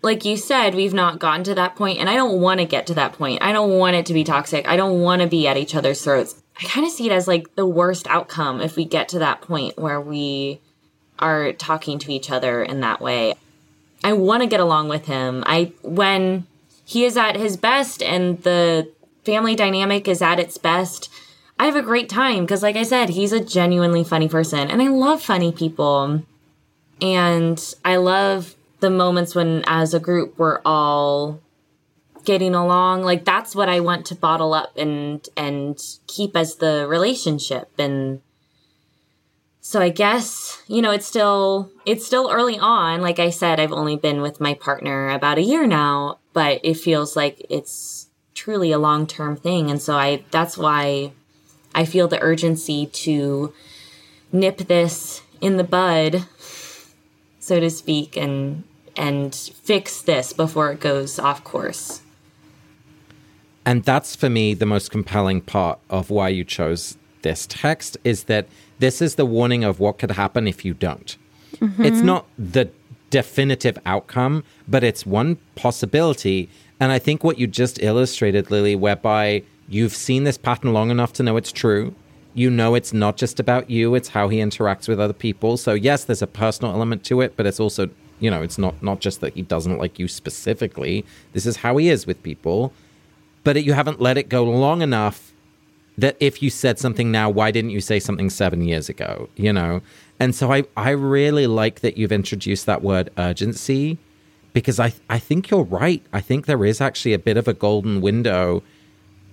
like 0.02 0.26
you 0.26 0.36
said, 0.36 0.74
we've 0.74 0.94
not 0.94 1.20
gotten 1.20 1.44
to 1.44 1.56
that 1.56 1.76
point, 1.76 2.00
and 2.00 2.10
I 2.10 2.16
don't 2.16 2.42
want 2.42 2.60
to 2.60 2.66
get 2.66 2.88
to 2.88 2.94
that 2.96 3.14
point. 3.14 3.42
I 3.42 3.52
don't 3.52 3.78
want 3.78 3.96
it 3.96 4.08
to 4.08 4.14
be 4.14 4.24
toxic. 4.24 4.68
I 4.68 4.76
don't 4.76 5.02
want 5.02 5.22
to 5.22 5.28
be 5.28 5.48
at 5.48 5.58
each 5.58 5.76
other's 5.76 6.04
throats. 6.04 6.41
I 6.62 6.66
kind 6.68 6.86
of 6.86 6.94
see 6.94 7.08
it 7.08 7.12
as 7.12 7.28
like 7.28 7.56
the 7.56 7.66
worst 7.66 8.08
outcome 8.08 8.62
if 8.62 8.76
we 8.76 8.86
get 8.86 9.10
to 9.10 9.20
that 9.20 9.42
point 9.42 9.78
where 9.80 10.00
we 10.00 10.60
are 11.18 11.54
talking 11.54 11.98
to 12.00 12.12
each 12.12 12.30
other 12.30 12.62
in 12.64 12.82
that 12.82 13.02
way. 13.02 13.34
I 14.04 14.14
want 14.14 14.44
to 14.44 14.48
get 14.48 14.60
along 14.60 14.90
with 14.90 15.06
him. 15.06 15.44
I 15.46 15.74
when 15.82 16.46
he 16.86 17.06
is 17.06 17.18
at 17.18 17.36
his 17.36 17.58
best 17.58 18.04
and 18.04 18.42
the 18.44 18.92
family 19.24 19.56
dynamic 19.56 20.08
is 20.08 20.22
at 20.22 20.40
its 20.40 20.58
best, 20.58 21.10
I 21.60 21.66
have 21.66 21.76
a 21.76 21.82
great 21.82 22.10
time 22.10 22.44
because 22.44 22.64
like 22.64 22.76
I 22.76 22.84
said, 22.84 23.10
he's 23.10 23.32
a 23.32 23.44
genuinely 23.44 24.04
funny 24.04 24.28
person 24.28 24.70
and 24.70 24.82
I 24.82 24.88
love 24.88 25.22
funny 25.22 25.52
people. 25.52 26.24
And 27.02 27.76
I 27.84 27.96
love 27.96 28.56
the 28.80 28.92
moments 28.92 29.34
when 29.34 29.64
as 29.66 29.96
a 29.96 30.00
group 30.00 30.38
we're 30.38 30.62
all 30.64 31.40
getting 32.26 32.56
along 32.56 33.04
like 33.04 33.26
that's 33.26 33.56
what 33.56 33.70
i 33.70 33.80
want 33.80 34.06
to 34.06 34.16
bottle 34.16 34.54
up 34.54 34.78
and 34.78 35.28
and 35.38 35.82
keep 36.08 36.36
as 36.36 36.56
the 36.56 36.86
relationship. 36.88 37.70
And 37.78 38.22
so 39.60 39.80
i 39.80 39.90
guess 39.90 40.62
you 40.68 40.82
know 40.82 40.92
it's 40.92 41.06
still 41.06 41.72
it's 41.86 42.06
still 42.06 42.32
early 42.32 42.58
on. 42.60 43.02
Like 43.02 43.20
i 43.20 43.30
said 43.30 43.60
i've 43.60 43.72
only 43.72 43.96
been 43.96 44.22
with 44.22 44.42
my 44.42 44.54
partner 44.54 45.10
about 45.10 45.38
a 45.38 45.44
year 45.44 45.68
now 45.68 46.20
but 46.34 46.62
it 46.64 46.76
feels 46.76 47.16
like 47.16 47.46
it's 47.50 48.08
truly 48.34 48.72
a 48.72 48.80
long-term 48.80 49.36
thing. 49.36 49.70
And 49.70 49.82
so 49.82 49.96
i 49.96 50.24
that's 50.32 50.58
why 50.58 51.12
i 51.76 51.86
feel 51.86 52.08
the 52.08 52.22
urgency 52.22 52.86
to 52.88 53.54
nip 54.32 54.58
this 54.60 55.22
in 55.42 55.58
the 55.58 55.64
bud 55.64 56.26
so 57.40 57.60
to 57.60 57.70
speak 57.70 58.16
and 58.16 58.64
and 58.96 59.34
fix 59.36 60.02
this 60.02 60.34
before 60.34 60.72
it 60.72 60.80
goes 60.80 61.20
off 61.20 61.44
course. 61.44 62.01
And 63.66 63.84
that's 63.84 64.16
for 64.16 64.30
me 64.30 64.54
the 64.54 64.66
most 64.66 64.92
compelling 64.92 65.42
part 65.42 65.80
of 65.90 66.10
why 66.10 66.30
you 66.30 66.44
chose 66.44 66.98
this 67.22 67.46
text 67.48 67.98
is 68.04 68.24
that 68.24 68.48
this 68.80 69.02
is 69.02 69.16
the 69.16 69.26
warning 69.26 69.64
of 69.64 69.80
what 69.80 70.00
could 70.00 70.12
happen 70.12 70.48
if 70.48 70.66
you 70.66 70.74
don't. 70.74 71.16
Mm-hmm. 71.58 71.86
It's 71.86 72.02
not 72.02 72.26
the 72.38 72.70
definitive 73.12 73.78
outcome, 73.86 74.44
but 74.68 74.84
it's 74.84 75.06
one 75.06 75.38
possibility. 75.56 76.50
And 76.80 76.92
I 76.92 76.98
think 76.98 77.24
what 77.24 77.38
you 77.38 77.46
just 77.46 77.82
illustrated, 77.84 78.50
Lily, 78.50 78.76
whereby 78.76 79.44
you've 79.70 79.94
seen 79.94 80.24
this 80.24 80.38
pattern 80.38 80.74
long 80.74 80.90
enough 80.90 81.14
to 81.14 81.24
know 81.24 81.38
it's 81.38 81.52
true. 81.52 81.94
You 82.34 82.50
know 82.50 82.74
it's 82.74 82.94
not 82.94 83.18
just 83.18 83.40
about 83.40 83.70
you, 83.70 83.94
it's 83.94 84.10
how 84.10 84.30
he 84.30 84.38
interacts 84.40 84.88
with 84.88 85.00
other 85.00 85.14
people. 85.14 85.58
So, 85.58 85.74
yes, 85.74 86.06
there's 86.06 86.22
a 86.22 86.28
personal 86.28 86.74
element 86.74 87.04
to 87.06 87.22
it, 87.22 87.36
but 87.36 87.46
it's 87.46 87.60
also, 87.60 87.90
you 88.20 88.32
know, 88.32 88.42
it's 88.42 88.58
not, 88.58 88.82
not 88.82 89.02
just 89.02 89.20
that 89.22 89.34
he 89.34 89.42
doesn't 89.42 89.78
like 89.78 90.00
you 90.00 90.08
specifically. 90.08 91.06
This 91.34 91.46
is 91.46 91.58
how 91.58 91.78
he 91.78 91.90
is 91.90 92.08
with 92.08 92.24
people. 92.24 92.74
But 93.44 93.58
it, 93.58 93.66
you 93.66 93.74
haven't 93.74 94.00
let 94.00 94.18
it 94.18 94.30
go 94.30 94.44
long 94.44 94.82
enough 94.82 95.32
that 95.98 96.16
if 96.20 96.42
you 96.42 96.50
said 96.50 96.80
something 96.80 97.12
now, 97.12 97.30
why 97.30 97.52
didn't 97.52 97.72
you 97.72 97.82
say 97.82 98.00
something 98.00 98.30
seven 98.30 98.64
years 98.64 98.90
ago? 98.90 99.30
You 99.36 99.54
know? 99.54 99.82
And 100.20 100.36
so 100.36 100.52
I, 100.52 100.64
I 100.78 100.92
really 100.92 101.48
like 101.48 101.82
that 101.82 101.98
you've 101.98 102.12
introduced 102.12 102.66
that 102.68 102.82
word 102.82 103.10
urgency 103.18 103.98
because 104.54 104.80
I, 104.80 104.94
I 105.10 105.20
think 105.20 105.50
you're 105.50 105.64
right. 105.64 106.04
I 106.14 106.22
think 106.22 106.46
there 106.46 106.64
is 106.66 106.82
actually 106.82 107.14
a 107.14 107.20
bit 107.20 107.38
of 107.38 107.48
a 107.48 107.54
golden 107.54 108.02
window 108.02 108.64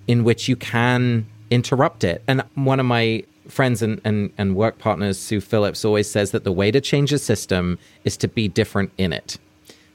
in 0.07 0.25
which 0.25 0.49
you 0.49 0.57
can 0.57 1.27
interrupt 1.51 2.05
it. 2.05 2.23
And 2.27 2.43
one 2.55 2.81
of 2.81 2.87
my 2.87 3.25
friends 3.49 3.83
and, 3.83 4.01
and, 4.05 4.33
and 4.39 4.57
work 4.57 4.79
partners, 4.79 5.19
Sue 5.19 5.41
Phillips, 5.41 5.85
always 5.85 6.11
says 6.11 6.31
that 6.31 6.45
the 6.45 6.53
way 6.53 6.71
to 6.71 6.81
change 6.81 7.13
a 7.13 7.19
system 7.19 7.79
is 8.05 8.17
to 8.19 8.29
be 8.29 8.49
different 8.49 8.91
in 8.99 9.13
it. 9.13 9.39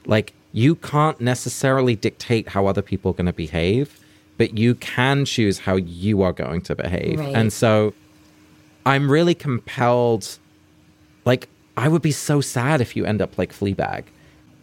Like, 0.06 0.32
you 0.52 0.76
can't 0.76 1.20
necessarily 1.20 1.96
dictate 1.96 2.48
how 2.48 2.66
other 2.66 2.82
people 2.82 3.10
are 3.10 3.14
going 3.14 3.26
to 3.26 3.32
behave, 3.32 3.98
but 4.36 4.58
you 4.58 4.74
can 4.74 5.24
choose 5.24 5.60
how 5.60 5.76
you 5.76 6.22
are 6.22 6.32
going 6.32 6.60
to 6.62 6.74
behave. 6.74 7.20
Right. 7.20 7.34
And 7.34 7.52
so 7.52 7.94
I'm 8.84 9.10
really 9.10 9.34
compelled. 9.34 10.38
Like, 11.24 11.48
I 11.76 11.88
would 11.88 12.02
be 12.02 12.12
so 12.12 12.40
sad 12.40 12.80
if 12.80 12.96
you 12.96 13.04
end 13.04 13.22
up 13.22 13.38
like 13.38 13.52
Fleabag. 13.52 14.04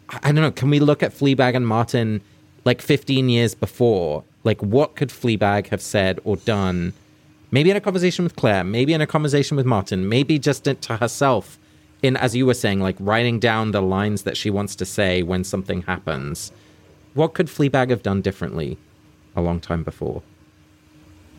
I, 0.09 0.19
I 0.23 0.31
don't 0.31 0.41
know. 0.41 0.51
Can 0.51 0.69
we 0.69 0.79
look 0.79 1.01
at 1.01 1.11
Fleabag 1.13 1.55
and 1.55 1.67
Martin 1.67 2.21
like 2.65 2.81
15 2.81 3.29
years 3.29 3.55
before? 3.55 4.23
Like, 4.43 4.61
what 4.61 4.95
could 4.95 5.09
Fleabag 5.09 5.67
have 5.67 5.81
said 5.81 6.19
or 6.23 6.37
done? 6.37 6.93
Maybe 7.51 7.69
in 7.69 7.77
a 7.77 7.81
conversation 7.81 8.23
with 8.23 8.35
Claire, 8.35 8.63
maybe 8.63 8.93
in 8.93 9.01
a 9.01 9.07
conversation 9.07 9.57
with 9.57 9.65
Martin, 9.65 10.07
maybe 10.07 10.39
just 10.39 10.63
to 10.63 10.97
herself, 10.97 11.59
in 12.01 12.15
as 12.17 12.35
you 12.35 12.45
were 12.45 12.53
saying, 12.53 12.79
like 12.79 12.95
writing 12.99 13.39
down 13.39 13.71
the 13.71 13.81
lines 13.81 14.23
that 14.23 14.37
she 14.37 14.49
wants 14.49 14.75
to 14.77 14.85
say 14.85 15.21
when 15.21 15.43
something 15.43 15.81
happens. 15.83 16.51
What 17.13 17.33
could 17.33 17.47
Fleabag 17.47 17.89
have 17.89 18.03
done 18.03 18.21
differently 18.21 18.77
a 19.35 19.41
long 19.41 19.59
time 19.59 19.83
before? 19.83 20.21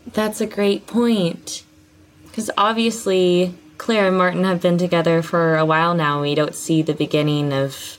That's 0.06 0.40
a 0.40 0.46
great 0.46 0.86
point. 0.86 1.64
Because 2.24 2.50
obviously, 2.56 3.54
Claire 3.78 4.08
and 4.08 4.16
Martin 4.16 4.44
have 4.44 4.60
been 4.60 4.78
together 4.78 5.22
for 5.22 5.56
a 5.56 5.64
while 5.64 5.94
now. 5.94 6.22
We 6.22 6.34
don't 6.34 6.54
see 6.54 6.82
the 6.82 6.94
beginning 6.94 7.52
of 7.52 7.98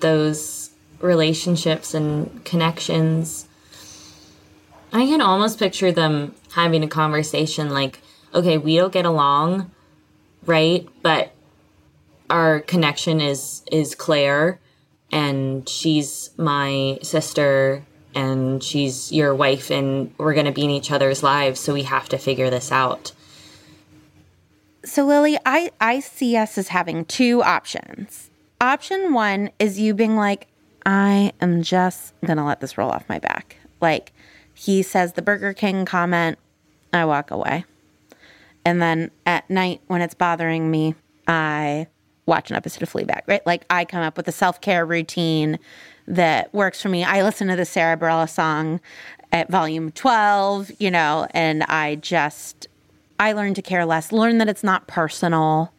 those 0.00 0.70
relationships 1.00 1.94
and 1.94 2.44
connections. 2.44 3.46
I 4.92 5.06
can 5.06 5.20
almost 5.20 5.58
picture 5.58 5.92
them 5.92 6.34
having 6.52 6.82
a 6.82 6.88
conversation 6.88 7.70
like, 7.70 8.00
okay, 8.34 8.58
we 8.58 8.76
don't 8.76 8.92
get 8.92 9.06
along, 9.06 9.70
right? 10.46 10.88
But 11.02 11.32
our 12.30 12.60
connection 12.60 13.20
is 13.20 13.62
is 13.70 13.94
Claire 13.94 14.58
and 15.12 15.68
she's 15.68 16.30
my 16.36 16.98
sister 17.02 17.84
and 18.14 18.62
she's 18.62 19.12
your 19.12 19.34
wife 19.34 19.70
and 19.70 20.12
we're 20.18 20.34
going 20.34 20.46
to 20.46 20.52
be 20.52 20.64
in 20.64 20.70
each 20.70 20.90
other's 20.90 21.22
lives 21.22 21.60
so 21.60 21.72
we 21.72 21.82
have 21.82 22.08
to 22.10 22.18
figure 22.18 22.50
this 22.50 22.70
out. 22.70 23.12
So 24.84 25.04
Lily, 25.04 25.38
I 25.46 25.70
I 25.80 26.00
see 26.00 26.36
us 26.36 26.58
as 26.58 26.68
having 26.68 27.04
two 27.04 27.42
options. 27.42 28.30
Option 28.60 29.12
1 29.12 29.50
is 29.58 29.78
you 29.78 29.94
being 29.94 30.16
like 30.16 30.46
I 30.86 31.32
am 31.40 31.62
just 31.62 32.12
going 32.24 32.36
to 32.36 32.44
let 32.44 32.60
this 32.60 32.76
roll 32.76 32.90
off 32.90 33.08
my 33.08 33.18
back. 33.18 33.56
Like 33.80 34.12
he 34.52 34.82
says 34.82 35.14
the 35.14 35.22
Burger 35.22 35.52
King 35.52 35.84
comment, 35.84 36.38
I 36.92 37.04
walk 37.04 37.30
away. 37.30 37.64
And 38.64 38.80
then 38.80 39.10
at 39.26 39.48
night 39.48 39.80
when 39.86 40.00
it's 40.00 40.14
bothering 40.14 40.70
me, 40.70 40.94
I 41.26 41.86
watch 42.26 42.50
an 42.50 42.56
episode 42.56 42.82
of 42.82 42.92
Fleabag, 42.92 43.22
right? 43.26 43.44
Like 43.46 43.64
I 43.68 43.84
come 43.84 44.02
up 44.02 44.16
with 44.16 44.28
a 44.28 44.32
self 44.32 44.60
care 44.60 44.86
routine 44.86 45.58
that 46.06 46.52
works 46.52 46.82
for 46.82 46.88
me. 46.88 47.04
I 47.04 47.22
listen 47.22 47.48
to 47.48 47.56
the 47.56 47.64
Sara 47.64 47.96
Bareilles 47.96 48.30
song 48.30 48.80
at 49.32 49.50
volume 49.50 49.90
12, 49.92 50.70
you 50.78 50.90
know, 50.90 51.26
and 51.32 51.62
I 51.64 51.96
just, 51.96 52.68
I 53.18 53.32
learn 53.32 53.54
to 53.54 53.62
care 53.62 53.84
less, 53.84 54.12
learn 54.12 54.38
that 54.38 54.48
it's 54.48 54.62
not 54.62 54.86
personal, 54.86 55.72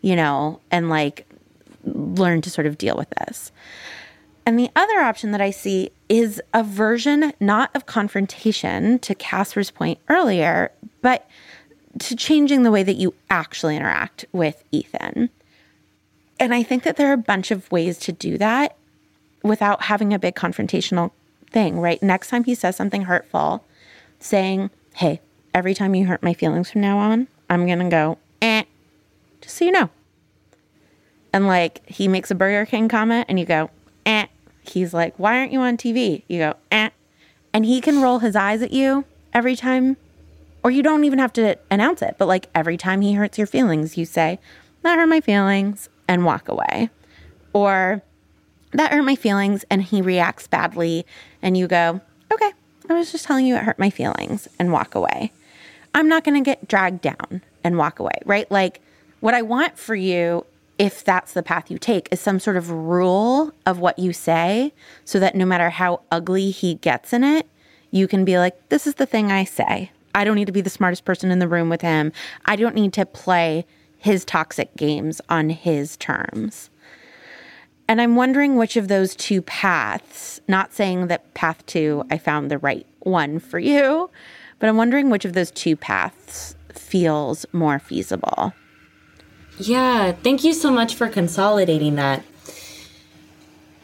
you 0.00 0.16
know, 0.16 0.60
and 0.70 0.88
like 0.88 1.26
learn 1.84 2.40
to 2.42 2.50
sort 2.50 2.66
of 2.66 2.78
deal 2.78 2.96
with 2.96 3.10
this. 3.10 3.52
And 4.46 4.58
the 4.58 4.70
other 4.76 5.00
option 5.00 5.32
that 5.32 5.40
I 5.40 5.50
see 5.50 5.90
is 6.08 6.40
a 6.52 6.62
version 6.62 7.32
not 7.40 7.70
of 7.74 7.86
confrontation 7.86 8.98
to 9.00 9.14
Casper's 9.14 9.70
point 9.70 9.98
earlier, 10.08 10.70
but 11.00 11.28
to 12.00 12.16
changing 12.16 12.62
the 12.62 12.70
way 12.70 12.82
that 12.82 12.96
you 12.96 13.14
actually 13.30 13.76
interact 13.76 14.24
with 14.32 14.64
Ethan. 14.70 15.30
And 16.38 16.52
I 16.54 16.62
think 16.62 16.82
that 16.82 16.96
there 16.96 17.10
are 17.10 17.14
a 17.14 17.18
bunch 17.18 17.50
of 17.50 17.70
ways 17.70 17.98
to 18.00 18.12
do 18.12 18.36
that 18.38 18.76
without 19.44 19.82
having 19.82 20.12
a 20.12 20.18
big 20.18 20.34
confrontational 20.34 21.12
thing, 21.50 21.78
right? 21.78 22.02
Next 22.02 22.28
time 22.28 22.42
he 22.42 22.56
says 22.56 22.74
something 22.74 23.02
hurtful, 23.02 23.64
saying, 24.18 24.70
Hey, 24.94 25.20
every 25.52 25.74
time 25.74 25.94
you 25.94 26.06
hurt 26.06 26.22
my 26.22 26.34
feelings 26.34 26.70
from 26.70 26.80
now 26.80 26.98
on, 26.98 27.28
I'm 27.48 27.66
going 27.66 27.78
to 27.78 27.88
go, 27.88 28.18
eh, 28.42 28.64
just 29.40 29.58
so 29.58 29.66
you 29.66 29.70
know. 29.70 29.90
And 31.32 31.46
like 31.46 31.88
he 31.88 32.08
makes 32.08 32.30
a 32.30 32.34
Burger 32.34 32.66
King 32.66 32.88
comment 32.88 33.26
and 33.28 33.38
you 33.38 33.44
go, 33.44 33.70
eh. 34.06 34.26
He's 34.62 34.94
like, 34.94 35.14
Why 35.18 35.38
aren't 35.38 35.52
you 35.52 35.60
on 35.60 35.76
TV? 35.76 36.22
You 36.26 36.38
go, 36.38 36.54
eh. 36.72 36.90
And 37.52 37.64
he 37.64 37.80
can 37.80 38.00
roll 38.00 38.18
his 38.18 38.34
eyes 38.34 38.62
at 38.62 38.72
you 38.72 39.04
every 39.32 39.54
time, 39.54 39.96
or 40.64 40.70
you 40.70 40.82
don't 40.82 41.04
even 41.04 41.18
have 41.18 41.32
to 41.34 41.56
announce 41.70 42.02
it, 42.02 42.16
but 42.18 42.26
like 42.26 42.48
every 42.54 42.76
time 42.76 43.02
he 43.02 43.12
hurts 43.12 43.36
your 43.36 43.46
feelings, 43.46 43.98
you 43.98 44.06
say, 44.06 44.38
That 44.82 44.96
hurt 44.98 45.06
my 45.06 45.20
feelings, 45.20 45.90
and 46.08 46.24
walk 46.24 46.48
away. 46.48 46.88
Or 47.52 48.02
that 48.74 48.92
hurt 48.92 49.04
my 49.04 49.16
feelings, 49.16 49.64
and 49.70 49.82
he 49.82 50.02
reacts 50.02 50.46
badly, 50.46 51.06
and 51.42 51.56
you 51.56 51.66
go, 51.66 52.00
Okay, 52.32 52.52
I 52.88 52.94
was 52.94 53.12
just 53.12 53.24
telling 53.24 53.46
you 53.46 53.56
it 53.56 53.62
hurt 53.62 53.78
my 53.78 53.90
feelings, 53.90 54.48
and 54.58 54.72
walk 54.72 54.94
away. 54.94 55.32
I'm 55.94 56.08
not 56.08 56.24
going 56.24 56.42
to 56.42 56.48
get 56.48 56.66
dragged 56.66 57.00
down 57.00 57.42
and 57.62 57.78
walk 57.78 57.98
away, 57.98 58.18
right? 58.24 58.50
Like, 58.50 58.80
what 59.20 59.34
I 59.34 59.42
want 59.42 59.78
for 59.78 59.94
you 59.94 60.44
if 60.78 61.04
that's 61.04 61.32
the 61.32 61.42
path 61.42 61.70
you 61.70 61.78
take, 61.78 62.08
is 62.10 62.20
some 62.20 62.40
sort 62.40 62.56
of 62.56 62.70
rule 62.70 63.52
of 63.66 63.78
what 63.78 63.98
you 63.98 64.12
say 64.12 64.72
so 65.04 65.18
that 65.20 65.34
no 65.34 65.46
matter 65.46 65.70
how 65.70 66.00
ugly 66.10 66.50
he 66.50 66.74
gets 66.74 67.12
in 67.12 67.22
it, 67.22 67.46
you 67.90 68.08
can 68.08 68.24
be 68.24 68.38
like, 68.38 68.68
this 68.70 68.86
is 68.86 68.96
the 68.96 69.06
thing 69.06 69.30
I 69.30 69.44
say. 69.44 69.90
I 70.14 70.24
don't 70.24 70.36
need 70.36 70.46
to 70.46 70.52
be 70.52 70.60
the 70.60 70.70
smartest 70.70 71.04
person 71.04 71.30
in 71.30 71.38
the 71.38 71.48
room 71.48 71.68
with 71.68 71.80
him. 71.80 72.12
I 72.46 72.56
don't 72.56 72.74
need 72.74 72.92
to 72.94 73.06
play 73.06 73.66
his 73.98 74.24
toxic 74.24 74.74
games 74.76 75.20
on 75.28 75.50
his 75.50 75.96
terms. 75.96 76.70
And 77.86 78.00
I'm 78.00 78.16
wondering 78.16 78.56
which 78.56 78.76
of 78.76 78.88
those 78.88 79.14
two 79.14 79.42
paths, 79.42 80.40
not 80.48 80.72
saying 80.72 81.08
that 81.08 81.34
path 81.34 81.64
two, 81.66 82.04
I 82.10 82.18
found 82.18 82.50
the 82.50 82.58
right 82.58 82.86
one 83.00 83.38
for 83.38 83.58
you, 83.58 84.10
but 84.58 84.68
I'm 84.68 84.76
wondering 84.76 85.10
which 85.10 85.24
of 85.24 85.34
those 85.34 85.50
two 85.50 85.76
paths 85.76 86.56
feels 86.72 87.44
more 87.52 87.78
feasible. 87.78 88.54
Yeah, 89.58 90.12
thank 90.12 90.44
you 90.44 90.52
so 90.52 90.70
much 90.70 90.94
for 90.94 91.08
consolidating 91.08 91.96
that. 91.96 92.24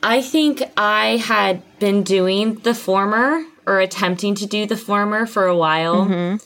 I 0.03 0.23
think 0.23 0.63
I 0.77 1.19
had 1.19 1.63
been 1.79 2.03
doing 2.03 2.55
the 2.55 2.75
former 2.75 3.45
or 3.67 3.81
attempting 3.81 4.35
to 4.37 4.47
do 4.47 4.67
the 4.67 4.77
former 4.77 5.27
for 5.27 5.47
a 5.47 5.57
while, 5.57 6.07
mm-hmm. 6.07 6.45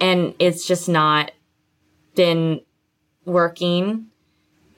and 0.00 0.34
it's 0.38 0.66
just 0.66 0.88
not 0.88 1.32
been 2.14 2.60
working. 3.24 4.07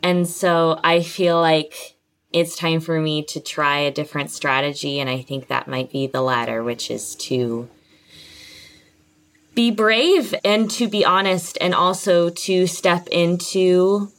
And 0.03 0.27
so 0.29 0.81
I 0.83 1.03
feel 1.03 1.41
like 1.41 1.97
it's 2.33 2.57
time 2.57 2.81
for 2.81 3.01
me 3.01 3.25
to 3.25 3.41
try 3.41 3.79
a 3.79 3.91
different 3.91 4.31
strategy. 4.31 5.01
And 5.01 5.11
I 5.11 5.23
think 5.23 5.49
that 5.49 5.69
might 5.69 5.91
be 5.91 6.07
the 6.07 6.23
latter, 6.23 6.63
which 6.63 6.91
is 6.91 7.15
to 7.17 7.69
be 9.55 9.71
brave 9.71 10.35
and 10.45 10.71
to 10.71 10.89
be 10.89 11.05
honest 11.05 11.59
and 11.61 11.75
also 11.75 12.31
to 12.31 12.67
step 12.67 13.09
into 13.09 14.11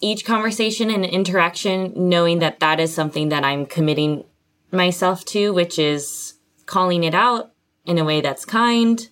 each 0.00 0.24
conversation 0.24 0.90
and 0.90 1.04
interaction 1.04 1.92
knowing 1.96 2.40
that 2.40 2.60
that 2.60 2.78
is 2.78 2.94
something 2.94 3.30
that 3.30 3.42
I'm 3.42 3.64
committing 3.64 4.24
myself 4.70 5.24
to, 5.26 5.52
which 5.54 5.78
is 5.78 6.34
calling 6.66 7.04
it 7.04 7.14
out 7.14 7.52
in 7.86 7.98
a 7.98 8.04
way 8.04 8.20
that's 8.20 8.44
kind 8.44 9.08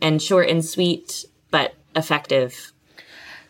and 0.00 0.20
short 0.20 0.50
and 0.50 0.64
sweet, 0.64 1.24
but 1.50 1.74
effective. 1.94 2.72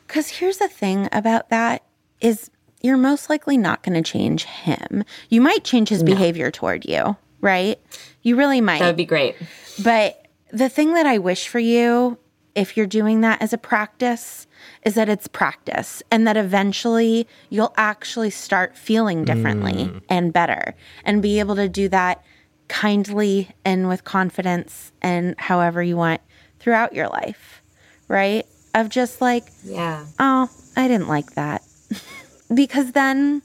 Because 0.06 0.28
here's 0.28 0.58
the 0.58 0.68
thing 0.68 1.08
about 1.12 1.50
that 1.50 1.82
is 2.20 2.50
you're 2.82 2.96
most 2.96 3.28
likely 3.28 3.56
not 3.56 3.82
going 3.82 4.00
to 4.00 4.08
change 4.08 4.44
him. 4.44 5.04
You 5.28 5.40
might 5.40 5.64
change 5.64 5.88
his 5.88 6.02
behavior 6.02 6.50
toward 6.50 6.84
you, 6.84 7.16
right? 7.40 7.80
You 8.22 8.36
really 8.36 8.60
might. 8.60 8.78
That 8.78 8.86
would 8.86 8.96
be 8.96 9.04
great. 9.04 9.36
But 9.82 10.26
the 10.50 10.68
thing 10.68 10.94
that 10.94 11.06
I 11.06 11.18
wish 11.18 11.48
for 11.48 11.58
you, 11.58 12.18
if 12.54 12.76
you're 12.76 12.86
doing 12.86 13.22
that 13.22 13.42
as 13.42 13.52
a 13.52 13.58
practice, 13.58 14.46
is 14.84 14.94
that 14.94 15.08
it's 15.08 15.26
practice 15.26 16.02
and 16.10 16.26
that 16.26 16.36
eventually 16.36 17.26
you'll 17.50 17.74
actually 17.76 18.30
start 18.30 18.76
feeling 18.76 19.24
differently 19.24 19.86
mm. 19.86 20.02
and 20.08 20.32
better 20.32 20.74
and 21.04 21.20
be 21.20 21.38
able 21.40 21.56
to 21.56 21.68
do 21.68 21.88
that 21.88 22.22
kindly 22.68 23.50
and 23.64 23.88
with 23.88 24.04
confidence 24.04 24.92
and 25.02 25.34
however 25.38 25.82
you 25.82 25.96
want 25.96 26.20
throughout 26.58 26.92
your 26.94 27.08
life, 27.08 27.62
right? 28.08 28.46
Of 28.76 28.88
just 28.90 29.20
like, 29.20 29.44
Yeah. 29.64 30.04
oh, 30.18 30.48
I 30.76 30.86
didn't 30.86 31.08
like 31.08 31.34
that. 31.34 31.62
because 32.54 32.92
then 32.92 33.42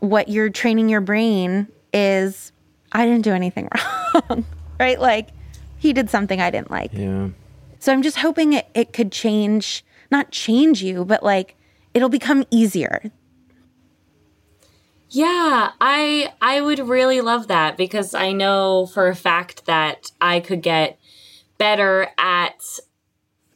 what 0.00 0.28
you're 0.28 0.50
training 0.50 0.88
your 0.88 1.00
brain 1.00 1.68
is, 1.94 2.52
I 2.92 3.06
didn't 3.06 3.22
do 3.22 3.32
anything 3.32 3.68
wrong, 4.14 4.44
right? 4.78 5.00
Like, 5.00 5.28
he 5.78 5.92
did 5.92 6.10
something 6.10 6.40
I 6.40 6.50
didn't 6.50 6.70
like. 6.70 6.92
Yeah. 6.92 7.28
So 7.78 7.92
I'm 7.92 8.02
just 8.02 8.18
hoping 8.18 8.52
it, 8.52 8.68
it 8.74 8.92
could 8.92 9.12
change, 9.12 9.84
not 10.10 10.30
change 10.32 10.82
you, 10.82 11.04
but 11.04 11.22
like 11.22 11.54
it'll 11.94 12.08
become 12.08 12.44
easier. 12.50 13.12
Yeah, 15.10 15.70
I 15.80 16.32
I 16.42 16.60
would 16.60 16.80
really 16.80 17.20
love 17.20 17.46
that 17.48 17.76
because 17.76 18.12
I 18.12 18.32
know 18.32 18.86
for 18.86 19.08
a 19.08 19.14
fact 19.14 19.64
that 19.66 20.10
I 20.20 20.40
could 20.40 20.60
get 20.62 20.98
better 21.56 22.08
at 22.18 22.60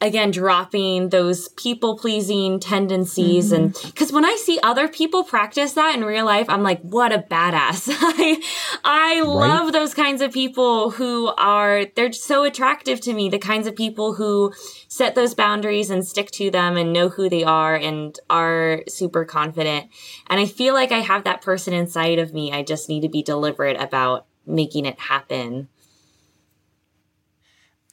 again 0.03 0.31
dropping 0.31 1.09
those 1.09 1.47
people 1.49 1.97
pleasing 1.97 2.59
tendencies 2.59 3.51
and 3.51 3.73
mm-hmm. 3.73 3.87
because 3.87 4.11
when 4.11 4.25
i 4.25 4.35
see 4.35 4.59
other 4.61 4.87
people 4.87 5.23
practice 5.23 5.73
that 5.73 5.95
in 5.95 6.03
real 6.03 6.25
life 6.25 6.45
i'm 6.49 6.63
like 6.63 6.81
what 6.81 7.11
a 7.11 7.19
badass. 7.19 7.87
I 7.89 8.41
i 8.83 9.21
love 9.21 9.71
those 9.71 9.93
kinds 9.93 10.21
of 10.21 10.31
people 10.31 10.91
who 10.91 11.27
are 11.37 11.85
they're 11.95 12.11
so 12.11 12.43
attractive 12.43 12.99
to 13.01 13.13
me 13.13 13.29
the 13.29 13.39
kinds 13.39 13.65
of 13.65 13.75
people 13.75 14.13
who 14.13 14.53
set 14.87 15.15
those 15.15 15.33
boundaries 15.33 15.89
and 15.89 16.05
stick 16.05 16.29
to 16.31 16.51
them 16.51 16.77
and 16.77 16.93
know 16.93 17.09
who 17.09 17.29
they 17.29 17.43
are 17.43 17.75
and 17.75 18.19
are 18.29 18.83
super 18.87 19.25
confident. 19.25 19.89
And 20.27 20.39
i 20.39 20.45
feel 20.45 20.73
like 20.73 20.91
i 20.91 20.99
have 20.99 21.23
that 21.23 21.41
person 21.41 21.73
inside 21.73 22.19
of 22.19 22.33
me. 22.33 22.51
I 22.51 22.61
just 22.63 22.89
need 22.89 23.01
to 23.01 23.09
be 23.09 23.23
deliberate 23.23 23.81
about 23.81 24.27
making 24.45 24.85
it 24.85 24.99
happen 24.99 25.69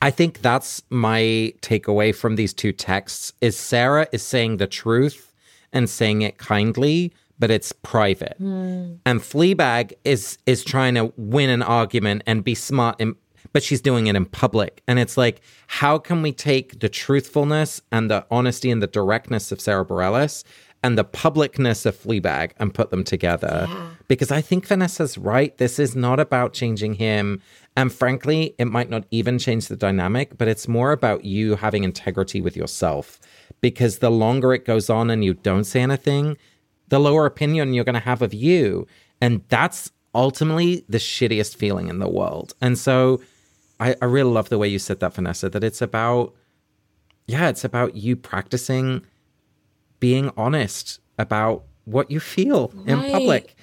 I 0.03 0.11
think 0.11 0.40
that's 0.40 0.82
my 0.90 1.53
takeaway 1.61 2.14
from 2.14 2.36
these 2.36 2.55
two 2.55 2.72
texts 2.72 3.32
is 3.40 3.57
Sara 3.57 4.07
is 4.12 4.22
saying 4.22 4.57
the 4.57 4.66
truth 4.66 5.34
and 5.72 5.88
saying 5.90 6.22
it 6.22 6.38
kindly, 6.38 7.12
but 7.38 7.51
it's 7.51 7.72
private. 7.72 8.36
Hmm. 8.38 8.94
And 9.05 9.20
Fleabag 9.20 9.92
is 10.05 10.38
is 10.46 10.64
trying 10.64 10.94
to 10.94 11.12
win 11.16 11.51
an 11.51 11.62
argument 11.62 12.22
and 12.26 12.42
be 12.42 12.55
smart 12.55 13.01
in, 13.01 13.14
but 13.53 13.62
she's 13.62 13.80
doing 13.80 14.07
it 14.07 14.16
in 14.16 14.24
public. 14.24 14.82
And 14.88 14.98
it's 14.98 15.16
like, 15.16 15.42
how 15.66 15.98
can 15.98 16.22
we 16.22 16.32
take 16.32 16.80
the 16.80 16.88
truthfulness 16.88 17.82
and 17.92 18.11
the 18.11 18.26
honesty 18.30 18.70
and 18.70 18.82
the 18.82 18.86
directness 18.86 19.53
of 19.53 19.61
Sara 19.61 19.84
Bareilles 19.84 20.44
and 20.82 20.96
the 20.96 21.05
publicness 21.05 21.84
of 21.84 21.94
Fleabag 21.94 22.53
and 22.59 22.72
put 22.72 22.90
them 22.90 23.05
together? 23.05 23.68
Because 24.09 24.30
I 24.30 24.40
think 24.40 24.66
Vanessa's 24.66 25.18
right. 25.18 25.57
This 25.59 25.78
is 25.78 25.94
not 25.94 26.18
about 26.18 26.53
changing 26.53 26.94
him. 26.94 27.40
And 27.81 27.91
frankly, 27.91 28.55
it 28.59 28.66
might 28.66 28.91
not 28.91 29.05
even 29.11 29.39
change 29.39 29.68
the 29.68 29.76
dynamic, 29.76 30.37
but 30.37 30.49
it's 30.49 30.68
more 30.68 30.93
about 30.93 31.24
you 31.24 31.57
having 31.57 31.83
integrity 31.83 32.43
with 32.43 32.55
yourself. 32.55 33.18
Because 33.62 34.01
the 34.01 34.11
longer 34.11 34.53
it 34.53 34.66
goes 34.66 34.91
on 34.91 35.09
and 35.09 35.24
you 35.24 35.33
don't 35.33 35.64
say 35.64 35.81
anything, 35.81 36.37
the 36.89 36.99
lower 36.99 37.24
opinion 37.24 37.72
you're 37.72 37.85
going 37.85 37.95
to 37.95 38.01
have 38.01 38.20
of 38.20 38.35
you. 38.35 38.87
And 39.22 39.43
that's 39.49 39.91
ultimately 40.14 40.85
the 40.91 40.99
shittiest 40.99 41.57
feeling 41.57 41.89
in 41.89 42.01
the 42.01 42.09
world. 42.09 42.53
And 42.61 42.76
so 42.76 43.22
I, 43.78 43.97
I 44.03 44.05
really 44.05 44.31
love 44.31 44.51
the 44.51 44.59
way 44.59 44.68
you 44.68 44.78
said 44.78 45.01
that, 45.01 45.14
Vanessa, 45.14 45.49
that 45.49 45.64
it's 45.64 45.81
about, 45.81 46.35
yeah, 47.28 47.49
it's 47.49 47.64
about 47.64 47.97
you 47.97 48.14
practicing 48.14 49.07
being 50.01 50.31
honest 50.37 51.01
about 51.18 51.64
what 51.87 52.11
you 52.11 52.20
feel 52.20 52.74
in 52.87 53.01
public. 53.11 53.57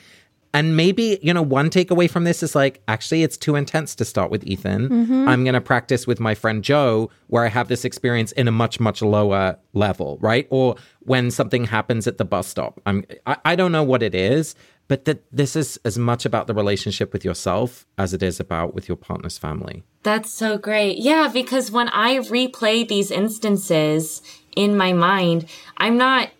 And 0.58 0.76
maybe, 0.76 1.20
you 1.22 1.36
know, 1.36 1.43
one 1.43 1.70
takeaway 1.70 2.10
from 2.10 2.24
this 2.24 2.41
is 2.41 2.55
like, 2.55 2.82
actually, 2.88 3.22
it's 3.22 3.38
too 3.38 3.55
intense 3.55 3.93
to 3.93 4.03
start 4.03 4.32
with 4.32 4.43
Ethan. 4.43 4.89
Mm-hmm. 4.89 5.28
I'm 5.28 5.43
going 5.43 5.53
to 5.53 5.62
practice 5.62 6.08
with 6.08 6.20
my 6.20 6.34
friend 6.34 6.64
Joe, 6.64 7.12
where 7.28 7.45
I 7.45 7.47
have 7.49 7.68
this 7.68 7.86
experience 7.86 8.32
in 8.32 8.47
a 8.47 8.51
much, 8.51 8.80
much 8.80 9.03
lower 9.03 9.60
level, 9.74 10.18
right? 10.20 10.47
Or 10.49 10.76
when 11.01 11.30
something 11.30 11.66
happens 11.66 12.08
at 12.08 12.18
the 12.18 12.26
bus 12.26 12.47
stop. 12.47 12.82
I'm, 12.88 13.05
I, 13.28 13.38
I 13.45 13.55
don't 13.55 13.72
know 13.72 13.84
what 13.84 14.01
it 14.01 14.16
is, 14.16 14.55
but 14.88 15.05
that 15.05 15.24
this 15.32 15.55
is 15.55 15.80
as 15.86 15.99
much 15.99 16.26
about 16.26 16.47
the 16.47 16.55
relationship 16.55 17.14
with 17.14 17.24
yourself 17.24 17.86
as 17.99 18.16
it 18.16 18.24
is 18.24 18.39
about 18.39 18.74
with 18.74 18.88
your 18.88 18.97
partner's 18.97 19.38
family. 19.38 19.84
That's 20.01 20.32
so 20.32 20.58
great. 20.58 20.97
Yeah, 20.97 21.30
because 21.32 21.70
when 21.70 21.89
I 21.89 22.18
replay 22.18 22.88
these 22.88 23.12
instances 23.12 24.24
in 24.55 24.76
my 24.76 24.91
mind, 24.91 25.45
I'm 25.78 25.97
not 25.97 26.32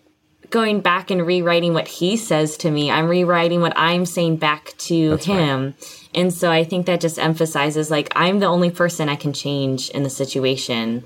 going 0.50 0.80
back 0.80 1.10
and 1.10 1.26
rewriting 1.26 1.74
what 1.74 1.88
he 1.88 2.16
says 2.16 2.56
to 2.58 2.70
me. 2.70 2.90
I'm 2.90 3.08
rewriting 3.08 3.60
what 3.60 3.74
I'm 3.76 4.06
saying 4.06 4.36
back 4.36 4.74
to 4.78 5.16
him. 5.16 5.74
And 6.14 6.32
so 6.32 6.50
I 6.50 6.64
think 6.64 6.86
that 6.86 7.00
just 7.00 7.18
emphasizes 7.18 7.90
like 7.90 8.08
I'm 8.16 8.38
the 8.38 8.46
only 8.46 8.70
person 8.70 9.08
I 9.08 9.16
can 9.16 9.32
change 9.32 9.90
in 9.90 10.02
the 10.02 10.10
situation. 10.10 11.04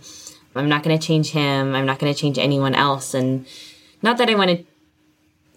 I'm 0.55 0.69
not 0.69 0.83
going 0.83 0.99
to 0.99 1.05
change 1.05 1.31
him. 1.31 1.75
I'm 1.75 1.87
not 1.87 1.99
going 1.99 2.13
to 2.13 2.19
change 2.19 2.39
anyone 2.39 2.75
else. 2.75 3.15
And 3.15 3.47
not 4.03 4.19
that 4.19 4.29
I 4.29 4.35
want 4.35 4.51
to 4.51 4.65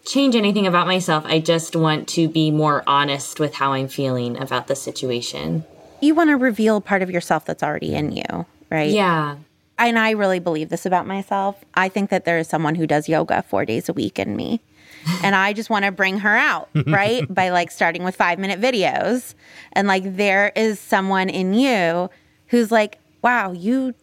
change 0.05 0.36
anything 0.36 0.67
about 0.67 0.88
myself. 0.88 1.25
I 1.25 1.39
just 1.39 1.75
want 1.75 2.07
to 2.09 2.27
be 2.27 2.51
more 2.51 2.83
honest 2.88 3.39
with 3.39 3.55
how 3.55 3.73
I'm 3.73 3.88
feeling 3.88 4.38
about 4.41 4.67
the 4.67 4.75
situation. 4.75 5.65
You 6.01 6.15
want 6.15 6.29
to 6.29 6.38
reveal 6.38 6.81
part 6.81 7.01
of 7.01 7.09
yourself 7.09 7.45
that's 7.45 7.63
already 7.63 7.95
in 7.95 8.11
you, 8.11 8.45
right? 8.69 8.89
Yeah. 8.89 9.38
And 9.78 9.99
I 9.99 10.11
really 10.11 10.39
believe 10.39 10.69
this 10.69 10.86
about 10.86 11.05
myself. 11.05 11.63
I 11.73 11.89
think 11.89 12.09
that 12.09 12.26
there 12.26 12.39
is 12.39 12.47
someone 12.47 12.76
who 12.76 12.88
does 12.88 13.09
yoga 13.09 13.41
four 13.41 13.65
days 13.65 13.89
a 13.89 13.93
week 13.93 14.19
in 14.19 14.36
me. 14.36 14.61
And 15.23 15.36
I 15.36 15.53
just 15.53 15.69
want 15.69 15.86
to 15.86 15.91
bring 15.91 16.19
her 16.19 16.36
out, 16.36 16.69
right? 16.88 17.32
By 17.34 17.49
like 17.49 17.71
starting 17.71 18.03
with 18.03 18.15
five 18.15 18.39
minute 18.39 18.59
videos. 18.59 19.36
And 19.73 19.88
like 19.88 20.15
there 20.15 20.51
is 20.55 20.80
someone 20.80 21.30
in 21.30 21.53
you 21.53 22.09
who's 22.47 22.71
like, 22.71 22.99
wow, 23.21 23.51
you 23.51 23.93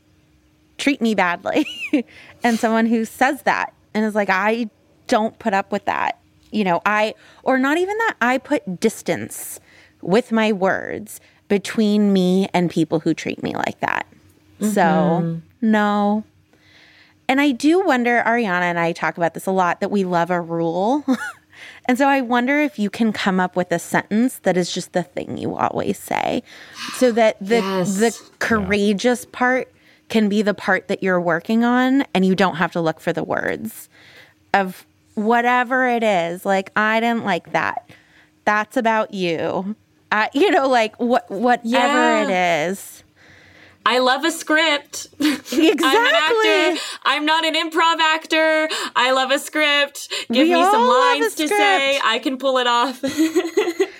treat 0.79 1.01
me 1.01 1.14
badly. 1.14 1.66
and 2.45 2.59
someone 2.59 2.87
who 2.87 3.05
says 3.05 3.43
that 3.43 3.73
and 3.95 4.05
is 4.05 4.14
like, 4.14 4.31
I 4.31 4.68
don't 5.07 5.39
put 5.39 5.55
up 5.55 5.73
with 5.73 5.85
that. 5.87 6.18
You 6.51 6.64
know, 6.64 6.83
I, 6.85 7.14
or 7.43 7.59
not 7.59 7.79
even 7.79 7.97
that, 7.97 8.16
I 8.20 8.39
put 8.39 8.79
distance 8.79 9.59
with 10.03 10.33
my 10.33 10.53
words 10.53 11.20
between 11.49 12.12
me 12.12 12.49
and 12.53 12.70
people 12.70 13.01
who 13.01 13.14
treat 13.14 13.43
me 13.43 13.55
like 13.55 13.81
that. 13.81 14.07
So, 14.61 14.81
mm-hmm. 14.81 15.39
No. 15.63 16.25
And 17.29 17.41
I 17.41 17.53
do 17.53 17.81
wonder, 17.87 18.23
Ariana 18.27 18.63
and 18.63 18.79
I 18.79 18.93
talk 18.93 19.17
about 19.17 19.33
this 19.33 19.47
a 19.47 19.53
lot, 19.53 19.81
that 19.81 19.91
we 19.91 20.05
love 20.05 20.31
a 20.31 20.41
rule. 20.41 21.05
and 21.87 21.97
so 21.97 22.07
I 22.09 22.21
wonder 22.21 22.61
if 22.61 22.79
you 22.79 22.91
can 22.91 23.13
come 23.13 23.41
up 23.41 23.57
with 23.57 23.73
a 23.73 23.79
sentence 23.79 24.41
that 24.41 24.57
is 24.59 24.71
just 24.73 24.93
the 24.93 25.03
thing 25.05 25.39
you 25.39 25.57
always 25.57 25.99
say. 25.99 26.43
So 26.97 27.11
that 27.13 27.39
the 27.41 27.57
Yes. 27.61 27.97
the 27.99 28.21
courageous 28.41 29.25
part 29.25 29.73
can 30.11 30.29
be 30.29 30.43
the 30.43 30.53
part 30.53 30.89
that 30.89 31.03
you're 31.03 31.21
working 31.21 31.65
on 31.65 32.05
and 32.13 32.27
you 32.27 32.35
don't 32.35 32.57
have 32.57 32.73
to 32.73 32.81
look 32.83 33.01
for 33.01 33.15
the 33.15 33.25
words 33.25 33.89
of 34.53 34.85
whatever 35.15 35.87
it 35.89 36.03
is. 36.03 36.45
Like, 36.45 36.71
I 36.77 37.01
didn't 37.01 37.25
like 37.25 37.53
that. 37.53 37.89
That's 38.45 38.77
about 38.77 39.15
you. 39.15 39.75
Uh, 40.11 40.27
you 40.35 40.51
know, 40.51 40.69
like 40.69 40.95
what 40.97 41.31
whatever 41.31 41.65
Yeah. 41.65 42.25
it 42.25 42.69
is. 42.71 43.02
I 43.85 43.99
love 43.99 44.24
a 44.24 44.30
script. 44.30 45.09
Exactly. 45.20 45.78
I'm 45.85 46.07
an 46.07 46.14
actor. 46.14 46.83
I'm 47.05 47.26
not 47.26 47.45
an 47.45 47.55
improv 47.55 47.99
actor. 47.99 48.68
I 48.97 49.12
love 49.12 49.30
a 49.30 49.39
script. 49.39 50.09
Give 50.30 50.49
We 50.49 50.55
me 50.55 50.62
some 50.64 50.83
all 50.83 50.89
love 50.89 51.16
a 51.16 51.20
lines 51.20 51.35
to 51.37 51.49
say. 51.49 52.01
I 52.03 52.18
can 52.18 52.39
pull 52.39 52.59
it 52.59 52.66
off. 52.66 53.03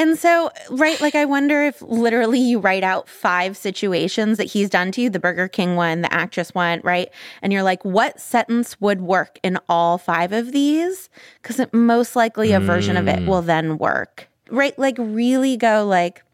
And 0.00 0.18
so, 0.18 0.50
right, 0.70 0.98
like 1.02 1.14
I 1.14 1.26
wonder 1.26 1.62
if 1.62 1.82
literally 1.82 2.38
you 2.38 2.58
write 2.58 2.82
out 2.82 3.06
five 3.06 3.54
situations 3.54 4.38
that 4.38 4.44
he's 4.44 4.70
done 4.70 4.92
to 4.92 5.02
you 5.02 5.10
the 5.10 5.18
Burger 5.18 5.46
King 5.46 5.76
one, 5.76 6.00
the 6.00 6.10
actress 6.10 6.54
one, 6.54 6.80
right? 6.82 7.10
And 7.42 7.52
you're 7.52 7.62
like, 7.62 7.84
what 7.84 8.18
sentence 8.18 8.80
would 8.80 9.02
work 9.02 9.38
in 9.42 9.58
all 9.68 9.98
five 9.98 10.32
of 10.32 10.52
these? 10.52 11.10
Because 11.42 11.60
most 11.74 12.16
likely 12.16 12.52
a 12.52 12.60
version 12.60 12.96
of 12.96 13.08
it 13.08 13.18
hmm. 13.18 13.26
will 13.26 13.42
then 13.42 13.76
work, 13.76 14.30
right? 14.48 14.78
Like, 14.78 14.96
really 14.98 15.58
go 15.58 15.84
like, 15.84 16.22
wh- 16.22 16.29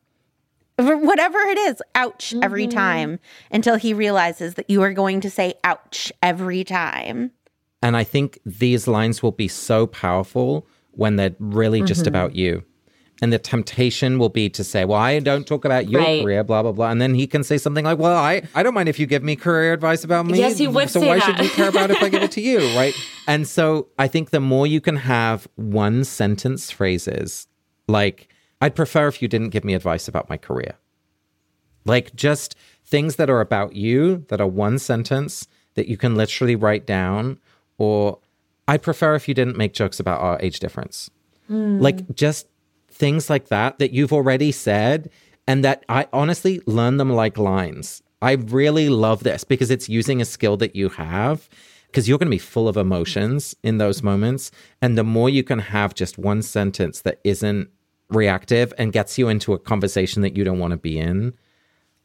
whatever 0.79 1.39
it 1.39 1.59
is, 1.59 1.83
ouch 1.95 2.35
every 2.43 2.67
time 2.67 3.19
until 3.51 3.77
he 3.77 3.95
realizes 3.95 4.55
that 4.55 4.69
you 4.69 4.83
are 4.83 4.93
going 4.93 5.21
to 5.23 5.31
say 5.31 5.55
ouch 5.65 6.13
every 6.23 6.65
time. 6.65 7.31
And 7.83 7.97
I 7.97 8.05
think 8.05 8.39
these 8.45 8.87
lines 8.87 9.23
will 9.23 9.33
be 9.33 9.49
so 9.49 9.87
powerful 9.87 10.67
when 10.93 11.17
they're 11.17 11.35
really 11.39 11.83
just 11.83 12.01
Mm-hmm. 12.03 12.09
about 12.09 12.35
you. 12.37 12.65
And 13.23 13.33
the 13.33 13.39
temptation 13.39 14.19
will 14.19 14.29
be 14.29 14.51
to 14.51 14.63
say, 14.63 14.85
Well, 14.85 14.99
I 15.01 15.19
don't 15.21 15.47
talk 15.47 15.65
about 15.65 15.89
your 15.89 16.03
Right. 16.03 16.21
career, 16.23 16.45
blah, 16.45 16.63
blah, 16.63 16.73
blah. 16.73 16.91
And 16.91 17.01
then 17.01 17.15
he 17.15 17.27
can 17.27 17.43
say 17.43 17.57
something 17.57 17.85
like, 17.85 17.99
Well, 17.99 18.15
I, 18.17 18.43
I 18.55 18.63
don't 18.63 18.75
mind 18.75 18.91
if 18.91 18.99
you 18.99 19.07
give 19.07 19.23
me 19.23 19.37
career 19.37 19.73
advice 19.73 20.05
about 20.05 20.27
me. 20.27 20.39
Yes, 20.39 20.59
he 20.59 20.69
would 20.69 20.91
So 20.91 21.01
say 21.01 21.07
why 21.09 21.19
that. 21.19 21.25
should 21.25 21.43
you 21.45 21.51
care 21.51 21.69
about 21.71 21.91
if 21.91 22.03
I 22.03 22.11
give 22.11 22.23
it 22.23 22.33
to 22.33 22.43
you? 22.43 22.59
Right. 22.77 22.95
And 23.27 23.49
so 23.49 23.89
I 23.99 24.07
think 24.09 24.31
the 24.31 24.41
more 24.41 24.67
you 24.67 24.83
can 24.83 24.97
have 24.97 25.49
one 25.55 26.05
sentence 26.05 26.71
phrases, 26.71 27.47
like, 27.89 28.29
I'd 28.61 28.75
prefer 28.75 29.07
if 29.09 29.21
you 29.21 29.29
didn't 29.29 29.51
give 29.51 29.65
me 29.65 29.75
advice 29.75 30.09
about 30.09 30.29
my 30.29 30.37
career. 30.37 30.75
Like 31.85 32.15
just 32.15 32.57
things 32.85 33.17
that 33.17 33.31
are 33.31 33.41
about 33.41 33.75
you 33.75 34.25
that 34.29 34.41
are 34.41 34.47
one 34.47 34.79
sentence 34.79 35.47
that 35.75 35.89
you 35.89 35.97
can 35.97 36.15
literally 36.15 36.57
write 36.57 36.87
down, 36.87 37.39
or 37.79 38.19
I'd 38.67 38.83
prefer 38.83 39.15
if 39.15 39.29
you 39.29 39.35
didn't 39.35 39.57
make 39.57 39.75
jokes 39.75 40.01
about 40.01 40.21
our 40.21 40.39
age 40.41 40.59
difference. 40.59 41.11
Hmm. 41.47 41.79
Like 41.79 42.15
just 42.15 42.49
things 42.89 43.31
like 43.31 43.49
that 43.49 43.79
that 43.79 43.93
you've 43.93 44.13
already 44.13 44.53
said, 44.53 45.11
and 45.47 45.65
that 45.65 45.85
I 45.89 46.09
honestly 46.13 46.61
learn 46.67 46.97
them 46.97 47.11
like 47.11 47.39
lines. 47.39 48.03
I 48.23 48.33
really 48.33 48.89
love 48.89 49.23
this 49.23 49.45
because 49.45 49.71
it's 49.71 49.89
using 49.89 50.21
a 50.21 50.25
skill 50.25 50.57
that 50.57 50.75
you 50.75 50.89
have 50.89 51.49
because 51.87 52.09
you're 52.09 52.19
going 52.19 52.27
to 52.27 52.31
be 52.31 52.39
full 52.39 52.69
of 52.69 52.77
emotions 52.77 53.55
in 53.63 53.79
those 53.79 54.03
moments. 54.03 54.51
And 54.83 54.99
the 54.99 55.05
more 55.05 55.31
you 55.31 55.45
can 55.45 55.61
have 55.61 55.95
just 55.95 56.19
one 56.19 56.43
sentence 56.43 57.03
that 57.03 57.21
isn't 57.25 57.71
reactive 58.11 58.73
and 58.79 58.93
gets 58.93 59.19
you 59.19 59.29
into 59.29 59.53
a 59.53 59.59
conversation 59.59 60.23
that 60.23 60.37
you 60.37 60.45
don't 60.45 60.59
want 60.59 60.73
to 60.73 60.77
be 60.77 60.99
in, 60.99 61.35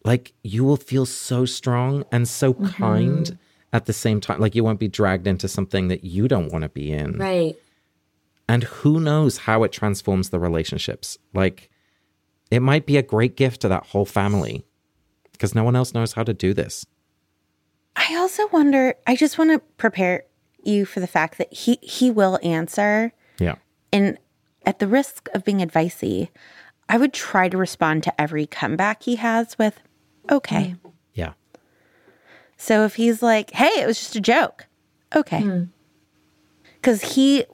like 0.04 0.34
you 0.44 0.64
will 0.64 0.78
feel 0.78 1.06
so 1.06 1.46
strong 1.46 2.04
and 2.12 2.28
so 2.28 2.54
mm-hmm. 2.54 2.66
kind 2.68 3.38
at 3.74 3.86
the 3.86 3.94
same 3.94 4.20
time. 4.20 4.40
Like 4.40 4.56
you 4.56 4.64
won't 4.64 4.80
be 4.80 4.88
dragged 4.88 5.28
into 5.28 5.48
something 5.48 5.88
that 5.90 6.04
you 6.04 6.28
don't 6.28 6.52
want 6.52 6.64
to 6.64 6.70
be 6.70 6.92
in. 6.92 7.18
right. 7.18 7.56
And 8.50 8.64
who 8.64 9.00
knows 9.00 9.38
how 9.38 9.64
it 9.64 9.72
transforms 9.72 10.30
the 10.30 10.40
relationships. 10.40 11.18
Like 11.34 11.70
it 12.50 12.60
might 12.62 12.86
be 12.86 12.98
a 12.98 13.02
great 13.02 13.38
gift 13.38 13.62
to 13.62 13.70
that 13.70 13.86
whole 13.88 14.06
family 14.06 14.66
because 15.32 15.56
no 15.56 15.64
one 15.64 15.76
else 15.76 15.94
knows 15.94 16.14
how 16.14 16.24
to 16.24 16.34
do 16.34 16.54
this. 16.54 16.86
I 17.96 18.16
also 18.16 18.48
wonder, 18.50 18.96
I 19.08 19.16
just 19.16 19.38
want 19.38 19.52
to 19.52 19.60
prepare 19.78 20.24
you 20.64 20.86
for 20.86 21.00
the 21.00 21.08
fact 21.08 21.38
that 21.38 21.52
he 21.54 21.80
he 21.82 22.12
will 22.12 22.40
answer 22.44 23.14
Yeah. 23.40 23.56
and 23.94 24.18
at 24.66 24.80
the 24.80 24.88
risk 24.88 25.28
of 25.34 25.44
being 25.44 25.60
advicey, 25.60 26.30
I 26.88 26.98
would 26.98 27.14
try 27.14 27.50
to 27.50 27.58
respond 27.58 28.04
to 28.04 28.22
every 28.22 28.46
comeback 28.46 29.04
he 29.04 29.16
has 29.16 29.58
with 29.58 29.80
okay. 30.30 30.76
Mm. 30.84 30.92
Yeah. 31.14 31.34
So 32.58 32.86
if 32.86 32.96
he's 32.96 33.22
like, 33.22 33.52
"Hey, 33.52 33.82
it 33.82 33.88
was 33.88 34.00
just 34.00 34.16
a 34.16 34.22
joke." 34.22 34.68
Okay. 35.16 35.42
Mm. 35.42 35.70
Cuz 36.82 37.16
he 37.16 37.46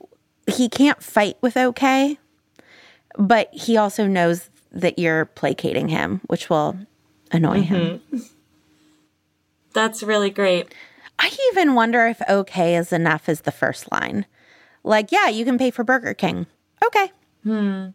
he 0.46 0.68
can't 0.68 1.02
fight 1.02 1.36
with 1.40 1.56
okay, 1.56 2.18
but 3.16 3.52
he 3.52 3.76
also 3.76 4.06
knows 4.06 4.50
that 4.72 4.98
you're 4.98 5.26
placating 5.26 5.88
him, 5.88 6.20
which 6.26 6.50
will 6.50 6.76
annoy 7.30 7.62
him. 7.62 8.00
Mm-hmm. 8.12 8.18
That's 9.72 10.02
really 10.02 10.30
great. 10.30 10.74
I 11.18 11.36
even 11.52 11.74
wonder 11.74 12.06
if 12.06 12.20
okay 12.28 12.76
is 12.76 12.92
enough 12.92 13.28
as 13.28 13.42
the 13.42 13.52
first 13.52 13.90
line. 13.90 14.26
Like, 14.84 15.10
yeah, 15.12 15.28
you 15.28 15.44
can 15.44 15.58
pay 15.58 15.70
for 15.70 15.84
Burger 15.84 16.14
King. 16.14 16.46
Okay. 16.84 17.12
Hmm. 17.42 17.88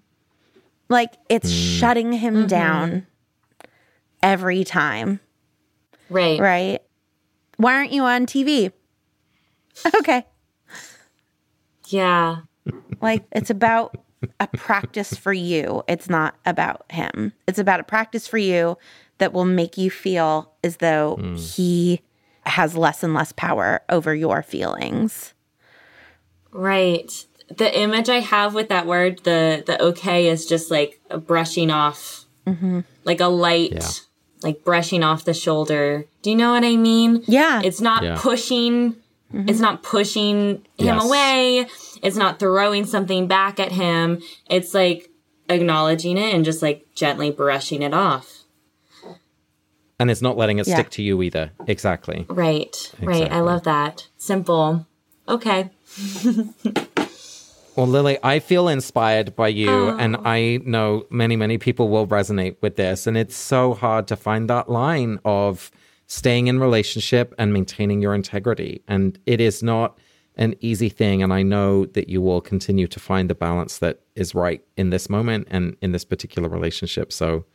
Like, 0.89 1.13
it's 1.29 1.49
hmm. 1.49 1.55
shutting 1.55 2.11
him 2.11 2.35
mm-hmm. 2.35 2.47
down 2.47 3.07
every 4.21 4.63
time, 4.63 5.19
Right. 6.09 6.39
right? 6.39 6.79
Why 7.57 7.75
aren't 7.75 7.91
you 7.91 8.03
on 8.03 8.25
TV? 8.25 8.71
Okay. 9.95 10.23
Yeah. 11.87 12.41
Like, 13.01 13.25
it's 13.31 13.49
about 13.49 13.97
a 14.39 14.47
practice 14.47 15.15
for 15.15 15.33
you. 15.33 15.83
It's 15.87 16.09
not 16.09 16.35
about 16.45 16.85
him. 16.91 17.33
It's 17.47 17.59
about 17.59 17.79
a 17.79 17.83
practice 17.83 18.27
for 18.27 18.37
you 18.37 18.77
that 19.17 19.33
will 19.33 19.45
make 19.45 19.77
you 19.77 19.89
feel 19.89 20.53
as 20.63 20.77
though 20.77 21.15
hmm. 21.19 21.35
he 21.35 22.01
has 22.45 22.75
less 22.75 23.03
and 23.03 23.13
less 23.13 23.31
power 23.31 23.81
over 23.89 24.13
your 24.13 24.43
feelings. 24.43 25.33
Right. 26.51 27.25
The 27.57 27.77
image 27.79 28.09
I 28.09 28.19
have 28.19 28.53
with 28.53 28.69
that 28.69 28.85
word, 28.87 29.23
the 29.23 29.63
the 29.65 29.81
okay, 29.81 30.27
is 30.27 30.45
just 30.45 30.71
like 30.71 30.99
a 31.09 31.17
brushing 31.17 31.69
off, 31.71 32.25
mm-hmm. 32.47 32.81
like 33.03 33.19
a 33.19 33.27
light, 33.27 33.73
Yeah. 33.73 33.89
like 34.41 34.63
brushing 34.63 35.03
off 35.03 35.25
the 35.25 35.33
shoulder. 35.33 36.05
Do 36.21 36.29
you 36.29 36.35
know 36.35 36.51
what 36.51 36.63
I 36.63 36.75
mean? 36.77 37.23
Yeah. 37.27 37.61
It's 37.63 37.81
not 37.81 38.03
Yeah. 38.03 38.15
pushing. 38.17 38.93
Mm-hmm. 39.33 39.49
It's 39.49 39.59
not 39.59 39.83
pushing 39.83 40.35
him 40.77 40.95
Yes. 40.97 41.03
away. 41.03 41.67
It's 42.01 42.15
not 42.15 42.39
throwing 42.39 42.85
something 42.85 43.27
back 43.27 43.59
at 43.59 43.71
him. 43.71 44.21
It's 44.49 44.73
like 44.73 45.09
acknowledging 45.49 46.17
it 46.17 46.33
and 46.33 46.45
just 46.45 46.61
like 46.61 46.85
gently 46.95 47.31
brushing 47.31 47.81
it 47.81 47.93
off. 47.93 48.43
And 49.99 50.09
it's 50.11 50.21
not 50.21 50.37
letting 50.37 50.59
it 50.59 50.67
Yeah. 50.67 50.75
stick 50.75 50.89
to 50.91 51.01
you 51.03 51.21
either. 51.21 51.51
Exactly. 51.67 52.25
Right. 52.29 52.91
Right. 53.01 53.31
I 53.31 53.39
love 53.41 53.63
that. 53.63 54.07
Simple. 54.17 54.85
Okay. 55.27 55.69
Well, 57.75 57.87
Lily, 57.87 58.19
I 58.21 58.39
feel 58.39 58.67
inspired 58.67 59.35
by 59.35 59.47
you, 59.47 59.69
oh. 59.69 59.97
and 59.97 60.17
I 60.25 60.59
know 60.63 61.05
many, 61.09 61.35
many 61.35 61.57
people 61.57 61.89
will 61.89 62.07
resonate 62.07 62.55
with 62.61 62.75
this. 62.75 63.07
And 63.07 63.17
it's 63.17 63.35
so 63.35 63.73
hard 63.73 64.07
to 64.07 64.15
find 64.15 64.49
that 64.49 64.69
line 64.69 65.19
of 65.25 65.71
staying 66.05 66.47
in 66.47 66.59
relationship 66.59 67.33
and 67.39 67.51
maintaining 67.51 68.01
your 68.01 68.13
integrity. 68.13 68.83
And 68.87 69.17
it 69.25 69.41
is 69.41 69.63
not 69.63 69.97
an 70.35 70.55
easy 70.59 70.89
thing. 70.89 71.23
And 71.23 71.33
I 71.33 71.41
know 71.41 71.85
that 71.87 72.09
you 72.09 72.21
will 72.21 72.41
continue 72.41 72.87
to 72.87 72.99
find 72.99 73.29
the 73.29 73.35
balance 73.35 73.79
that 73.79 74.01
is 74.15 74.35
right 74.35 74.63
in 74.77 74.91
this 74.91 75.09
moment 75.09 75.47
and 75.49 75.75
in 75.81 75.91
this 75.91 76.05
particular 76.05 76.49
relationship. 76.49 77.11
So 77.11 77.45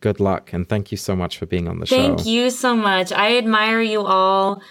good 0.00 0.18
luck. 0.18 0.52
And 0.52 0.68
thank 0.68 0.90
you 0.90 0.96
so 0.96 1.14
much 1.14 1.38
for 1.38 1.46
being 1.46 1.68
on 1.68 1.78
the 1.78 1.86
show. 1.86 1.96
Thank 1.96 2.26
you 2.26 2.50
so 2.50 2.74
much. 2.74 3.12
I 3.12 3.36
admire 3.36 3.80
you 3.80 4.02
all 4.04 4.62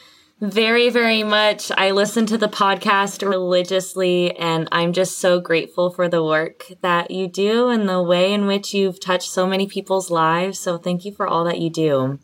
very, 0.42 0.90
very 0.90 1.24
much. 1.24 1.72
I 1.78 1.92
listen 1.92 2.26
to 2.28 2.38
the 2.38 2.48
podcast 2.48 3.28
religiously, 3.28 4.36
and 4.38 4.68
I'm 4.72 4.94
just 4.94 5.18
so 5.20 5.40
grateful 5.40 5.90
for 5.90 6.08
the 6.08 6.24
work 6.24 6.66
that 6.82 7.12
you 7.12 7.28
do 7.28 7.70
and 7.70 7.90
the 7.90 8.02
way 8.02 8.34
in 8.34 8.46
which 8.46 8.74
you've 8.74 9.00
touched 9.00 9.30
so 9.30 9.46
many 9.46 9.68
people's 9.68 10.10
lives. 10.10 10.58
So, 10.58 10.78
thank 10.78 11.04
you 11.04 11.12
for 11.12 11.28
all 11.28 11.44
that 11.44 11.60
you 11.60 11.70
do. 11.70 12.20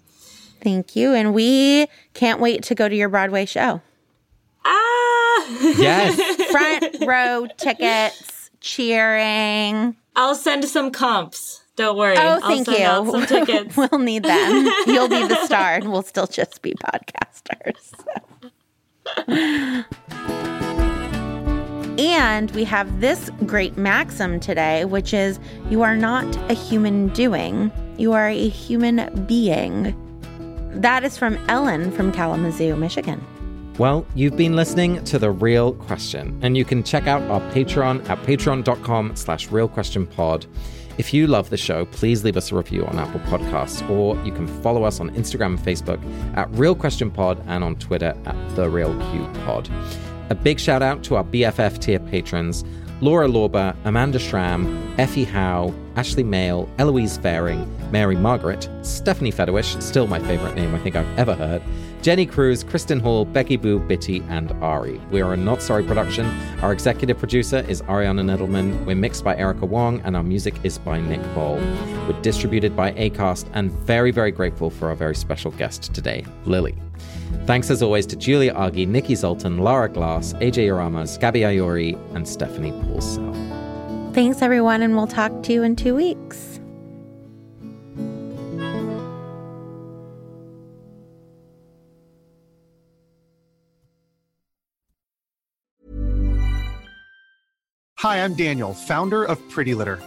Thank 0.61 0.95
you. 0.95 1.13
And 1.13 1.33
we 1.33 1.87
can't 2.13 2.39
wait 2.39 2.63
to 2.63 2.75
go 2.75 2.87
to 2.87 2.95
your 2.95 3.09
Broadway 3.09 3.45
show. 3.45 3.81
Ah! 4.63 5.47
Yes. 5.77 6.19
Front 6.51 7.05
row 7.05 7.47
tickets, 7.57 8.49
cheering. 8.61 9.95
I'll 10.15 10.35
send 10.35 10.65
some 10.65 10.91
comps. 10.91 11.64
Don't 11.75 11.97
worry. 11.97 12.15
Oh, 12.17 12.21
I'll 12.21 12.41
thank 12.41 12.65
send 12.65 12.81
out 12.81 13.05
you. 13.05 13.11
some 13.11 13.25
tickets. 13.45 13.75
we'll 13.75 13.99
need 13.99 14.23
them. 14.23 14.65
You'll 14.87 15.09
be 15.09 15.27
the 15.27 15.43
star, 15.45 15.75
and 15.75 15.91
we'll 15.91 16.03
still 16.03 16.27
just 16.27 16.61
be 16.61 16.73
podcasters. 16.73 17.93
and 21.99 22.51
we 22.51 22.63
have 22.63 23.01
this 23.01 23.29
great 23.45 23.77
maxim 23.77 24.39
today, 24.39 24.85
which 24.85 25.13
is 25.13 25.39
you 25.69 25.81
are 25.81 25.95
not 25.95 26.25
a 26.49 26.53
human 26.53 27.09
doing, 27.09 27.71
you 27.97 28.13
are 28.13 28.29
a 28.29 28.47
human 28.47 29.25
being. 29.25 29.93
That 30.71 31.03
is 31.03 31.17
from 31.17 31.37
Ellen 31.49 31.91
from 31.91 32.11
Kalamazoo, 32.11 32.75
Michigan. 32.75 33.23
Well, 33.77 34.05
you've 34.15 34.37
been 34.37 34.55
listening 34.55 35.03
to 35.05 35.19
The 35.19 35.31
Real 35.31 35.73
Question, 35.73 36.37
and 36.41 36.55
you 36.55 36.63
can 36.63 36.81
check 36.83 37.07
out 37.07 37.21
our 37.23 37.41
Patreon 37.51 38.09
at 38.09 38.17
patreon.com 38.19 39.15
slash 39.17 39.49
realquestionpod. 39.49 40.45
If 40.97 41.13
you 41.13 41.27
love 41.27 41.49
the 41.49 41.57
show, 41.57 41.85
please 41.85 42.23
leave 42.23 42.37
us 42.37 42.51
a 42.51 42.55
review 42.55 42.85
on 42.85 42.97
Apple 42.97 43.19
Podcasts, 43.21 43.87
or 43.89 44.15
you 44.23 44.31
can 44.31 44.47
follow 44.61 44.83
us 44.83 45.01
on 45.01 45.09
Instagram 45.11 45.57
and 45.57 45.59
Facebook 45.59 46.01
at 46.37 46.49
Real 46.51 46.73
Question 46.73 47.11
Pod 47.11 47.43
and 47.47 47.63
on 47.63 47.75
Twitter 47.75 48.15
at 48.25 48.55
The 48.55 48.69
Real 48.69 48.93
Q 49.11 49.29
Pod. 49.45 49.69
A 50.29 50.35
big 50.35 50.59
shout 50.59 50.81
out 50.81 51.03
to 51.03 51.17
our 51.17 51.23
BFF 51.23 51.79
tier 51.79 51.99
patrons 51.99 52.63
Laura 53.01 53.27
Lorber, 53.27 53.75
Amanda 53.83 54.17
Schramm, 54.17 54.95
Effie 54.97 55.25
Howe, 55.25 55.73
Ashley 55.97 56.23
Mail, 56.23 56.69
Eloise 56.77 57.17
Faring, 57.17 57.69
Mary 57.91 58.15
Margaret, 58.15 58.69
Stephanie 58.83 59.31
Fedewish, 59.31 59.81
still 59.81 60.07
my 60.07 60.19
favorite 60.19 60.55
name 60.55 60.73
I 60.73 60.79
think 60.79 60.95
I've 60.95 61.19
ever 61.19 61.35
heard, 61.35 61.61
Jenny 62.01 62.25
Cruz, 62.25 62.63
Kristen 62.63 62.99
Hall, 62.99 63.25
Becky 63.25 63.57
Boo, 63.57 63.79
Bitty, 63.79 64.23
and 64.29 64.51
Ari. 64.63 65.01
We 65.11 65.21
are 65.21 65.33
a 65.33 65.37
Not 65.37 65.61
Sorry 65.61 65.83
production. 65.83 66.25
Our 66.61 66.71
executive 66.71 67.17
producer 67.17 67.65
is 67.67 67.81
Ariana 67.83 68.21
Nettleman. 68.21 68.85
We're 68.85 68.95
mixed 68.95 69.23
by 69.23 69.35
Erica 69.35 69.65
Wong, 69.65 69.99
and 70.01 70.15
our 70.15 70.23
music 70.23 70.55
is 70.63 70.77
by 70.77 71.01
Nick 71.01 71.21
Ball. 71.33 71.55
We're 72.07 72.21
distributed 72.21 72.75
by 72.75 72.93
ACAST, 72.93 73.47
and 73.53 73.71
very, 73.71 74.11
very 74.11 74.31
grateful 74.31 74.69
for 74.69 74.87
our 74.87 74.95
very 74.95 75.15
special 75.15 75.51
guest 75.51 75.93
today, 75.93 76.25
Lily. 76.45 76.75
Thanks 77.45 77.69
as 77.69 77.83
always 77.83 78.05
to 78.07 78.15
Julia 78.15 78.53
Argy, 78.53 78.85
Nikki 78.85 79.15
Zoltan, 79.15 79.59
Lara 79.59 79.89
Glass, 79.89 80.33
AJ 80.33 80.67
Aramas, 80.67 81.19
Gabby 81.19 81.41
Ayori, 81.41 81.95
and 82.15 82.27
Stephanie 82.27 82.71
Paulsell. 82.71 83.33
Thanks, 84.13 84.41
everyone, 84.41 84.81
and 84.81 84.95
we'll 84.95 85.07
talk 85.07 85.43
to 85.43 85.53
you 85.53 85.61
in 85.61 85.75
two 85.75 85.93
weeks. 85.95 86.59
Hi, 98.05 98.23
I'm 98.23 98.35
Daniel, 98.35 98.73
founder 98.75 99.23
of 99.23 99.39
Pretty 99.49 99.73
Litter. 99.73 99.99